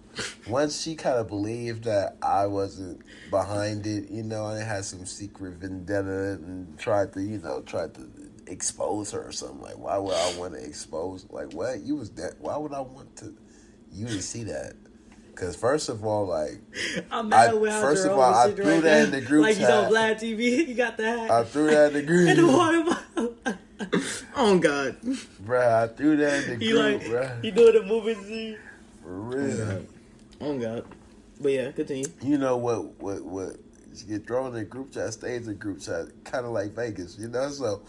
once 0.49 0.83
she 0.83 0.97
kind 0.97 1.17
of 1.17 1.29
believed 1.29 1.85
that 1.85 2.17
I 2.21 2.47
wasn't 2.47 3.03
behind 3.31 3.87
it, 3.87 4.11
you 4.11 4.25
know, 4.25 4.45
I 4.45 4.59
had 4.59 4.85
some 4.85 5.07
secret 5.07 5.55
vendetta 5.55 6.33
and 6.33 6.77
tried 6.77 7.13
to, 7.13 7.23
you 7.23 7.39
know, 7.39 7.63
tried 7.63 7.95
to 7.95 8.11
expose 8.49 9.13
her 9.13 9.23
or 9.23 9.31
something. 9.31 9.61
Like, 9.61 9.79
why 9.79 9.97
would 9.97 10.15
I 10.15 10.37
want 10.37 10.55
to 10.55 10.65
expose? 10.65 11.25
Like, 11.31 11.53
what 11.53 11.83
you 11.83 11.95
was 11.95 12.11
that? 12.11 12.35
Why 12.41 12.57
would 12.57 12.73
I 12.73 12.81
want 12.81 13.15
to? 13.19 13.33
You 13.93 14.07
didn't 14.07 14.23
see 14.23 14.43
that. 14.45 14.75
Because 15.43 15.57
first 15.57 15.89
of 15.89 16.05
all, 16.05 16.27
like 16.29 16.61
I'm 17.11 17.29
mad 17.29 17.51
I- 17.51 17.55
with 17.55 17.73
first 17.73 18.07
of 18.07 18.13
all, 18.13 18.21
I 18.33 18.53
threw 18.53 18.65
right 18.65 18.75
that 18.75 18.83
there. 18.83 19.05
in 19.07 19.11
the 19.11 19.21
group 19.21 19.43
like 19.43 19.57
he's 19.57 19.69
on 19.69 19.93
chat. 19.93 20.21
Vlad 20.21 20.21
TV. 20.21 20.69
You 20.69 20.75
got 20.75 20.97
the 20.97 21.05
hat 21.05 21.31
I 21.33 21.43
threw 21.43 21.67
that 21.67 21.93
in 21.97 22.07
the 22.07 22.29
and 22.31 22.39
the 22.39 22.43
green. 22.43 22.53
water 22.53 22.85
bottle. 22.85 23.35
Oh 24.37 24.59
God. 24.61 25.01
Bruh, 25.45 25.83
I 25.83 25.89
threw 25.89 26.17
that 26.19 26.45
in 26.45 26.61
the 26.61 26.65
He 26.65 26.71
group, 26.71 26.85
like 26.85 27.03
bruh. 27.03 27.43
he 27.43 27.51
doing 27.51 27.75
the 27.75 27.83
movie 27.83 28.15
scene. 28.15 28.59
For 29.03 29.11
oh, 29.11 29.37
real. 29.37 29.87
Oh 30.43 30.59
God. 30.61 30.85
But 31.41 31.51
yeah, 31.51 31.73
continue. 31.73 32.07
You 32.23 32.39
know 32.39 32.57
what? 32.57 33.01
What? 33.03 33.25
What? 33.25 33.57
You 33.97 34.19
get 34.19 34.29
thrown 34.29 34.55
in 34.55 34.63
a 34.63 34.65
group 34.65 34.93
chat, 34.93 35.13
stays 35.13 35.49
in 35.49 35.57
group 35.57 35.81
chat, 35.81 36.07
kind 36.23 36.47
of 36.47 36.53
like 36.53 36.71
Vegas, 36.71 37.19
you 37.19 37.27
know. 37.27 37.49
So 37.51 37.83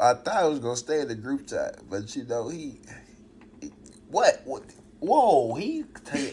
I 0.00 0.14
thought 0.14 0.36
I 0.36 0.48
was 0.48 0.58
gonna 0.58 0.74
stay 0.74 1.00
in 1.02 1.08
the 1.08 1.16
group 1.16 1.46
chat, 1.46 1.80
but 1.90 2.16
you 2.16 2.24
know 2.24 2.48
he, 2.48 2.78
he- 3.60 3.72
what? 4.08 4.40
What? 4.46 4.62
Whoa! 5.04 5.54
He. 5.54 5.84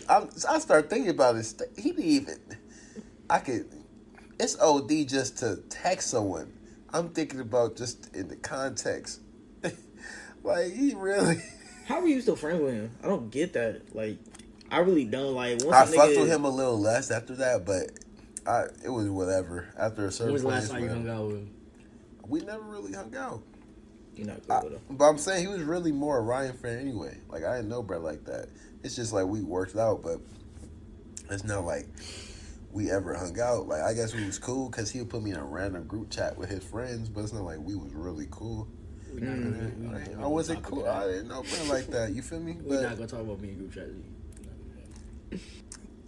I'm, 0.07 0.29
I 0.49 0.59
start 0.59 0.89
thinking 0.89 1.09
about 1.09 1.35
it. 1.35 1.61
He 1.77 1.91
didn't 1.91 2.05
even. 2.05 2.39
I 3.29 3.39
could. 3.39 3.65
It's 4.39 4.57
OD 4.59 4.89
just 5.07 5.39
to 5.39 5.57
text 5.69 6.09
someone. 6.09 6.53
I'm 6.93 7.09
thinking 7.09 7.41
about 7.41 7.75
just 7.75 8.15
in 8.15 8.29
the 8.29 8.37
context. 8.37 9.19
like 10.43 10.71
he 10.71 10.93
really. 10.95 11.41
How 11.85 11.99
are 11.99 12.07
you 12.07 12.21
still 12.21 12.37
friends 12.37 12.61
with 12.61 12.73
him? 12.73 12.91
I 13.03 13.07
don't 13.07 13.29
get 13.29 13.53
that. 13.53 13.93
Like, 13.93 14.19
I 14.69 14.79
really 14.79 15.03
don't. 15.05 15.33
Like, 15.35 15.61
once 15.65 15.75
I 15.75 15.83
a 15.83 15.87
fucked 15.87 16.11
nigga- 16.13 16.21
with 16.21 16.29
him 16.31 16.45
a 16.45 16.49
little 16.49 16.79
less 16.79 17.11
after 17.11 17.35
that, 17.35 17.65
but 17.65 17.91
I 18.47 18.67
it 18.85 18.89
was 18.89 19.09
whatever. 19.09 19.67
After 19.77 20.05
a 20.05 20.11
certain 20.11 20.33
When 20.33 20.33
was 20.33 20.43
the 20.43 20.47
point, 20.47 20.61
last 20.61 20.71
time 20.71 20.83
you 20.83 20.89
hung 20.89 21.09
out 21.09 21.27
with 21.27 21.35
him? 21.37 21.53
we 22.25 22.39
never 22.41 22.63
really 22.63 22.93
hung 22.93 23.13
out. 23.17 23.41
You're 24.15 24.27
not 24.27 24.41
I- 24.49 24.63
with 24.63 24.73
him. 24.73 24.81
but 24.91 25.05
I'm 25.05 25.17
saying 25.17 25.41
he 25.41 25.47
was 25.51 25.61
really 25.63 25.91
more 25.91 26.17
a 26.17 26.21
Ryan 26.21 26.53
fan 26.53 26.79
anyway. 26.79 27.17
Like 27.29 27.43
I 27.43 27.55
didn't 27.57 27.69
know 27.69 27.81
Brett 27.83 28.01
like 28.01 28.25
that. 28.25 28.47
It's 28.83 28.95
just 28.95 29.13
like 29.13 29.25
we 29.25 29.41
worked 29.41 29.75
out, 29.77 30.01
but 30.03 30.19
it's 31.29 31.43
not 31.43 31.65
like 31.65 31.87
we 32.71 32.89
ever 32.91 33.13
hung 33.15 33.39
out. 33.39 33.67
Like 33.67 33.81
I 33.81 33.93
guess 33.93 34.13
we 34.13 34.25
was 34.25 34.37
cool 34.39 34.69
because 34.69 34.91
he 34.91 34.99
would 34.99 35.09
put 35.09 35.23
me 35.23 35.31
in 35.31 35.37
a 35.37 35.43
random 35.45 35.85
group 35.85 36.09
chat 36.09 36.37
with 36.37 36.49
his 36.49 36.63
friends, 36.63 37.09
but 37.09 37.21
it's 37.23 37.33
not 37.33 37.43
like 37.43 37.59
we 37.59 37.75
was 37.75 37.93
really 37.93 38.27
cool. 38.31 38.67
We 39.13 39.21
not 39.21 39.35
Mm. 39.35 39.43
gonna- 39.83 39.97
I, 39.97 40.07
we 40.07 40.15
not 40.15 40.23
I 40.23 40.27
wasn't 40.27 40.63
cool. 40.63 40.87
I 40.87 41.05
didn't 41.07 41.27
know 41.27 41.41
Brett 41.43 41.67
like 41.67 41.87
that. 41.87 42.11
You 42.13 42.21
feel 42.21 42.39
me? 42.39 42.57
we're 42.63 42.81
not 42.81 42.91
But 42.91 42.95
gonna 42.97 43.07
talk 43.07 43.19
about 43.21 43.39
me 43.41 43.49
in 43.49 43.57
group 43.57 43.73
chat. 43.73 43.87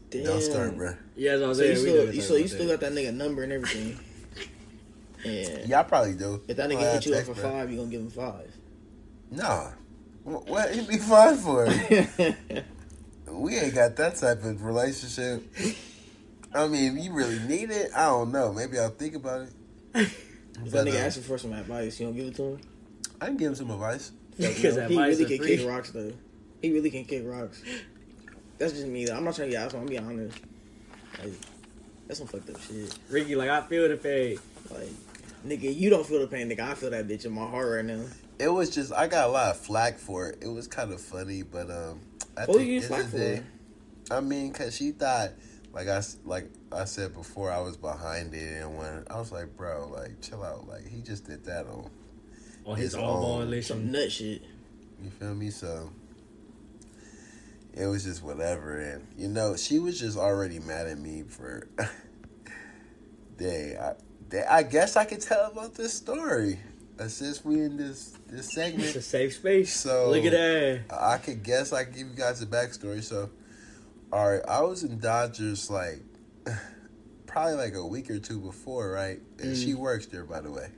Damn. 0.10 0.24
don't 0.26 0.42
start, 0.42 0.78
bro. 0.78 0.94
Yeah, 1.16 1.38
that's 1.38 1.42
what 1.42 1.50
I'm 1.50 1.56
So 1.56 1.62
you 1.64 1.68
saying. 1.76 1.78
Still, 1.78 1.96
you, 2.06 2.06
gonna 2.12 2.22
so 2.22 2.36
you 2.36 2.48
still 2.48 2.68
got 2.68 2.80
that 2.82 2.92
nigga 2.94 3.14
number 3.14 3.44
and 3.44 3.52
everything. 3.52 4.00
And 5.26 5.68
Yeah, 5.70 5.80
I 5.80 5.84
probably 5.84 6.14
do. 6.16 6.42
if 6.48 6.58
that 6.58 6.70
I 6.72 6.74
nigga 6.76 6.80
had 6.80 6.94
hit 6.96 7.06
you 7.06 7.16
up 7.16 7.24
for 7.26 7.34
Brett. 7.34 7.52
five, 7.52 7.72
you 7.72 7.78
gonna 7.78 7.90
give 7.90 8.02
him 8.02 8.10
five. 8.10 8.52
Nah. 9.32 9.70
Wh- 10.24 10.48
What 10.48 10.74
he 10.74 10.82
be 10.86 10.98
fine 10.98 11.38
for? 11.38 11.66
we 13.32 13.56
ain't 13.58 13.74
got 13.76 13.96
that 13.96 14.16
type 14.16 14.44
of 14.44 14.64
relationship. 14.64 15.44
I 16.54 16.68
mean, 16.68 16.98
if 16.98 17.04
you 17.04 17.14
really 17.14 17.40
need 17.40 17.72
it, 17.72 17.92
I 17.96 18.06
don't 18.06 18.32
know. 18.32 18.54
Maybe 18.54 18.78
I'll 18.78 18.90
think 18.90 19.16
about 19.16 19.42
it. 19.42 19.50
If 19.96 20.72
that 20.72 20.72
But, 20.72 20.88
nigga 20.88 20.96
uh, 20.96 21.06
asks 21.06 21.18
you 21.18 21.24
for 21.24 21.38
some 21.38 21.54
advice, 21.54 22.00
you 22.00 22.06
don't 22.08 22.16
give 22.16 22.28
it 22.28 22.36
to 22.36 22.44
him. 22.44 22.60
I 23.20 23.26
can 23.28 23.38
give 23.38 23.48
him 23.50 23.56
some 23.56 23.72
advice. 23.72 24.12
Because 24.38 24.78
No, 24.78 24.88
he 24.88 24.98
really 25.02 25.26
can 25.26 25.38
free. 25.38 25.58
kick 25.58 25.68
rocks 25.68 25.92
though. 25.92 26.12
He 26.62 26.72
really 26.72 26.90
can 26.92 27.06
kick 27.06 27.24
rocks. 27.26 27.62
That's 28.58 28.74
just 28.74 28.88
me. 28.88 29.06
though. 29.06 29.16
I'm 29.16 29.24
not 29.24 29.36
trying 29.36 29.50
to 29.50 29.56
get 29.56 29.64
out. 29.66 29.74
I'm 29.74 29.86
be 29.86 29.98
honest. 29.98 30.38
Like, 31.20 31.34
that's 32.08 32.20
some 32.20 32.28
fucked 32.28 32.50
up 32.50 32.62
shit. 32.62 32.98
Ricky, 33.10 33.36
like 33.36 33.50
I 33.50 33.62
feel 33.62 33.88
the 33.90 33.98
pain. 33.98 34.38
Like, 34.72 34.90
nigga, 35.46 35.76
you 35.76 35.90
don't 35.90 36.06
feel 36.06 36.20
the 36.20 36.28
pain, 36.28 36.50
nigga. 36.50 36.62
I 36.62 36.74
feel 36.76 36.90
that 36.92 37.08
bitch 37.08 37.26
in 37.26 37.32
my 37.34 37.46
heart 37.46 37.68
right 37.76 37.86
now. 37.86 38.04
It 38.40 38.48
was 38.50 38.70
just 38.70 38.92
I 38.94 39.08
got 39.08 39.28
a 39.30 39.32
lot 39.32 39.52
of 39.52 39.58
flack 39.60 39.98
for 39.98 40.28
it. 40.28 40.40
It 40.42 40.48
was 40.48 40.68
kind 40.68 40.92
of 40.92 41.00
funny, 41.02 41.44
but 41.44 41.70
um, 41.70 42.02
I 42.38 42.46
What 42.46 42.58
think 42.58 42.70
you 42.70 42.76
end 42.78 42.86
flack 42.86 43.02
of 43.06 43.12
the 43.12 43.18
for? 43.18 43.24
day- 43.36 43.44
I 44.12 44.20
mean, 44.20 44.52
cause 44.52 44.76
she 44.76 44.92
thought, 44.92 45.32
like 45.72 45.88
I 45.88 45.96
s- 45.98 46.18
like 46.26 46.50
I 46.72 46.86
said 46.86 47.14
before, 47.14 47.52
I 47.52 47.60
was 47.62 47.78
behind 47.78 48.34
it, 48.34 48.62
and 48.62 48.78
when 48.78 49.06
I 49.10 49.18
was 49.18 49.32
like, 49.32 49.56
bro, 49.56 49.88
like 49.96 50.20
chill 50.22 50.44
out, 50.44 50.68
like 50.68 50.88
he 50.88 51.02
just 51.02 51.26
did 51.26 51.46
that 51.46 51.68
on. 51.68 51.90
On 52.66 52.76
his 52.76 52.94
His 52.94 52.96
own 52.96 53.54
own. 53.54 53.62
Some 53.62 53.92
nut 53.92 54.12
shit. 54.12 54.42
You 55.02 55.10
feel 55.10 55.36
me? 55.36 55.50
So 55.52 55.90
it 57.74 57.86
was 57.88 58.04
just 58.04 58.22
whatever, 58.24 58.78
and 58.80 59.08
you 59.18 59.28
know, 59.30 59.56
she 59.56 59.80
was 59.80 60.00
just 60.00 60.18
already 60.18 60.60
mad 60.60 60.88
at 60.88 60.98
me 60.98 61.24
for. 61.24 61.68
day. 63.38 63.76
I, 63.78 63.94
dang, 63.94 63.96
I 64.50 64.64
guess 64.64 64.96
I 64.96 65.06
could 65.06 65.22
tell 65.22 65.52
about 65.52 65.76
this 65.76 65.94
story. 65.94 66.60
Since 67.08 67.44
we 67.44 67.56
in 67.62 67.78
this 67.78 68.18
this 68.30 68.54
segment, 68.54 68.86
It's 68.86 68.96
a 68.96 69.02
safe 69.02 69.36
space. 69.36 69.76
So- 69.76 70.10
look 70.10 70.26
at 70.26 70.32
that. 70.32 70.82
I 70.92 71.18
could 71.18 71.44
guess 71.44 71.74
I 71.74 71.84
could 71.84 71.96
give 71.96 72.08
you 72.08 72.16
guys 72.16 72.42
a 72.42 72.46
backstory. 72.46 73.04
So, 73.04 73.30
all 74.12 74.32
right, 74.32 74.42
I 74.48 74.62
was 74.62 74.84
in 74.84 75.00
Dodgers 75.00 75.70
like 75.70 76.02
probably 77.26 77.56
like 77.56 77.76
a 77.76 77.86
week 77.86 78.10
or 78.10 78.20
two 78.20 78.40
before, 78.40 78.92
right? 78.92 79.20
And 79.40 79.58
she 79.58 79.74
works 79.74 80.06
there, 80.06 80.24
by 80.24 80.42
the 80.42 80.52
way. 80.52 80.70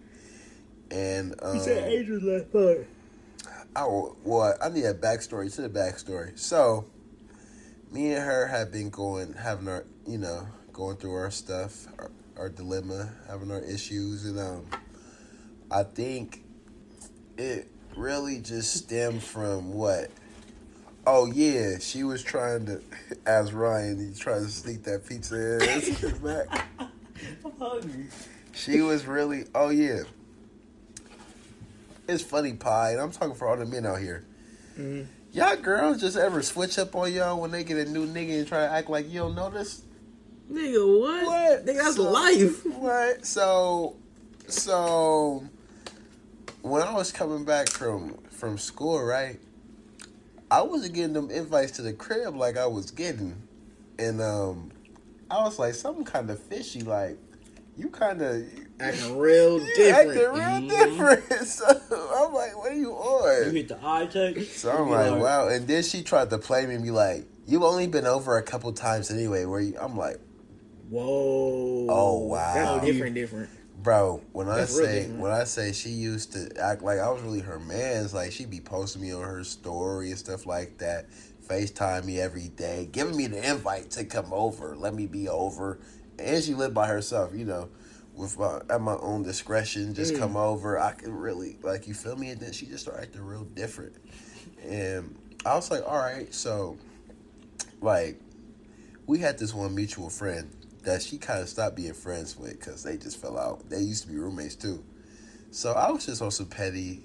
And 0.91 1.36
um, 1.41 1.56
He 1.56 1.60
said 1.62 1.91
Angels 1.91 2.24
last 2.24 2.53
night. 2.53 2.88
I 3.76 3.86
well, 4.24 4.56
I 4.62 4.70
need 4.70 4.86
a 4.86 4.93
backstory 4.93 5.53
to 5.56 5.62
the 5.64 5.70
backstory. 5.70 6.38
So, 6.39 6.86
me 7.91 8.14
and 8.14 8.24
her 8.24 8.47
have 8.47 8.72
been 8.72 8.89
going, 8.89 9.34
having 9.34 9.68
our, 9.68 9.86
you 10.08 10.18
know, 10.18 10.47
going 10.72 10.95
through 10.97 11.14
our 11.14 11.32
stuff, 11.32 11.88
our, 11.99 12.10
our 12.38 12.50
dilemma, 12.50 13.10
having 13.28 13.52
our 13.52 13.62
issues, 13.62 14.26
and 14.26 14.40
um, 14.40 14.66
I 15.72 15.84
think 15.84 16.44
it 17.38 17.68
really 17.96 18.40
just 18.40 18.74
stemmed 18.74 19.24
from 19.24 19.74
what. 19.74 20.10
Oh 21.08 21.28
yeah, 21.28 21.78
she 21.80 22.04
was 22.04 22.24
trying 22.24 22.66
to, 22.66 22.82
as 23.26 23.54
Ryan, 23.54 24.12
he 24.12 24.20
tried 24.20 24.40
to 24.40 24.48
sneak 24.48 24.84
that 24.84 25.08
pizza 25.08 25.58
in 25.64 25.82
his 25.82 26.14
back. 26.14 26.66
I'm 26.80 27.52
hungry. 27.60 28.08
She 28.54 28.82
was 28.82 29.06
really, 29.06 29.46
oh 29.54 29.70
yeah. 29.70 30.04
It's 32.08 32.24
funny 32.24 32.54
pie, 32.54 32.92
and 32.92 33.02
I'm 33.02 33.12
talking 33.12 33.36
for 33.36 33.48
all 33.48 33.58
the 33.58 33.66
men 33.66 33.86
out 33.86 34.00
here. 34.00 34.26
Mhm. 34.78 35.08
Y'all 35.32 35.58
girls 35.58 36.00
just 36.00 36.16
ever 36.16 36.42
switch 36.42 36.80
up 36.80 36.96
on 36.96 37.12
y'all 37.12 37.40
when 37.42 37.52
they 37.52 37.64
get 37.64 37.78
a 37.78 37.90
new 37.90 38.08
nigga 38.08 38.40
and 38.40 38.48
try 38.48 38.60
to 38.60 38.72
act 38.72 38.90
like 38.90 39.10
you 39.10 39.20
don't 39.20 39.36
notice? 39.36 39.82
Nigga, 40.52 41.00
what? 41.02 41.26
What? 41.26 41.66
Nigga, 41.66 41.78
that's 41.78 41.96
So- 41.96 42.12
life. 42.12 42.66
What? 42.76 43.26
So, 43.26 43.96
so 44.48 45.43
when 46.62 46.82
I 46.82 46.93
was 46.93 47.12
coming 47.12 47.46
back 47.46 47.70
from 47.70 48.16
from 48.30 48.58
school, 48.58 49.02
right? 49.04 49.39
I 50.52 50.62
wasn't 50.62 50.93
getting 50.93 51.14
them 51.14 51.32
invites 51.32 51.72
to 51.74 51.82
the 51.82 51.93
crib 51.93 52.36
like 52.36 52.58
I 52.58 52.68
was 52.68 52.91
getting, 52.91 53.36
and 53.98 54.22
um, 54.22 54.72
I 55.32 55.43
was 55.43 55.58
like, 55.58 55.74
something 55.74 56.04
kind 56.06 56.30
of 56.30 56.39
fishy. 56.39 56.82
Like, 56.82 57.18
you 57.76 57.89
kind 57.89 58.22
of 58.22 58.43
Acting 58.80 59.18
real 59.18 59.60
you 59.66 59.76
different. 59.76 60.10
acting 60.10 60.32
real 60.32 60.62
Mhm. 60.62 60.70
different. 60.70 61.48
So 61.48 61.66
I'm 61.68 62.34
like, 62.34 62.56
what 62.58 62.72
are 62.72 62.76
you 62.76 62.91
on? 62.93 63.46
You 63.48 63.52
hit 63.52 63.68
the 63.70 63.80
eye 63.84 64.06
check. 64.06 64.38
So 64.43 64.72
I'm 64.72 64.89
like, 64.89 65.20
wow. 65.22 65.48
And 65.48 65.68
then 65.68 65.82
she 65.84 66.04
tried 66.04 66.30
to 66.30 66.38
play 66.38 66.66
me 66.68 66.76
and 66.76 66.84
be 66.84 66.91
like, 66.91 67.26
you've 67.48 67.64
only 67.64 67.88
been 67.88 68.06
over 68.06 68.38
a 68.38 68.43
couple 68.43 68.72
times 68.74 69.10
anyway. 69.10 69.46
Where 69.46 69.62
you? 69.62 69.76
I'm 69.82 69.98
like, 69.98 70.20
Whoa. 70.90 71.88
Oh, 71.90 72.18
wow. 72.20 72.54
That's 72.54 72.86
different, 72.86 73.16
different. 73.16 73.50
bro. 73.82 74.22
When 74.32 74.48
I 74.50 74.58
That's 74.58 74.76
real 74.78 74.86
say 74.86 75.08
when 75.08 75.32
I 75.32 75.44
say 75.46 75.72
she 75.74 75.90
used 75.90 76.34
to 76.34 76.50
act 76.60 76.82
like 76.84 77.00
I 77.00 77.10
was 77.10 77.22
really 77.22 77.42
her 77.42 77.60
man's, 77.60 78.14
like 78.14 78.32
she'd 78.32 78.50
be 78.50 78.60
posting 78.60 79.02
me 79.02 79.12
on 79.14 79.24
her 79.24 79.44
story 79.44 80.10
and 80.10 80.20
stuff 80.20 80.46
like 80.46 80.78
that. 80.80 81.08
FaceTime 81.48 82.06
me 82.06 82.20
every 82.20 82.48
day, 82.50 82.90
giving 82.92 83.16
me 83.16 83.28
the 83.28 83.38
invite 83.52 83.92
to 83.92 84.04
come 84.04 84.34
over, 84.34 84.76
let 84.76 84.96
me 84.96 85.06
be 85.06 85.30
over. 85.30 85.80
And 86.18 86.44
she 86.44 86.56
lived 86.56 86.74
by 86.74 86.88
herself, 86.88 87.36
you 87.36 87.46
know, 87.46 87.70
with 88.16 88.40
my, 88.40 88.62
at 88.70 88.82
my 88.82 88.96
own 88.96 89.22
discretion. 89.22 89.94
Just 89.94 90.16
Mm. 90.16 90.20
come 90.20 90.38
over. 90.38 90.80
I 90.80 90.94
can 90.94 91.14
really 91.16 91.58
like 91.62 91.88
you 91.88 91.94
feel 91.94 92.16
me. 92.16 92.30
And 92.30 92.40
then 92.42 92.52
she 92.52 92.66
just 92.66 92.84
started 92.84 93.04
acting 93.04 93.22
real 93.22 93.44
different, 93.44 93.94
and 94.64 95.16
I 95.46 95.56
was 95.56 95.70
like, 95.70 95.84
all 95.88 95.98
right, 96.00 96.34
so 96.34 96.78
like 97.82 98.20
we 99.06 99.20
had 99.20 99.38
this 99.38 99.54
one 99.54 99.76
mutual 99.76 100.10
friend 100.10 100.50
that 100.86 101.02
she 101.02 101.18
kind 101.18 101.42
of 101.42 101.50
stopped 101.50 101.76
being 101.76 101.94
friends 101.94 102.38
with 102.38 102.60
because 102.60 102.84
they 102.84 102.98
just 102.98 103.18
fell 103.18 103.38
out. 103.38 103.70
They 103.70 103.80
used 103.80 104.04
to 104.04 104.10
be 104.10 104.18
roommates 104.18 104.56
too. 104.56 104.84
So 105.52 105.74
I 105.74 105.92
was 105.92 106.06
just 106.06 106.22
on 106.22 106.32
some 106.32 106.46
petty 106.48 107.04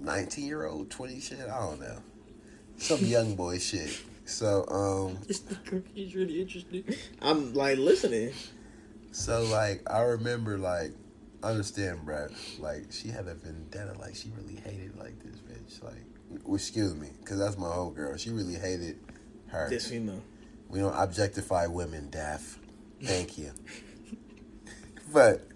19 0.00 0.46
year 0.46 0.66
old, 0.66 0.90
20 0.90 1.20
shit. 1.20 1.40
I 1.40 1.58
don't 1.60 1.80
know. 1.80 1.98
Some 2.78 3.00
young 3.04 3.34
boy 3.34 3.58
shit. 3.58 4.00
So, 4.24 4.64
um, 4.68 5.18
This 5.26 5.40
nigga 5.40 5.82
is 5.96 6.14
really 6.14 6.40
interesting. 6.40 6.84
I'm 7.20 7.52
like 7.54 7.78
listening. 7.78 8.32
so 9.12 9.42
like, 9.44 9.82
I 9.90 10.02
remember 10.02 10.56
like, 10.56 10.92
understand, 11.42 12.04
Brad. 12.04 12.30
Like, 12.58 12.92
she 12.92 13.08
had 13.08 13.26
a 13.26 13.34
vendetta. 13.34 13.94
Like, 13.98 14.14
she 14.14 14.30
really 14.36 14.60
hated 14.60 14.96
like 14.96 15.18
this 15.22 15.36
bitch. 15.40 15.82
Like, 15.82 16.54
excuse 16.54 16.94
me, 16.94 17.08
because 17.20 17.38
that's 17.38 17.58
my 17.58 17.68
whole 17.68 17.90
girl. 17.90 18.16
She 18.16 18.30
really 18.30 18.54
hated 18.54 18.98
her. 19.48 19.68
This 19.68 19.88
female. 19.88 20.22
We 20.68 20.78
don't 20.78 20.94
objectify 20.94 21.66
women, 21.66 22.10
Daff. 22.10 22.59
Thank 23.02 23.38
you. 23.38 23.52
but 25.12 25.46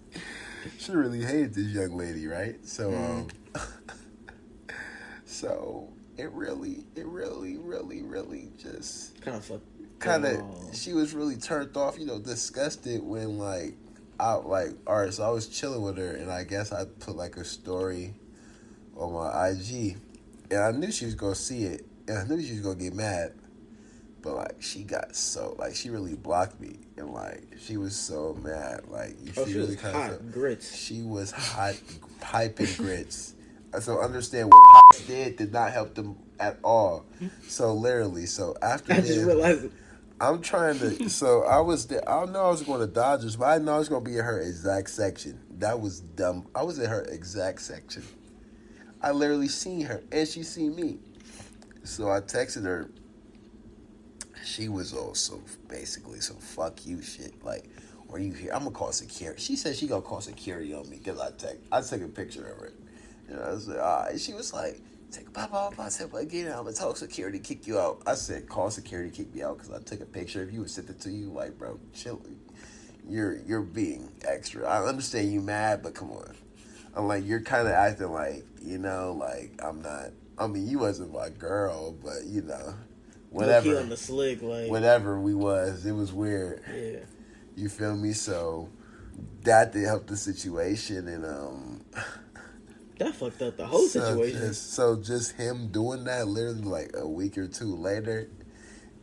she 0.77 0.91
really 0.91 1.23
hated 1.23 1.53
this 1.53 1.67
young 1.67 1.95
lady, 1.97 2.27
right? 2.27 2.55
So, 2.65 2.93
um, 2.93 3.27
so 5.25 5.89
it 6.17 6.31
really, 6.31 6.85
it 6.95 7.05
really, 7.05 7.57
really, 7.57 8.01
really 8.01 8.51
just 8.57 9.21
Kind 9.21 9.37
of 9.37 9.61
kind 9.99 10.25
of. 10.25 10.43
She 10.73 10.93
was 10.93 11.13
really 11.13 11.35
turned 11.35 11.75
off, 11.77 11.97
you 11.99 12.05
know, 12.05 12.19
disgusted 12.19 13.03
when 13.03 13.37
like 13.37 13.75
I 14.19 14.33
like 14.33 14.69
all 14.87 15.01
right. 15.01 15.13
So 15.13 15.23
I 15.23 15.29
was 15.29 15.47
chilling 15.47 15.81
with 15.81 15.97
her, 15.97 16.11
and 16.11 16.31
I 16.31 16.43
guess 16.43 16.71
I 16.71 16.85
put 16.85 17.15
like 17.15 17.37
a 17.37 17.43
story 17.45 18.13
on 18.95 19.13
my 19.13 19.49
IG, 19.49 19.97
and 20.51 20.59
I 20.59 20.71
knew 20.71 20.91
she 20.91 21.05
was 21.05 21.15
gonna 21.15 21.35
see 21.35 21.63
it, 21.63 21.85
and 22.07 22.17
I 22.17 22.23
knew 22.23 22.41
she 22.41 22.51
was 22.51 22.61
gonna 22.61 22.75
get 22.75 22.93
mad. 22.93 23.33
But 24.25 24.35
like 24.35 24.55
she 24.59 24.83
got 24.83 25.15
so 25.15 25.55
like 25.59 25.75
she 25.75 25.89
really 25.91 26.15
blocked 26.15 26.59
me, 26.59 26.79
and 26.97 27.11
like 27.13 27.43
she 27.59 27.77
was 27.77 27.95
so 27.95 28.35
mad. 28.43 28.81
Like 28.89 29.15
Oh, 29.37 29.45
she 29.45 29.53
really 29.53 29.67
was 29.67 29.75
kinda 29.75 29.97
hot 29.97 30.09
felt- 30.09 30.31
grits. 30.31 30.75
She 30.75 31.03
was 31.03 31.31
hot 31.31 31.75
piping 32.19 32.67
grits. 32.75 33.35
Uh, 33.71 33.79
so 33.79 34.01
understand 34.01 34.49
what 34.51 34.61
Pops 34.71 35.05
did 35.05 35.35
did 35.37 35.53
not 35.53 35.71
help 35.71 35.93
them 35.93 36.17
at 36.39 36.57
all. 36.63 37.05
So 37.47 37.73
literally, 37.75 38.25
so 38.25 38.55
after 38.63 38.93
I 38.93 38.97
just 38.97 39.09
this, 39.09 39.23
realized. 39.23 39.69
I'm 40.19 40.41
trying 40.41 40.79
to. 40.79 41.07
So 41.09 41.43
I 41.43 41.59
was 41.59 41.85
there. 41.85 42.07
I 42.09 42.25
know 42.25 42.45
I 42.45 42.49
was 42.49 42.63
going 42.63 42.79
to 42.79 42.87
Dodgers, 42.87 43.35
but 43.35 43.45
I 43.45 43.57
know 43.59 43.75
I 43.75 43.79
was 43.79 43.89
going 43.89 44.03
to 44.03 44.09
be 44.09 44.17
in 44.17 44.23
her 44.23 44.39
exact 44.41 44.89
section. 44.89 45.39
That 45.59 45.79
was 45.81 45.99
dumb. 45.99 46.47
I 46.55 46.63
was 46.63 46.79
in 46.79 46.89
her 46.89 47.01
exact 47.03 47.61
section. 47.61 48.01
I 49.03 49.11
literally 49.11 49.49
seen 49.49 49.81
her, 49.81 50.01
and 50.11 50.27
she 50.27 50.41
seen 50.41 50.75
me. 50.75 50.97
So 51.83 52.09
I 52.09 52.21
texted 52.21 52.63
her. 52.63 52.89
She 54.45 54.69
was 54.69 54.93
also 54.93 55.41
basically 55.67 56.19
some 56.19 56.37
fuck 56.37 56.85
you 56.85 57.01
shit. 57.01 57.43
Like, 57.43 57.65
are 58.11 58.19
you 58.19 58.31
here? 58.31 58.51
I'm 58.53 58.59
gonna 58.59 58.71
call 58.71 58.91
security. 58.91 59.41
She 59.41 59.55
said 59.55 59.75
she 59.75 59.87
gonna 59.87 60.03
call 60.03 60.21
security 60.21 60.73
on 60.73 60.87
me 60.89 60.97
because 60.97 61.19
I 61.19 61.31
text. 61.31 61.57
I 61.71 61.81
took 61.81 62.01
a 62.01 62.07
picture 62.07 62.47
of 62.47 62.63
it. 62.63 62.73
And 63.27 63.39
I 63.39 63.49
was 63.49 63.67
like, 63.67 63.79
all 63.79 64.03
right. 64.03 64.19
She 64.19 64.33
was 64.33 64.53
like, 64.53 64.79
take 65.11 65.33
blah 65.33 65.47
blah 65.47 65.71
blah. 65.71 65.85
I 65.85 65.89
said, 65.89 66.13
again, 66.13 66.51
I'm 66.51 66.63
gonna 66.63 66.73
tell 66.73 66.93
security 66.93 67.39
kick 67.39 67.65
you 67.65 67.79
out. 67.79 68.03
I 68.05 68.13
said, 68.13 68.47
call 68.47 68.69
security 68.69 69.09
kick 69.09 69.33
me 69.33 69.41
out 69.41 69.57
because 69.57 69.71
I 69.71 69.79
took 69.79 70.01
a 70.01 70.05
picture 70.05 70.43
of 70.43 70.53
you 70.53 70.61
and 70.61 70.69
sent 70.69 70.89
it 70.89 71.01
to 71.01 71.11
you. 71.11 71.31
Like, 71.31 71.57
bro, 71.57 71.79
chill. 71.93 72.21
You're 73.07 73.37
you're 73.47 73.61
being 73.61 74.11
extra. 74.27 74.67
I 74.67 74.85
understand 74.85 75.33
you 75.33 75.41
mad, 75.41 75.81
but 75.81 75.95
come 75.95 76.11
on. 76.11 76.35
I'm 76.95 77.07
like, 77.07 77.25
you're 77.25 77.41
kind 77.41 77.67
of 77.67 77.73
acting 77.73 78.11
like, 78.11 78.45
you 78.61 78.77
know, 78.77 79.17
like 79.19 79.59
I'm 79.63 79.81
not. 79.81 80.11
I 80.37 80.45
mean, 80.47 80.67
you 80.67 80.79
wasn't 80.79 81.11
my 81.11 81.29
girl, 81.29 81.93
but 81.93 82.25
you 82.25 82.43
know. 82.43 82.75
Whatever, 83.35 83.79
on 83.79 83.89
the 83.89 83.97
slick, 83.97 84.41
like 84.41 84.69
whatever 84.69 85.19
we 85.19 85.33
was, 85.35 85.85
it 85.85 85.91
was 85.93 86.11
weird. 86.13 86.61
yeah. 86.73 86.99
You 87.55 87.69
feel 87.69 87.95
me? 87.95 88.13
So 88.13 88.69
that 89.43 89.71
did 89.73 89.85
help 89.85 90.07
the 90.07 90.17
situation, 90.17 91.07
and 91.07 91.25
um. 91.25 91.85
That 92.97 93.13
fucked 93.13 93.41
up 93.41 93.57
the 93.57 93.65
whole 93.65 93.87
So 93.89 93.99
situation. 93.99 94.39
just, 94.39 94.73
so 94.73 94.95
just 94.95 95.33
him 95.33 95.67
doing 95.67 96.05
that 96.05 96.29
literally 96.29 96.61
like 96.61 96.91
a 96.95 97.05
week 97.05 97.37
or 97.37 97.45
two 97.45 97.75
later, 97.75 98.29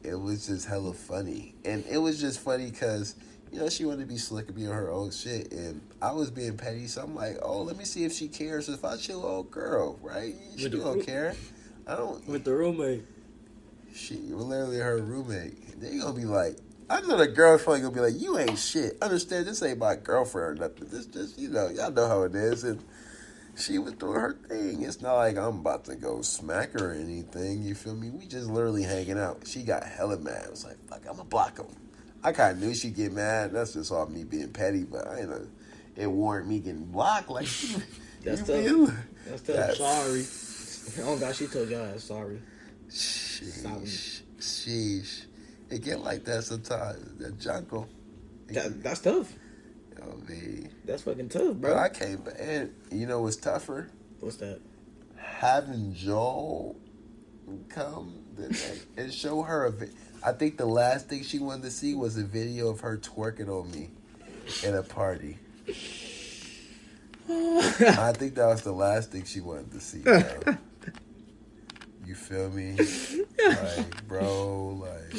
it 0.03 0.15
was 0.15 0.47
just 0.47 0.67
hella 0.67 0.95
funny. 0.95 1.55
And 1.67 1.85
it 1.91 1.99
was 1.99 2.19
just 2.19 2.41
funny 2.41 2.71
because, 2.71 3.17
you 3.53 3.59
know, 3.61 3.69
she 3.69 3.85
wanted 3.85 4.01
to 4.01 4.07
be 4.07 4.17
slick 4.17 4.47
and 4.47 4.57
be 4.57 4.67
on 4.67 4.73
her 4.73 4.91
own 4.91 5.11
shit. 5.11 5.53
And 5.53 5.83
I 6.01 6.13
was 6.13 6.31
being 6.31 6.57
petty. 6.57 6.87
So 6.87 7.03
I'm 7.03 7.15
like, 7.15 7.37
oh, 7.43 7.61
let 7.61 7.77
me 7.77 7.85
see 7.85 8.05
if 8.05 8.15
she 8.15 8.29
cares. 8.29 8.71
If 8.71 8.83
I 8.83 8.97
chill, 8.97 9.27
old 9.27 9.51
girl, 9.51 9.99
right? 10.01 10.35
She 10.57 10.65
With 10.71 10.81
don't 10.83 11.05
care. 11.05 11.35
I 11.87 11.95
don't. 11.97 12.27
With 12.27 12.45
the 12.45 12.55
roommate. 12.55 13.05
She 13.95 14.17
literally 14.17 14.79
her 14.79 14.99
roommate. 14.99 15.81
They 15.81 15.99
gonna 15.99 16.15
be 16.15 16.25
like, 16.25 16.57
I 16.89 17.01
know 17.03 17.17
the 17.17 17.27
girl's 17.29 17.63
probably 17.63 17.81
gonna 17.83 17.95
be 17.95 18.01
like, 18.01 18.21
you 18.21 18.39
ain't 18.39 18.59
shit. 18.59 18.97
Understand? 19.03 19.47
This 19.47 19.63
ain't 19.63 19.79
my 19.79 19.97
girlfriend 19.97 20.59
or 20.61 20.69
nothing. 20.69 20.89
This 20.91 21.07
just, 21.07 21.39
you 21.39 21.49
know, 21.49 21.69
y'all 21.69 21.91
know 21.91 22.07
how 22.09 22.23
it 22.23 22.35
is. 22.35 22.65
And 22.65 22.83
she 23.57 23.79
was 23.79 23.93
doing 23.95 24.19
her 24.21 24.33
thing. 24.49 24.83
It's 24.83 25.01
not 25.03 25.15
like 25.17 25.37
I'm 25.37 25.59
about 25.61 25.85
to 25.87 25.95
go 25.97 26.23
smack 26.23 26.73
her 26.73 26.91
or 26.91 26.95
anything. 26.95 27.63
You 27.63 27.75
feel 27.75 27.95
me? 27.95 28.11
We 28.11 28.27
just 28.27 28.49
literally 28.49 28.83
hanging 28.83 29.19
out. 29.19 29.47
She 29.47 29.63
got 29.63 29.85
hella 29.85 30.19
mad. 30.19 30.45
I 30.47 30.51
was 30.51 30.65
like, 30.65 30.77
fuck, 30.89 31.01
I'm 31.09 31.17
gonna 31.17 31.25
block 31.25 31.59
him. 31.59 31.67
I 32.25 32.33
kind 32.33 32.57
of 32.57 32.63
knew 32.63 32.75
she'd 32.75 32.95
get 32.95 33.13
mad. 33.13 33.53
That's 33.53 33.75
just 33.75 33.91
all 33.93 34.07
me 34.07 34.25
being 34.25 34.51
petty, 34.53 34.85
but 34.85 35.07
I 35.09 35.21
ain't 35.21 35.31
know. 35.31 35.47
It 35.97 36.07
warranted 36.07 36.49
me 36.51 36.61
getting 36.61 36.85
blocked. 36.87 37.29
Like, 37.29 37.47
That's 38.25 38.41
you 38.41 38.47
tough. 38.47 38.47
feel? 38.47 38.87
That's 39.27 39.43
tough. 39.43 39.57
That's- 39.57 39.77
Sorry. 40.95 41.05
Oh 41.07 41.17
God, 41.19 41.35
she 41.37 41.47
told 41.47 41.69
y'all 41.69 41.99
sorry. 41.99 42.41
Sheesh. 43.43 44.23
Sheesh. 44.39 45.27
It 45.71 45.83
get 45.83 46.01
like 46.01 46.25
that 46.25 46.45
sometimes. 46.45 47.19
That 47.19 47.39
jungle. 47.39 47.89
That, 48.49 48.83
that's 48.83 49.01
tough. 49.01 49.33
I 50.01 50.31
mean, 50.31 50.71
That's 50.85 51.03
fucking 51.03 51.29
tough, 51.29 51.49
but 51.49 51.61
bro. 51.61 51.79
I 51.79 51.89
came 51.89 52.19
back. 52.19 52.35
And 52.39 52.75
you 52.91 53.07
know 53.07 53.23
what's 53.23 53.37
tougher? 53.37 53.89
What's 54.21 54.37
that? 54.37 54.61
having 55.43 55.93
Joel 55.93 56.77
come 57.69 58.15
the 58.37 58.57
and 58.97 59.13
show 59.13 59.43
her 59.43 59.67
a 59.67 59.73
I 60.25 60.33
think 60.33 60.57
the 60.57 60.67
last 60.67 61.09
thing 61.09 61.25
she 61.25 61.41
wanted 61.41 61.65
to 61.65 61.71
see 61.73 61.97
was 61.97 62.17
a 62.17 62.23
video 62.23 62.69
of 62.69 62.79
her 62.81 62.97
twerking 62.97 63.49
on 63.49 63.69
me 63.73 63.91
at 64.65 64.75
a 64.75 64.85
party. 64.85 65.39
I 67.29 68.13
think 68.13 68.37
that 68.37 68.47
was 68.47 68.63
the 68.63 68.73
last 68.73 69.11
thing 69.11 69.25
she 69.25 69.41
wanted 69.41 69.73
to 69.73 69.81
see. 69.81 70.05
Bro. 72.03 72.09
You 72.09 72.15
feel 72.15 72.51
me? 72.51 72.77
Like, 73.45 74.07
bro, 74.07 74.69
like, 74.81 75.11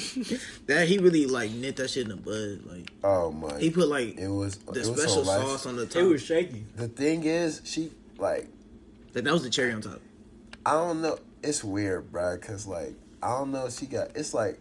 That 0.68 0.88
he 0.88 0.98
really 0.98 1.26
like 1.26 1.52
knit 1.52 1.76
that 1.76 1.90
shit 1.90 2.04
in 2.04 2.10
the 2.10 2.16
bud. 2.16 2.62
Like 2.72 2.90
oh 3.04 3.32
my. 3.32 3.60
he 3.60 3.70
put 3.70 3.90
like 3.90 4.18
it 4.18 4.30
was 4.30 4.56
the 4.58 4.80
it 4.80 4.88
was 4.88 5.02
special 5.02 5.26
so 5.26 5.38
nice. 5.38 5.48
sauce 5.48 5.66
on 5.66 5.76
the 5.76 5.84
It 6.00 6.04
was 6.04 6.22
shaky. 6.24 6.66
The 6.78 6.88
thing 6.88 7.24
is, 7.26 7.62
she 7.66 7.92
like 8.18 8.48
Like, 9.14 9.26
that 9.26 9.34
was 9.34 9.44
the 9.44 9.50
cherry 9.50 9.74
on 9.74 9.82
top. 9.82 10.00
I 10.66 10.72
don't 10.74 11.02
know. 11.02 11.20
It's 11.44 11.64
weird, 11.66 12.12
bro. 12.14 12.38
Cause 12.38 12.66
like 12.66 12.94
I 13.22 13.30
don't 13.38 13.52
know. 13.52 13.70
She 13.70 13.86
got. 13.88 14.16
It's 14.16 14.34
like. 14.34 14.58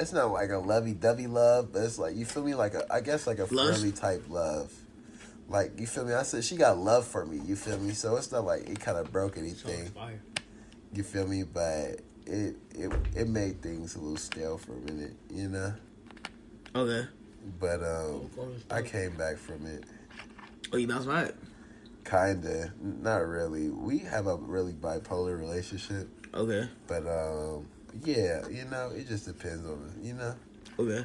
It's 0.00 0.12
not 0.12 0.32
like 0.32 0.50
a 0.50 0.58
lovey-dovey 0.58 1.28
love, 1.28 1.72
but 1.72 1.82
it's 1.84 1.98
like 2.00 2.16
you 2.16 2.24
feel 2.24 2.42
me, 2.42 2.54
like 2.56 2.74
a 2.74 2.92
I 2.92 3.00
guess 3.00 3.28
like 3.28 3.38
a 3.38 3.42
Lust? 3.54 3.78
friendly 3.80 3.92
type 3.92 4.24
love. 4.28 4.72
Like 5.48 5.78
you 5.78 5.86
feel 5.86 6.04
me? 6.04 6.12
I 6.14 6.24
said 6.24 6.42
she 6.42 6.56
got 6.56 6.78
love 6.78 7.06
for 7.06 7.24
me. 7.24 7.40
You 7.46 7.54
feel 7.54 7.78
me? 7.78 7.92
So 7.92 8.16
it's 8.16 8.32
not 8.32 8.44
like 8.44 8.68
it 8.68 8.80
kind 8.80 8.98
of 8.98 9.12
broke 9.12 9.38
anything. 9.38 9.86
fire. 9.90 10.20
You 10.94 11.02
feel 11.02 11.26
me? 11.26 11.42
But 11.42 12.00
it 12.26 12.56
it 12.74 12.92
it 13.14 13.28
made 13.28 13.60
things 13.62 13.96
a 13.96 13.98
little 14.00 14.16
stale 14.16 14.58
for 14.58 14.72
a 14.72 14.80
minute, 14.80 15.14
you 15.30 15.48
know. 15.48 15.72
Okay. 16.76 17.06
But 17.60 17.82
um, 17.82 18.30
I 18.70 18.82
came 18.82 19.16
back 19.16 19.36
from 19.36 19.66
it, 19.66 19.84
Oh, 20.72 20.76
you 20.78 20.88
bounced 20.88 21.06
back. 21.08 21.32
kinda. 22.04 22.72
Not 22.80 23.26
really. 23.26 23.68
We 23.68 23.98
have 24.00 24.26
a 24.26 24.36
really 24.36 24.72
bipolar 24.72 25.38
relationship. 25.38 26.08
Okay. 26.32 26.68
But 26.86 27.06
um, 27.06 27.66
yeah, 28.02 28.46
you 28.48 28.64
know, 28.64 28.90
it 28.94 29.06
just 29.08 29.26
depends 29.26 29.66
on 29.66 29.92
it. 29.94 30.04
You 30.06 30.14
know, 30.14 30.34
Okay. 30.78 31.04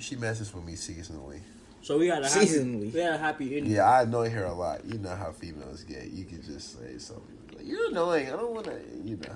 she 0.00 0.16
messes 0.16 0.54
with 0.54 0.64
me 0.64 0.72
seasonally. 0.72 1.40
So 1.82 1.98
we 1.98 2.06
got 2.06 2.22
a 2.24 2.28
happy, 2.28 2.46
Seasonally. 2.46 2.94
we 2.94 3.00
had 3.00 3.14
a 3.14 3.18
happy 3.18 3.56
ending. 3.58 3.74
Yeah, 3.74 3.84
I 3.84 4.02
annoy 4.02 4.30
her 4.30 4.44
a 4.44 4.54
lot. 4.54 4.86
You 4.86 4.98
know 4.98 5.14
how 5.14 5.32
females 5.32 5.84
get. 5.84 6.10
You 6.10 6.24
can 6.24 6.42
just 6.42 6.78
say 6.80 6.96
something 6.96 7.24
like, 7.42 7.43
"You're 7.64 7.90
annoying." 7.90 8.28
I 8.28 8.36
don't 8.36 8.52
want 8.52 8.66
to. 8.66 8.80
You 9.04 9.16
know. 9.16 9.34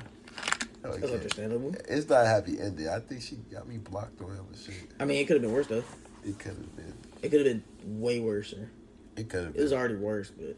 That's 0.82 1.12
understandable. 1.12 1.74
It's 1.88 2.08
not 2.08 2.24
a 2.24 2.28
happy 2.28 2.60
ending. 2.60 2.88
I 2.88 3.00
think 3.00 3.22
she 3.22 3.36
got 3.52 3.68
me 3.68 3.78
blocked 3.78 4.20
on 4.22 4.30
hella 4.30 4.46
shit. 4.56 4.74
I 5.00 5.04
mean, 5.04 5.18
it 5.20 5.26
could 5.26 5.34
have 5.34 5.42
been 5.42 5.52
worse 5.52 5.66
though. 5.66 5.84
It 6.24 6.38
could 6.38 6.52
have 6.52 6.76
been. 6.76 6.94
It 7.22 7.30
could 7.30 7.44
have 7.44 7.62
been 7.62 8.00
way 8.00 8.20
worse. 8.20 8.50
Sir. 8.50 8.70
It 9.16 9.28
could 9.28 9.44
have 9.44 9.52
been 9.54 9.60
It 9.60 9.64
was 9.64 9.72
already 9.72 9.96
worse, 9.96 10.30
but 10.30 10.56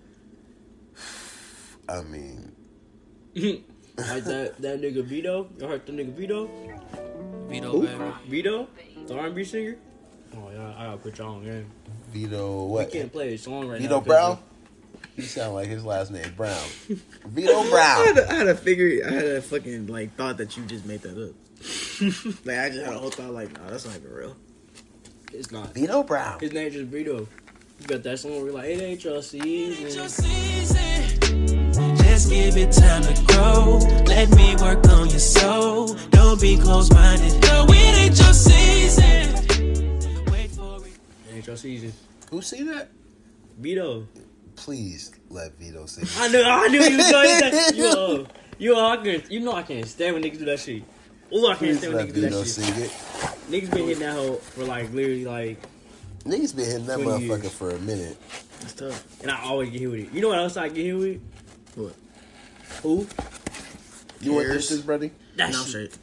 I 1.89 2.03
mean, 2.03 2.53
like 3.35 4.25
that 4.25 4.57
that 4.61 4.81
nigga 4.81 5.05
Vito. 5.05 5.49
You 5.59 5.66
heard 5.66 5.87
the 5.87 5.93
nigga 5.93 6.12
Vito? 6.12 6.51
Vito, 7.49 7.71
Who? 7.73 7.87
baby. 7.87 8.12
Vito, 8.29 8.68
the 9.07 9.18
R&B 9.18 9.45
singer. 9.45 9.77
Oh 10.37 10.51
yeah, 10.53 10.75
I 10.77 10.85
gotta 10.87 10.97
put 10.99 11.18
y'all 11.18 11.37
on 11.37 11.45
game. 11.45 11.71
Vito 12.12 12.64
what? 12.64 12.87
We 12.87 12.93
can't 12.93 13.12
play 13.12 13.35
a 13.35 13.39
song 13.39 13.68
right 13.68 13.81
now. 13.81 13.89
Vito 13.89 14.01
Brown. 14.01 14.39
He 15.21 15.27
sound 15.27 15.55
like 15.55 15.68
his 15.68 15.85
last 15.85 16.11
name 16.11 16.33
Brown. 16.37 16.57
Vito 17.27 17.53
I 17.53 17.62
had, 17.62 17.71
Brown. 17.71 18.14
to, 18.14 18.31
I 18.31 18.35
had 18.37 18.45
to 18.45 18.55
figure. 18.55 19.07
I 19.07 19.11
had 19.11 19.25
a 19.25 19.43
fucking 19.43 19.87
like 19.87 20.14
thought 20.16 20.39
that 20.39 20.57
you 20.57 20.64
just 20.64 20.87
made 20.87 21.03
that 21.03 21.12
up. 21.12 21.35
like 22.47 22.59
I 22.59 22.71
just 22.71 22.85
had 22.85 22.95
a 22.95 22.99
whole 22.99 23.11
thought 23.11 23.33
like, 23.33 23.53
nah, 23.53 23.68
that's 23.71 23.85
not 23.85 23.97
even 23.97 24.11
real. 24.11 24.37
It's 25.33 25.53
not. 25.53 25.75
Vito 25.75 26.03
Brown. 26.03 26.41
His 26.41 26.53
name 26.53 26.71
just 26.73 26.87
Vito. 26.87 27.29
You 27.81 27.87
got 27.87 28.03
that 28.03 28.18
song 28.18 28.33
where 28.33 28.45
you're 28.47 28.53
like, 28.53 28.68
it 28.71 28.81
ain't 28.81 29.05
your 29.05 29.23
season. 29.23 29.87
Ain't 29.87 29.95
Your 29.95 30.09
season. 30.09 31.97
Just 31.99 32.31
give 32.31 32.57
it 32.57 32.73
time 32.73 33.03
to 33.03 33.23
grow. 33.25 33.79
Let 34.07 34.31
me 34.35 34.57
work 34.57 34.87
on 34.89 35.09
your 35.09 35.18
soul. 35.18 35.95
Don't 36.11 36.41
be 36.41 36.57
close 36.59 36.91
minded. 36.93 37.41
No, 37.43 37.66
it 37.68 37.99
ain't 37.99 38.18
your 38.18 38.33
season. 38.33 40.25
Wait 40.31 40.51
for 40.51 40.77
it. 40.87 40.93
It 41.29 41.37
ain't 41.37 41.47
your 41.47 41.57
season. 41.57 41.93
Who 42.31 42.43
see 42.43 42.62
that? 42.64 42.89
Vito. 43.59 44.07
Please 44.64 45.11
let 45.30 45.54
Vito 45.58 45.86
sing. 45.86 46.04
I 46.18 46.28
knew, 46.28 46.42
I 46.42 46.68
knew 46.68 46.80
you 46.82 46.96
was 46.98 47.11
going 47.11 47.28
to 47.40 47.50
that. 47.50 47.74
You, 47.74 47.84
uh, 47.88 48.24
you, 48.58 48.76
uh, 48.76 48.88
I 48.88 48.96
can, 48.98 49.22
you 49.30 49.40
know 49.40 49.52
I 49.54 49.62
can't 49.62 49.86
stand 49.86 50.14
when 50.14 50.22
niggas 50.22 50.38
do 50.38 50.44
that 50.44 50.61
shit. 50.61 50.82
Oh, 51.32 51.46
I 51.46 51.54
can't 51.54 51.58
Please 51.61 51.78
stand 51.78 51.94
when 51.94 52.04
let 52.06 52.12
niggas 52.12 52.14
do 52.14 52.20
Vito 52.22 52.38
that 52.38 52.44
shit. 52.44 52.54
sing 52.54 52.84
it. 52.84 52.90
Niggas 53.50 53.70
been 53.70 53.84
hitting 53.86 54.00
that 54.00 54.12
hoe 54.14 54.34
for 54.34 54.64
like 54.64 54.92
literally 54.92 55.24
like, 55.24 55.58
Niggas 56.24 56.54
been 56.54 56.66
hitting 56.66 56.86
that 56.86 56.98
motherfucker 56.98 57.42
years. 57.44 57.52
for 57.54 57.70
a 57.70 57.78
minute. 57.78 58.18
That's 58.61 58.74
tough. 58.74 59.22
and 59.22 59.30
I 59.30 59.40
always 59.44 59.70
get 59.70 59.80
hit 59.80 59.90
with 59.90 60.00
it. 60.00 60.12
You 60.12 60.20
know 60.20 60.28
what 60.28 60.38
else 60.38 60.56
I 60.58 60.68
get 60.68 60.84
hit 60.84 60.92
with? 60.92 61.20
What? 61.76 61.94
Who? 62.82 63.06
You 64.20 64.34
want 64.34 64.46
Cares? 64.48 64.68
this, 64.68 64.80
buddy? 64.82 65.11
That 65.36 65.52
No, 65.52 65.64
shit. 65.64 65.96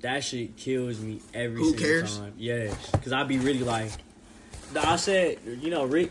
That 0.00 0.24
shit 0.24 0.56
kills 0.56 0.98
me 0.98 1.20
every 1.32 1.60
Who 1.60 1.66
single 1.70 1.86
cares? 1.86 2.18
time. 2.18 2.32
Yes, 2.36 2.90
because 2.90 3.12
I 3.12 3.22
be 3.22 3.38
really 3.38 3.60
like, 3.60 3.92
I 4.76 4.96
said, 4.96 5.38
you 5.60 5.70
know, 5.70 5.84
Rick. 5.84 6.10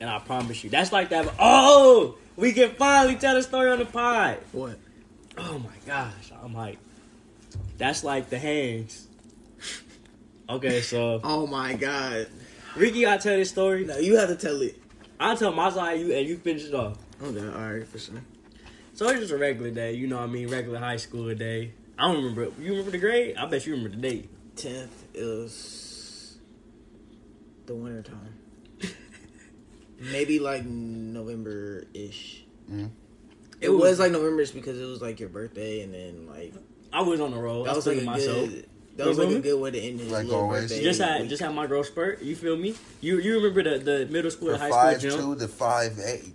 And 0.00 0.08
I 0.08 0.18
promise 0.18 0.64
you, 0.64 0.70
that's 0.70 0.92
like 0.92 1.10
that. 1.10 1.32
Oh, 1.38 2.16
we 2.36 2.52
can 2.52 2.70
finally 2.70 3.16
tell 3.16 3.34
the 3.34 3.42
story 3.42 3.70
on 3.70 3.78
the 3.78 3.84
pod. 3.84 4.38
What? 4.52 4.78
Oh 5.36 5.58
my 5.58 5.76
gosh, 5.86 6.32
I'm 6.42 6.54
like, 6.54 6.78
that's 7.78 8.02
like 8.02 8.30
the 8.30 8.38
hands. 8.38 9.06
Okay, 10.48 10.80
so 10.80 11.20
Oh 11.24 11.46
my 11.46 11.74
god. 11.74 12.28
Ricky, 12.76 13.06
I 13.06 13.16
tell 13.18 13.36
this 13.36 13.50
story. 13.50 13.84
No, 13.84 13.98
you 13.98 14.16
have 14.16 14.28
to 14.28 14.36
tell 14.36 14.60
it. 14.62 14.80
I'll 15.18 15.36
tell 15.36 15.52
my 15.52 15.70
side, 15.70 16.00
you 16.00 16.14
and 16.14 16.26
you 16.26 16.38
finish 16.38 16.64
it 16.64 16.74
off. 16.74 16.96
Oh, 17.22 17.26
okay, 17.26 17.46
alright, 17.46 17.86
for 17.86 17.98
sure. 17.98 18.22
So 18.94 19.08
it's 19.08 19.20
just 19.20 19.32
a 19.32 19.38
regular 19.38 19.70
day, 19.70 19.92
you 19.92 20.06
know 20.06 20.16
what 20.16 20.24
I 20.24 20.32
mean? 20.32 20.48
Regular 20.48 20.78
high 20.78 20.96
school 20.96 21.34
day. 21.34 21.72
I 21.98 22.06
don't 22.06 22.16
remember. 22.16 22.44
You 22.58 22.70
remember 22.70 22.90
the 22.90 22.98
grade? 22.98 23.36
I 23.36 23.46
bet 23.46 23.66
you 23.66 23.74
remember 23.74 23.94
the 23.96 24.02
date. 24.02 24.30
Tenth 24.56 25.04
is 25.14 26.38
the 27.66 27.74
winter 27.74 28.02
time. 28.02 28.39
Maybe 30.00 30.38
like 30.38 30.64
November 30.64 31.84
ish. 31.94 32.42
Mm. 32.70 32.86
It, 33.60 33.66
It 33.66 33.68
was, 33.70 33.80
was- 33.82 33.98
like 34.00 34.12
November 34.12 34.42
ish 34.42 34.50
because 34.52 34.80
it 34.80 34.84
was 34.86 35.02
like 35.02 35.20
your 35.20 35.28
birthday, 35.28 35.82
and 35.82 35.92
then 35.94 36.26
like 36.26 36.54
I 36.92 37.02
was 37.02 37.20
on 37.20 37.30
the 37.32 37.36
road. 37.38 37.66
that 37.66 37.72
I 37.72 37.76
was 37.76 37.86
was 37.86 37.94
like 37.96 38.02
a 38.02 38.06
myself. 38.06 38.48
good. 38.48 38.66
That 38.96 39.06
was 39.06 39.18
You 39.18 39.24
like 39.24 39.36
a 39.36 39.40
good 39.40 39.60
way 39.60 39.70
to 39.70 39.78
end 39.80 40.00
his 40.00 40.10
Like 40.10 40.24
little 40.26 40.40
always. 40.42 40.62
birthday. 40.62 40.82
Just 40.82 41.00
had 41.00 41.20
week. 41.20 41.30
just 41.30 41.42
had 41.42 41.54
my 41.54 41.66
growth 41.66 41.86
spurt. 41.86 42.22
You 42.22 42.34
feel 42.36 42.56
me? 42.56 42.74
You 43.00 43.18
you 43.20 43.36
remember 43.36 43.62
the, 43.62 43.78
the 43.78 44.06
middle 44.10 44.30
school 44.30 44.48
From 44.48 44.54
and 44.54 44.62
high 44.62 44.70
five 44.70 45.00
school 45.00 45.10
gym? 45.10 45.20
two 45.20 45.36
to 45.36 45.48
five 45.48 45.98
eight. 46.04 46.34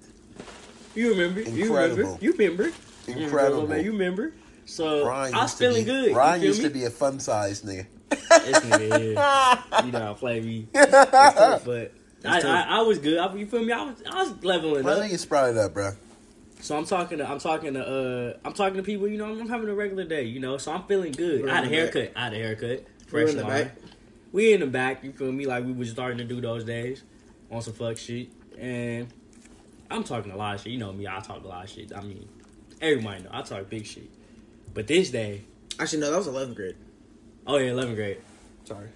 You 0.96 1.10
remember? 1.12 1.42
You 1.42 1.74
remember? 1.74 2.02
Incredible. 2.02 2.18
You 2.22 2.32
remember? 2.32 2.72
Incredible. 3.08 3.68
Man, 3.68 3.84
you 3.84 3.92
remember? 3.92 4.34
So 4.66 5.06
Ryan 5.06 5.36
I 5.36 5.42
was 5.44 5.54
feeling 5.54 5.84
be, 5.86 5.92
good. 5.92 6.16
Ryan 6.16 6.42
used 6.42 6.62
feel 6.62 6.70
to 6.70 6.74
be 6.74 6.86
a 6.86 6.90
fun 6.90 7.20
size 7.20 7.62
nigga. 7.62 7.86
This 8.10 8.60
nigga 8.62 9.00
here. 9.00 9.86
You 9.86 9.92
know 9.92 10.00
how 10.00 10.14
play 10.14 10.40
me. 10.42 10.68
It's 10.74 10.92
tough, 10.92 11.66
but 11.66 11.92
I. 12.28 12.40
I, 12.40 12.78
I 12.80 12.82
was 12.82 13.00
good. 13.00 13.18
I, 13.18 13.34
you 13.36 13.46
feel 13.46 13.64
me? 13.64 13.72
I 13.72 13.84
was 13.84 14.04
I 14.10 14.24
was 14.24 14.44
leveling 14.44 14.84
My 14.84 14.94
up. 14.94 15.04
nigga 15.04 15.18
sprouted 15.20 15.58
up, 15.58 15.74
bro. 15.74 15.92
So 16.62 16.78
I'm 16.78 16.86
talking 16.86 17.20
to 17.20 17.30
I'm 17.30 17.40
talking 17.40 17.74
to 17.74 17.86
uh 17.86 18.38
I'm 18.46 18.54
talking 18.54 18.78
to 18.78 18.84
people. 18.84 19.08
You 19.08 19.18
know 19.18 19.26
I'm, 19.26 19.48
having 19.48 19.70
a 19.70 19.76
regular 19.76 20.04
day. 20.04 20.24
You 20.24 20.40
know, 20.40 20.58
so 20.58 20.72
I'm 20.72 20.84
feeling 20.84 21.12
good. 21.12 21.44
We're 21.44 21.50
I 21.50 21.56
had 21.56 21.64
a 21.64 21.66
in 21.68 21.72
the 21.72 21.78
haircut. 21.78 22.12
I 22.16 22.24
had 22.24 22.34
a 22.34 22.38
haircut. 22.38 22.86
We're 23.12 23.22
Fresh 23.26 23.30
in 23.32 23.38
the 23.38 23.44
line. 23.44 23.64
back. 23.66 23.76
We 24.32 24.54
in 24.54 24.60
the 24.62 24.68
back. 24.68 25.04
You 25.04 25.12
feel 25.12 25.32
me? 25.32 25.46
Like 25.46 25.66
we 25.66 25.74
was 25.74 25.90
starting 25.92 26.18
to 26.18 26.24
do 26.24 26.42
those 26.42 26.64
days 26.64 27.04
on 27.52 27.62
some 27.62 27.74
fuck 27.74 27.98
shit. 27.98 28.30
And 28.58 29.08
I'm 29.92 30.04
talking 30.04 30.32
a 30.32 30.38
lot 30.38 30.56
of 30.56 30.62
shit. 30.62 30.72
You 30.72 30.80
know 30.80 30.92
me. 30.92 31.08
I 31.08 31.20
talk 31.20 31.44
a 31.44 31.48
lot 31.48 31.64
of 31.66 31.70
shit. 31.70 31.94
I 31.96 32.02
mean, 32.02 32.28
everybody 32.82 33.24
know 33.24 33.30
I 33.32 33.42
talk 33.44 33.70
big 33.70 33.86
shit. 33.86 34.10
But 34.74 34.88
this 34.88 35.10
day, 35.10 35.44
Actually, 35.80 36.00
no, 36.00 36.12
that 36.12 36.18
was 36.18 36.28
11th 36.28 36.56
grade. 36.56 36.76
oh 37.46 37.58
yeah, 37.58 37.72
11th 37.72 37.96
grade. 37.96 38.18
Sorry, 38.64 38.88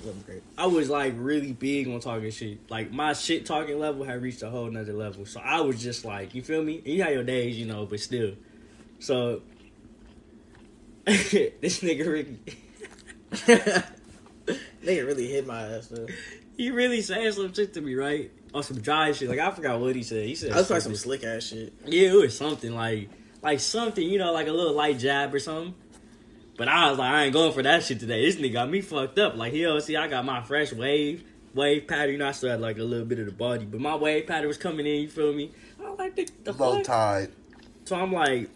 11th 0.00 0.26
grade. 0.26 0.42
I 0.58 0.66
was 0.66 0.88
like 0.90 1.14
really 1.16 1.52
big 1.52 1.88
on 1.88 2.00
talking 2.00 2.30
shit. 2.30 2.70
Like 2.70 2.92
my 2.92 3.12
shit 3.12 3.46
talking 3.46 3.78
level 3.78 4.04
had 4.04 4.22
reached 4.22 4.42
a 4.42 4.50
whole 4.50 4.70
nother 4.70 4.92
level. 4.92 5.26
So 5.26 5.40
I 5.40 5.60
was 5.60 5.82
just 5.82 6.04
like, 6.04 6.34
you 6.34 6.42
feel 6.42 6.62
me? 6.62 6.78
And 6.78 6.86
you 6.86 7.02
had 7.02 7.12
your 7.12 7.24
days, 7.24 7.58
you 7.58 7.66
know, 7.66 7.86
but 7.86 8.00
still. 8.00 8.32
So 8.98 9.42
this 11.04 11.80
nigga 11.80 12.06
Ricky, 12.06 12.38
Nigga 14.84 15.06
really 15.06 15.26
hit 15.28 15.46
my 15.46 15.62
ass 15.62 15.88
though. 15.88 16.06
he 16.56 16.70
really 16.70 17.00
said 17.00 17.32
some 17.34 17.52
shit 17.52 17.74
to 17.74 17.80
me, 17.80 17.94
right? 17.94 18.30
On 18.54 18.62
some 18.62 18.80
dry 18.80 19.12
shit. 19.12 19.28
Like 19.28 19.38
I 19.38 19.50
forgot 19.50 19.80
what 19.80 19.94
he 19.96 20.02
said. 20.02 20.24
He 20.24 20.34
said 20.34 20.50
That 20.50 20.58
was 20.58 20.66
probably 20.66 20.82
some 20.82 20.96
slick 20.96 21.24
ass 21.24 21.44
shit. 21.44 21.72
Yeah, 21.84 22.10
it 22.12 22.16
was 22.16 22.36
something 22.36 22.74
like 22.74 23.08
like 23.42 23.60
something, 23.60 24.08
you 24.08 24.18
know, 24.18 24.32
like 24.32 24.48
a 24.48 24.52
little 24.52 24.74
light 24.74 24.98
jab 24.98 25.34
or 25.34 25.38
something. 25.38 25.74
But 26.56 26.68
I 26.68 26.88
was 26.90 26.98
like, 26.98 27.10
I 27.10 27.24
ain't 27.24 27.32
going 27.32 27.52
for 27.52 27.62
that 27.62 27.84
shit 27.84 28.00
today. 28.00 28.24
This 28.24 28.36
nigga 28.36 28.52
got 28.54 28.70
me 28.70 28.80
fucked 28.80 29.18
up. 29.18 29.36
Like, 29.36 29.52
hell, 29.54 29.78
see, 29.80 29.96
I 29.96 30.08
got 30.08 30.24
my 30.24 30.42
fresh 30.42 30.72
wave, 30.72 31.22
wave 31.54 31.86
pattern. 31.86 32.12
You 32.12 32.18
know, 32.18 32.28
I 32.28 32.32
still 32.32 32.50
had 32.50 32.60
like 32.60 32.78
a 32.78 32.82
little 32.82 33.04
bit 33.06 33.18
of 33.18 33.26
the 33.26 33.32
body, 33.32 33.66
but 33.66 33.80
my 33.80 33.94
wave 33.94 34.26
pattern 34.26 34.48
was 34.48 34.56
coming 34.56 34.86
in. 34.86 35.02
You 35.02 35.08
feel 35.08 35.32
me? 35.34 35.52
I 35.84 35.90
was 35.90 35.98
like, 35.98 36.16
the, 36.16 36.28
the 36.44 36.52
Low 36.52 36.76
fuck? 36.76 36.84
tide. 36.84 37.28
So 37.84 37.94
I'm 37.96 38.12
like, 38.12 38.48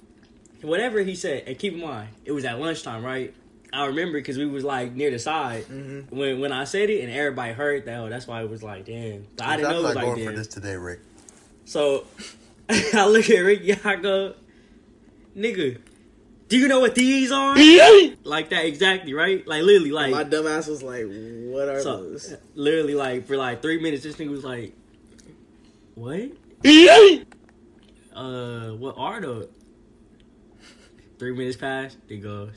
whatever 0.63 1.01
he 1.01 1.15
said, 1.15 1.45
and 1.47 1.59
keep 1.59 1.75
in 1.75 1.81
mind, 1.81 2.09
it 2.25 2.33
was 2.33 2.45
at 2.47 2.59
lunchtime, 2.59 3.05
right? 3.05 3.35
I 3.73 3.87
remember 3.87 4.19
because 4.19 4.37
we 4.39 4.47
was 4.47 4.65
like 4.65 4.95
near 4.95 5.11
the 5.13 5.19
side 5.21 5.65
Mm-hmm. 5.67 6.17
when 6.17 6.41
when 6.41 6.51
I 6.53 6.65
said 6.65 6.91
it, 6.91 7.05
and 7.05 7.13
everybody 7.13 7.53
heard 7.53 7.85
that. 7.85 8.01
Oh, 8.01 8.09
that's 8.09 8.27
why 8.27 8.43
it 8.43 8.51
was 8.51 8.63
like, 8.65 8.87
damn. 8.87 9.27
But 9.37 9.47
I 9.47 9.57
didn't 9.57 9.71
know 9.71 9.79
it 9.79 9.83
was 9.85 9.95
like 9.95 10.05
going 10.07 10.25
for 10.27 10.33
this 10.33 10.49
today, 10.49 10.75
Rick. 10.75 11.01
So 11.67 12.05
I 12.71 13.07
look 13.07 13.29
at 13.31 13.39
Ricky, 13.39 13.73
I 13.85 13.95
go, 13.97 14.35
nigga, 15.37 15.79
do 16.51 16.59
you 16.59 16.67
know 16.69 16.81
what 16.81 16.97
these 16.97 17.31
are? 17.31 17.55
like 18.25 18.51
that 18.51 18.65
exactly, 18.65 19.15
right? 19.15 19.47
Like 19.47 19.63
literally, 19.63 19.93
like 19.93 20.11
My 20.11 20.25
dumbass 20.25 20.69
was 20.69 20.83
like, 20.83 21.07
"What 21.07 21.69
are 21.69 21.81
so, 21.81 22.03
those?" 22.03 22.35
literally 22.57 22.97
like 22.97 23.27
for 23.27 23.37
like 23.37 23.63
three 23.63 23.81
minutes, 23.81 24.03
this 24.03 24.17
nigga 24.17 24.31
was 24.31 24.43
like, 24.45 24.75
what? 25.95 26.33
uh, 28.17 28.71
what 28.71 28.97
are 28.99 29.21
those? 29.21 29.49
Three 31.21 31.37
minutes 31.37 31.57
passed. 31.57 31.99
He 32.09 32.19
goes, 32.19 32.53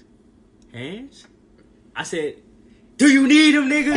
hands. 0.74 1.28
I 1.96 2.02
said, 2.04 2.38
do 2.98 3.08
you 3.12 3.28
need 3.28 3.52
them, 3.52 3.70
nigga? 3.70 3.94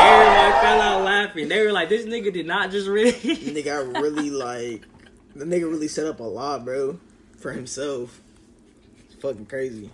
Everybody 0.00 0.52
fell 0.60 0.80
out 0.82 1.04
laughing. 1.04 1.48
They 1.48 1.64
were 1.64 1.72
like, 1.72 1.88
this 1.88 2.04
nigga 2.04 2.32
did 2.32 2.46
not 2.46 2.70
just 2.70 2.86
really. 2.86 3.12
The 3.12 3.62
nigga 3.62 3.94
really 3.94 4.30
like, 4.30 4.82
the 5.34 5.44
nigga 5.44 5.70
really 5.70 5.88
set 5.88 6.06
up 6.06 6.20
a 6.20 6.24
lot, 6.24 6.64
bro, 6.64 6.98
for 7.40 7.52
himself. 7.52 8.20
It's 9.06 9.20
fucking 9.20 9.46
crazy. 9.46 9.90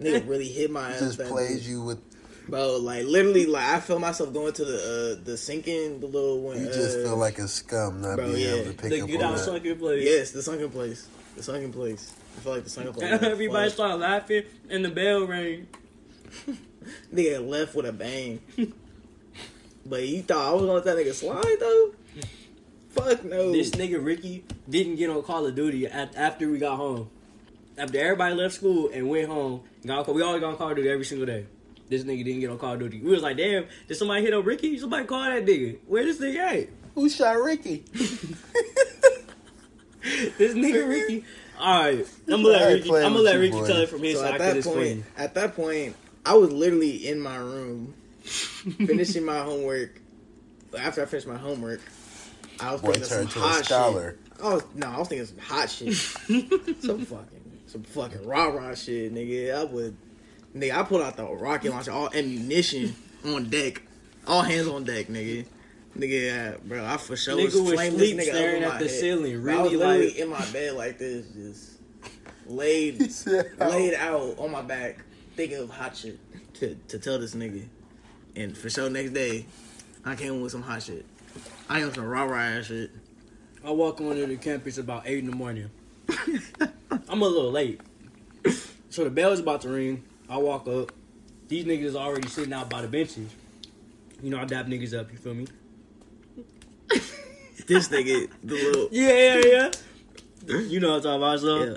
Nigga 0.00 0.28
really 0.28 0.48
hit 0.48 0.70
my 0.70 0.92
ass. 0.92 1.00
Just 1.00 1.18
plays 1.20 1.64
day. 1.64 1.70
you 1.70 1.82
with. 1.82 1.98
bro. 2.48 2.76
Like 2.76 3.06
literally, 3.06 3.46
like 3.46 3.64
I 3.64 3.80
feel 3.80 3.98
myself 3.98 4.32
going 4.32 4.52
to 4.54 4.64
the 4.64 4.76
uh, 5.18 5.24
the 5.24 5.36
sinking, 5.36 6.00
the 6.00 6.06
little 6.06 6.40
one. 6.42 6.58
You 6.60 6.66
just 6.66 6.98
uh, 6.98 7.02
feel 7.04 7.16
like 7.16 7.38
a 7.38 7.48
scum 7.48 8.02
not 8.02 8.16
bro, 8.16 8.26
being 8.32 8.40
yeah. 8.40 8.54
able 8.56 8.72
to 8.72 8.76
pick 8.76 8.90
They 8.90 9.00
up 9.00 9.08
get 9.08 9.22
on 9.22 9.32
out 9.32 9.36
that. 9.38 9.44
sunken 9.44 9.78
place. 9.78 10.04
yes, 10.04 10.30
the 10.32 10.42
sunken 10.42 10.70
place, 10.70 11.08
the 11.36 11.42
sunken 11.42 11.72
place. 11.72 12.12
I 12.36 12.40
feel 12.40 12.52
like 12.52 12.64
the 12.64 12.70
sunken 12.70 12.92
place. 12.92 13.12
Everybody 13.22 13.68
Fuck. 13.70 13.74
started 13.74 13.96
laughing, 13.96 14.42
and 14.68 14.84
the 14.84 14.90
bell 14.90 15.26
rang. 15.26 15.66
Nigga 17.14 17.46
left 17.48 17.74
with 17.74 17.86
a 17.86 17.92
bang. 17.92 18.40
but 19.86 20.06
you 20.06 20.22
thought 20.22 20.48
I 20.48 20.52
was 20.52 20.60
gonna 20.62 20.72
let 20.74 20.84
that 20.84 20.96
nigga 20.96 21.14
slide 21.14 21.56
though? 21.58 21.92
Fuck 22.96 23.24
no. 23.24 23.52
This 23.52 23.70
nigga 23.70 24.04
Ricky 24.04 24.44
didn't 24.68 24.96
get 24.96 25.10
on 25.10 25.22
Call 25.22 25.46
of 25.46 25.54
Duty 25.54 25.86
at, 25.86 26.16
after 26.16 26.50
we 26.50 26.58
got 26.58 26.76
home. 26.76 27.10
After 27.78 27.98
everybody 27.98 28.34
left 28.34 28.54
school 28.54 28.90
and 28.92 29.08
went 29.08 29.28
home, 29.28 29.62
got, 29.84 30.12
we 30.12 30.22
always 30.22 30.40
got 30.40 30.52
on 30.52 30.56
Call 30.56 30.70
of 30.70 30.76
Duty 30.76 30.88
every 30.88 31.04
single 31.04 31.26
day. 31.26 31.46
This 31.88 32.02
nigga 32.02 32.24
didn't 32.24 32.40
get 32.40 32.50
on 32.50 32.58
Call 32.58 32.72
of 32.72 32.80
Duty. 32.80 33.00
We 33.00 33.10
was 33.10 33.22
like, 33.22 33.36
damn, 33.36 33.66
did 33.86 33.96
somebody 33.96 34.22
hit 34.22 34.34
up 34.34 34.44
Ricky? 34.44 34.78
Somebody 34.78 35.04
call 35.04 35.22
that 35.24 35.44
nigga. 35.44 35.78
Where 35.86 36.04
this 36.04 36.18
nigga 36.18 36.62
at? 36.62 36.68
Who 36.94 37.08
shot 37.08 37.36
Ricky? 37.36 37.84
This 40.38 40.54
nigga 40.54 40.88
Ricky. 40.88 41.24
All 41.58 41.82
right, 41.82 42.06
I'm 42.28 42.42
gonna 42.42 42.48
let 42.48 42.72
Ricky. 42.72 42.90
I'm 42.90 43.12
gonna 43.12 43.18
let 43.18 43.36
Ricky 43.36 43.52
boy. 43.52 43.66
tell 43.66 43.76
it 43.78 43.88
from 43.88 44.02
his 44.02 44.16
so 44.16 44.22
side. 44.22 44.34
at 44.34 44.38
that 44.38 44.56
explain. 44.58 45.02
point, 45.02 45.04
at 45.16 45.34
that 45.34 45.56
point, 45.56 45.96
I 46.24 46.34
was 46.34 46.52
literally 46.52 47.08
in 47.08 47.20
my 47.20 47.36
room 47.36 47.94
finishing 48.22 49.24
my 49.24 49.40
homework. 49.40 50.00
After 50.78 51.02
I 51.02 51.06
finished 51.06 51.26
my 51.26 51.38
homework, 51.38 51.80
I 52.60 52.72
was 52.72 52.80
Boy 52.80 52.92
thinking 52.92 53.04
some 53.04 53.18
turned 53.18 53.30
to 53.30 53.38
a 53.38 53.42
hot 53.42 53.64
scholar. 53.64 54.10
shit. 54.10 54.42
I 54.44 54.54
was 54.54 54.62
no, 54.74 54.86
I 54.88 54.98
was 54.98 55.08
thinking 55.08 55.26
some 55.26 55.38
hot 55.38 55.70
shit, 55.70 55.94
some 56.82 57.04
fucking, 57.04 57.60
some 57.66 57.82
fucking 57.82 58.26
rah 58.26 58.46
rah 58.46 58.74
shit, 58.74 59.14
nigga. 59.14 59.54
I 59.56 59.64
would, 59.64 59.96
nigga, 60.54 60.74
I 60.76 60.82
pulled 60.82 61.02
out 61.02 61.16
the 61.16 61.24
rocket 61.26 61.70
launcher, 61.70 61.92
all 61.92 62.08
ammunition 62.14 62.94
on 63.24 63.48
deck, 63.48 63.82
all 64.26 64.42
hands 64.42 64.68
on 64.68 64.84
deck, 64.84 65.06
nigga. 65.08 65.46
Nigga, 65.96 66.26
yeah, 66.26 66.54
bro, 66.62 66.84
I 66.84 66.98
for 66.98 67.16
sure 67.16 67.36
Nigga 67.36 67.44
was 67.44 67.54
was 67.54 67.80
sleep 67.94 68.18
nigga 68.18 68.22
staring 68.24 68.64
over 68.64 68.74
at 68.74 68.80
the 68.80 68.86
head. 68.88 69.00
ceiling, 69.00 69.42
Bro, 69.42 69.54
I 69.54 69.62
was 69.62 69.72
really 69.72 69.76
literally 69.86 70.06
like- 70.08 70.16
in 70.18 70.28
my 70.28 70.44
bed 70.52 70.74
like 70.74 70.98
this, 70.98 71.26
just 71.28 71.70
laid 72.46 73.10
oh. 73.60 73.68
laid 73.70 73.94
out 73.94 74.38
on 74.38 74.50
my 74.50 74.60
back, 74.60 74.98
thinking 75.34 75.56
of 75.58 75.70
hot 75.70 75.96
shit 75.96 76.18
to, 76.54 76.74
to 76.88 76.98
tell 76.98 77.18
this 77.18 77.34
nigga. 77.34 77.66
And 78.34 78.54
for 78.56 78.68
sure, 78.68 78.90
next 78.90 79.12
day, 79.14 79.46
I 80.04 80.14
came 80.16 80.42
with 80.42 80.52
some 80.52 80.60
hot 80.62 80.82
shit. 80.82 81.06
I 81.68 81.80
am 81.80 81.92
some 81.92 82.04
rah 82.06 82.24
rah 82.24 82.40
ass 82.40 82.66
shit. 82.66 82.90
I 83.64 83.70
walk 83.70 84.00
onto 84.00 84.24
the 84.26 84.36
campus 84.36 84.78
about 84.78 85.02
eight 85.06 85.18
in 85.18 85.30
the 85.30 85.36
morning. 85.36 85.70
I'm 87.08 87.22
a 87.22 87.26
little 87.26 87.50
late. 87.50 87.80
So 88.90 89.04
the 89.04 89.10
bell's 89.10 89.40
about 89.40 89.62
to 89.62 89.68
ring. 89.68 90.04
I 90.28 90.36
walk 90.36 90.68
up. 90.68 90.92
These 91.48 91.64
niggas 91.64 91.94
already 91.94 92.28
sitting 92.28 92.52
out 92.52 92.70
by 92.70 92.82
the 92.82 92.88
benches. 92.88 93.30
You 94.22 94.30
know, 94.30 94.38
I 94.38 94.44
dap 94.44 94.66
niggas 94.66 94.98
up, 94.98 95.10
you 95.12 95.18
feel 95.18 95.34
me? 95.34 95.46
This 97.66 97.88
nigga, 97.88 98.30
the 98.44 98.54
little 98.54 98.88
Yeah, 98.92 99.40
yeah, 99.40 99.70
yeah. 100.46 100.58
you 100.60 100.78
know 100.78 100.90
what 100.90 100.96
I'm 100.98 101.02
talking 101.02 101.22
about, 101.22 101.40
so. 101.40 101.64
yeah. 101.64 101.76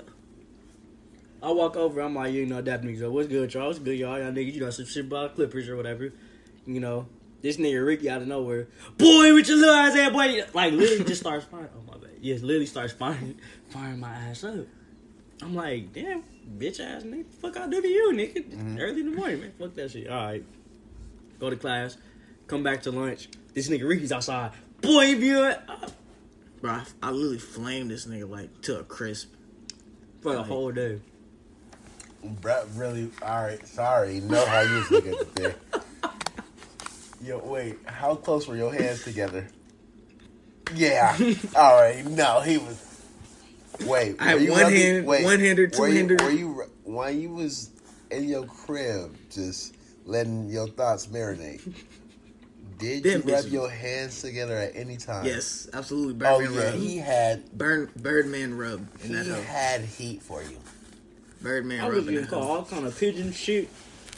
I 1.42 1.50
walk 1.50 1.74
over, 1.74 2.00
I'm 2.00 2.14
like, 2.14 2.32
you 2.32 2.46
know, 2.46 2.62
dap 2.62 2.82
niggas 2.82 3.02
up. 3.02 3.10
What's 3.10 3.26
good, 3.26 3.52
y'all? 3.52 3.66
What's 3.66 3.80
good, 3.80 3.98
y'all? 3.98 4.16
Y'all 4.16 4.30
niggas, 4.30 4.54
you 4.54 4.60
know, 4.60 4.70
some 4.70 4.84
shit 4.86 5.06
about 5.06 5.34
Clippers 5.34 5.68
or 5.68 5.76
whatever. 5.76 6.12
You 6.64 6.78
know, 6.78 7.06
this 7.42 7.56
nigga 7.56 7.84
Ricky 7.84 8.08
out 8.10 8.22
of 8.22 8.28
nowhere, 8.28 8.68
boy, 8.98 9.34
with 9.34 9.48
your 9.48 9.58
little 9.58 9.74
ass 9.74 9.94
head, 9.94 10.12
boy. 10.12 10.42
Like, 10.52 10.72
literally 10.72 11.04
just 11.04 11.20
starts 11.20 11.44
firing. 11.46 11.68
Oh, 11.76 11.82
my 11.92 11.98
bad. 11.98 12.10
Yes, 12.20 12.42
literally 12.42 12.66
starts 12.66 12.92
firing, 12.92 13.38
firing 13.70 14.00
my 14.00 14.12
ass 14.12 14.44
up. 14.44 14.66
I'm 15.42 15.54
like, 15.54 15.92
damn, 15.92 16.22
bitch 16.58 16.80
ass 16.80 17.02
nigga, 17.02 17.26
fuck 17.26 17.56
I'll 17.56 17.68
do 17.68 17.80
to 17.80 17.88
you, 17.88 18.12
nigga? 18.14 18.50
Mm-hmm. 18.50 18.78
Early 18.78 19.00
in 19.00 19.10
the 19.10 19.16
morning, 19.16 19.40
man. 19.40 19.52
Fuck 19.58 19.74
that 19.74 19.90
shit. 19.90 20.08
All 20.08 20.24
right. 20.26 20.44
Go 21.38 21.48
to 21.48 21.56
class. 21.56 21.96
Come 22.46 22.62
back 22.62 22.82
to 22.82 22.90
lunch. 22.90 23.28
This 23.54 23.68
nigga 23.68 23.88
Ricky's 23.88 24.12
outside. 24.12 24.52
Boy, 24.82 25.06
if 25.06 25.22
you 25.22 25.38
uh, 25.38 25.88
Bro, 26.60 26.72
I, 26.72 26.84
I 27.02 27.10
literally 27.10 27.38
flamed 27.38 27.90
this 27.90 28.06
nigga 28.06 28.28
like 28.28 28.60
to 28.62 28.80
a 28.80 28.84
crisp. 28.84 29.32
for 30.20 30.34
the 30.34 30.42
whole 30.42 30.70
day. 30.72 31.00
Brett 32.22 32.66
really. 32.74 33.10
All 33.22 33.42
right, 33.44 33.66
sorry. 33.66 34.20
Know 34.20 34.44
how 34.44 34.60
you 34.60 34.74
was 34.74 34.90
looking 34.90 35.12
at 35.14 35.18
the 35.20 35.24
thing. 35.50 35.54
Yo, 37.22 37.38
wait. 37.38 37.76
How 37.86 38.14
close 38.14 38.46
were 38.48 38.56
your 38.56 38.72
hands 38.72 39.04
together? 39.04 39.46
Yeah. 40.74 41.16
All 41.56 41.74
right. 41.74 42.04
No, 42.06 42.40
he 42.40 42.58
was. 42.58 42.86
Wait. 43.84 44.16
I 44.20 44.24
had 44.24 44.34
were 44.36 44.40
you 44.40 44.50
one 44.52 44.60
rubbing- 44.62 44.76
hand- 44.80 45.06
one-hander, 45.06 45.70
were 45.78 45.88
you- 45.88 46.06
two-hander. 46.06 46.24
Were 46.24 46.30
you 46.30 46.48
ru- 46.52 46.70
while 46.84 47.10
you 47.10 47.30
was 47.30 47.70
in 48.10 48.24
your 48.28 48.44
crib, 48.46 49.16
just 49.30 49.74
letting 50.06 50.48
your 50.48 50.68
thoughts 50.68 51.06
marinate? 51.08 51.60
Did 52.78 53.02
Them 53.02 53.22
you 53.26 53.34
rub 53.34 53.44
bitches. 53.44 53.52
your 53.52 53.68
hands 53.70 54.22
together 54.22 54.56
at 54.56 54.74
any 54.74 54.96
time? 54.96 55.26
Yes, 55.26 55.68
absolutely. 55.74 56.14
Oh 56.26 56.38
Birdman 56.38 56.54
yeah, 56.54 56.64
rub. 56.64 56.74
he 56.74 56.96
had 56.98 57.52
Burn, 57.58 57.90
Birdman 57.96 58.56
rub 58.56 58.86
in 59.02 59.08
he 59.08 59.14
that 59.14 59.26
hoe. 59.26 59.42
had 59.42 59.82
heat 59.82 60.22
for 60.22 60.42
you. 60.42 60.56
Birdman 61.42 61.80
I 61.80 61.84
rub 61.88 61.94
was 61.96 62.06
in 62.06 62.14
getting 62.14 62.20
that 62.22 62.30
called 62.30 62.44
hoe. 62.46 62.52
all 62.56 62.64
kind 62.64 62.86
of 62.86 62.98
pigeon 62.98 63.32
shit. 63.32 63.68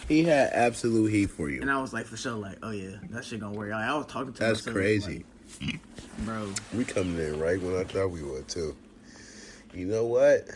He 0.09 0.25
had 0.25 0.51
absolute 0.53 1.09
heat 1.11 1.27
for 1.31 1.49
you. 1.49 1.61
And 1.61 1.71
I 1.71 1.81
was 1.81 1.93
like, 1.93 2.07
for 2.07 2.17
sure, 2.17 2.33
like, 2.33 2.59
oh 2.63 2.71
yeah, 2.71 2.97
that 3.11 3.25
shit 3.25 3.41
gonna 3.41 3.57
work. 3.57 3.71
Like, 3.71 3.85
I 3.85 3.95
was 3.97 4.07
talking 4.07 4.33
to 4.33 4.39
That's 4.41 4.61
myself, 4.61 4.75
crazy. 4.75 5.25
like, 5.61 5.79
bro. 6.21 6.53
We 6.75 6.85
coming 6.85 7.19
in 7.19 7.39
right 7.39 7.61
when 7.61 7.77
I 7.77 7.85
thought 7.85 8.11
we 8.11 8.23
would 8.23 8.49
too. 8.49 8.77
You 9.73 9.87
know 9.87 10.05
what? 10.05 10.49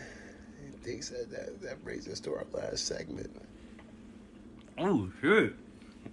Dick 0.83 1.03
said 1.03 1.29
that 1.31 1.61
that 1.61 1.83
brings 1.83 2.07
us 2.07 2.19
to 2.21 2.33
our 2.35 2.45
last 2.53 2.85
segment. 2.85 3.31
Oh 4.77 5.09
shit. 5.21 5.53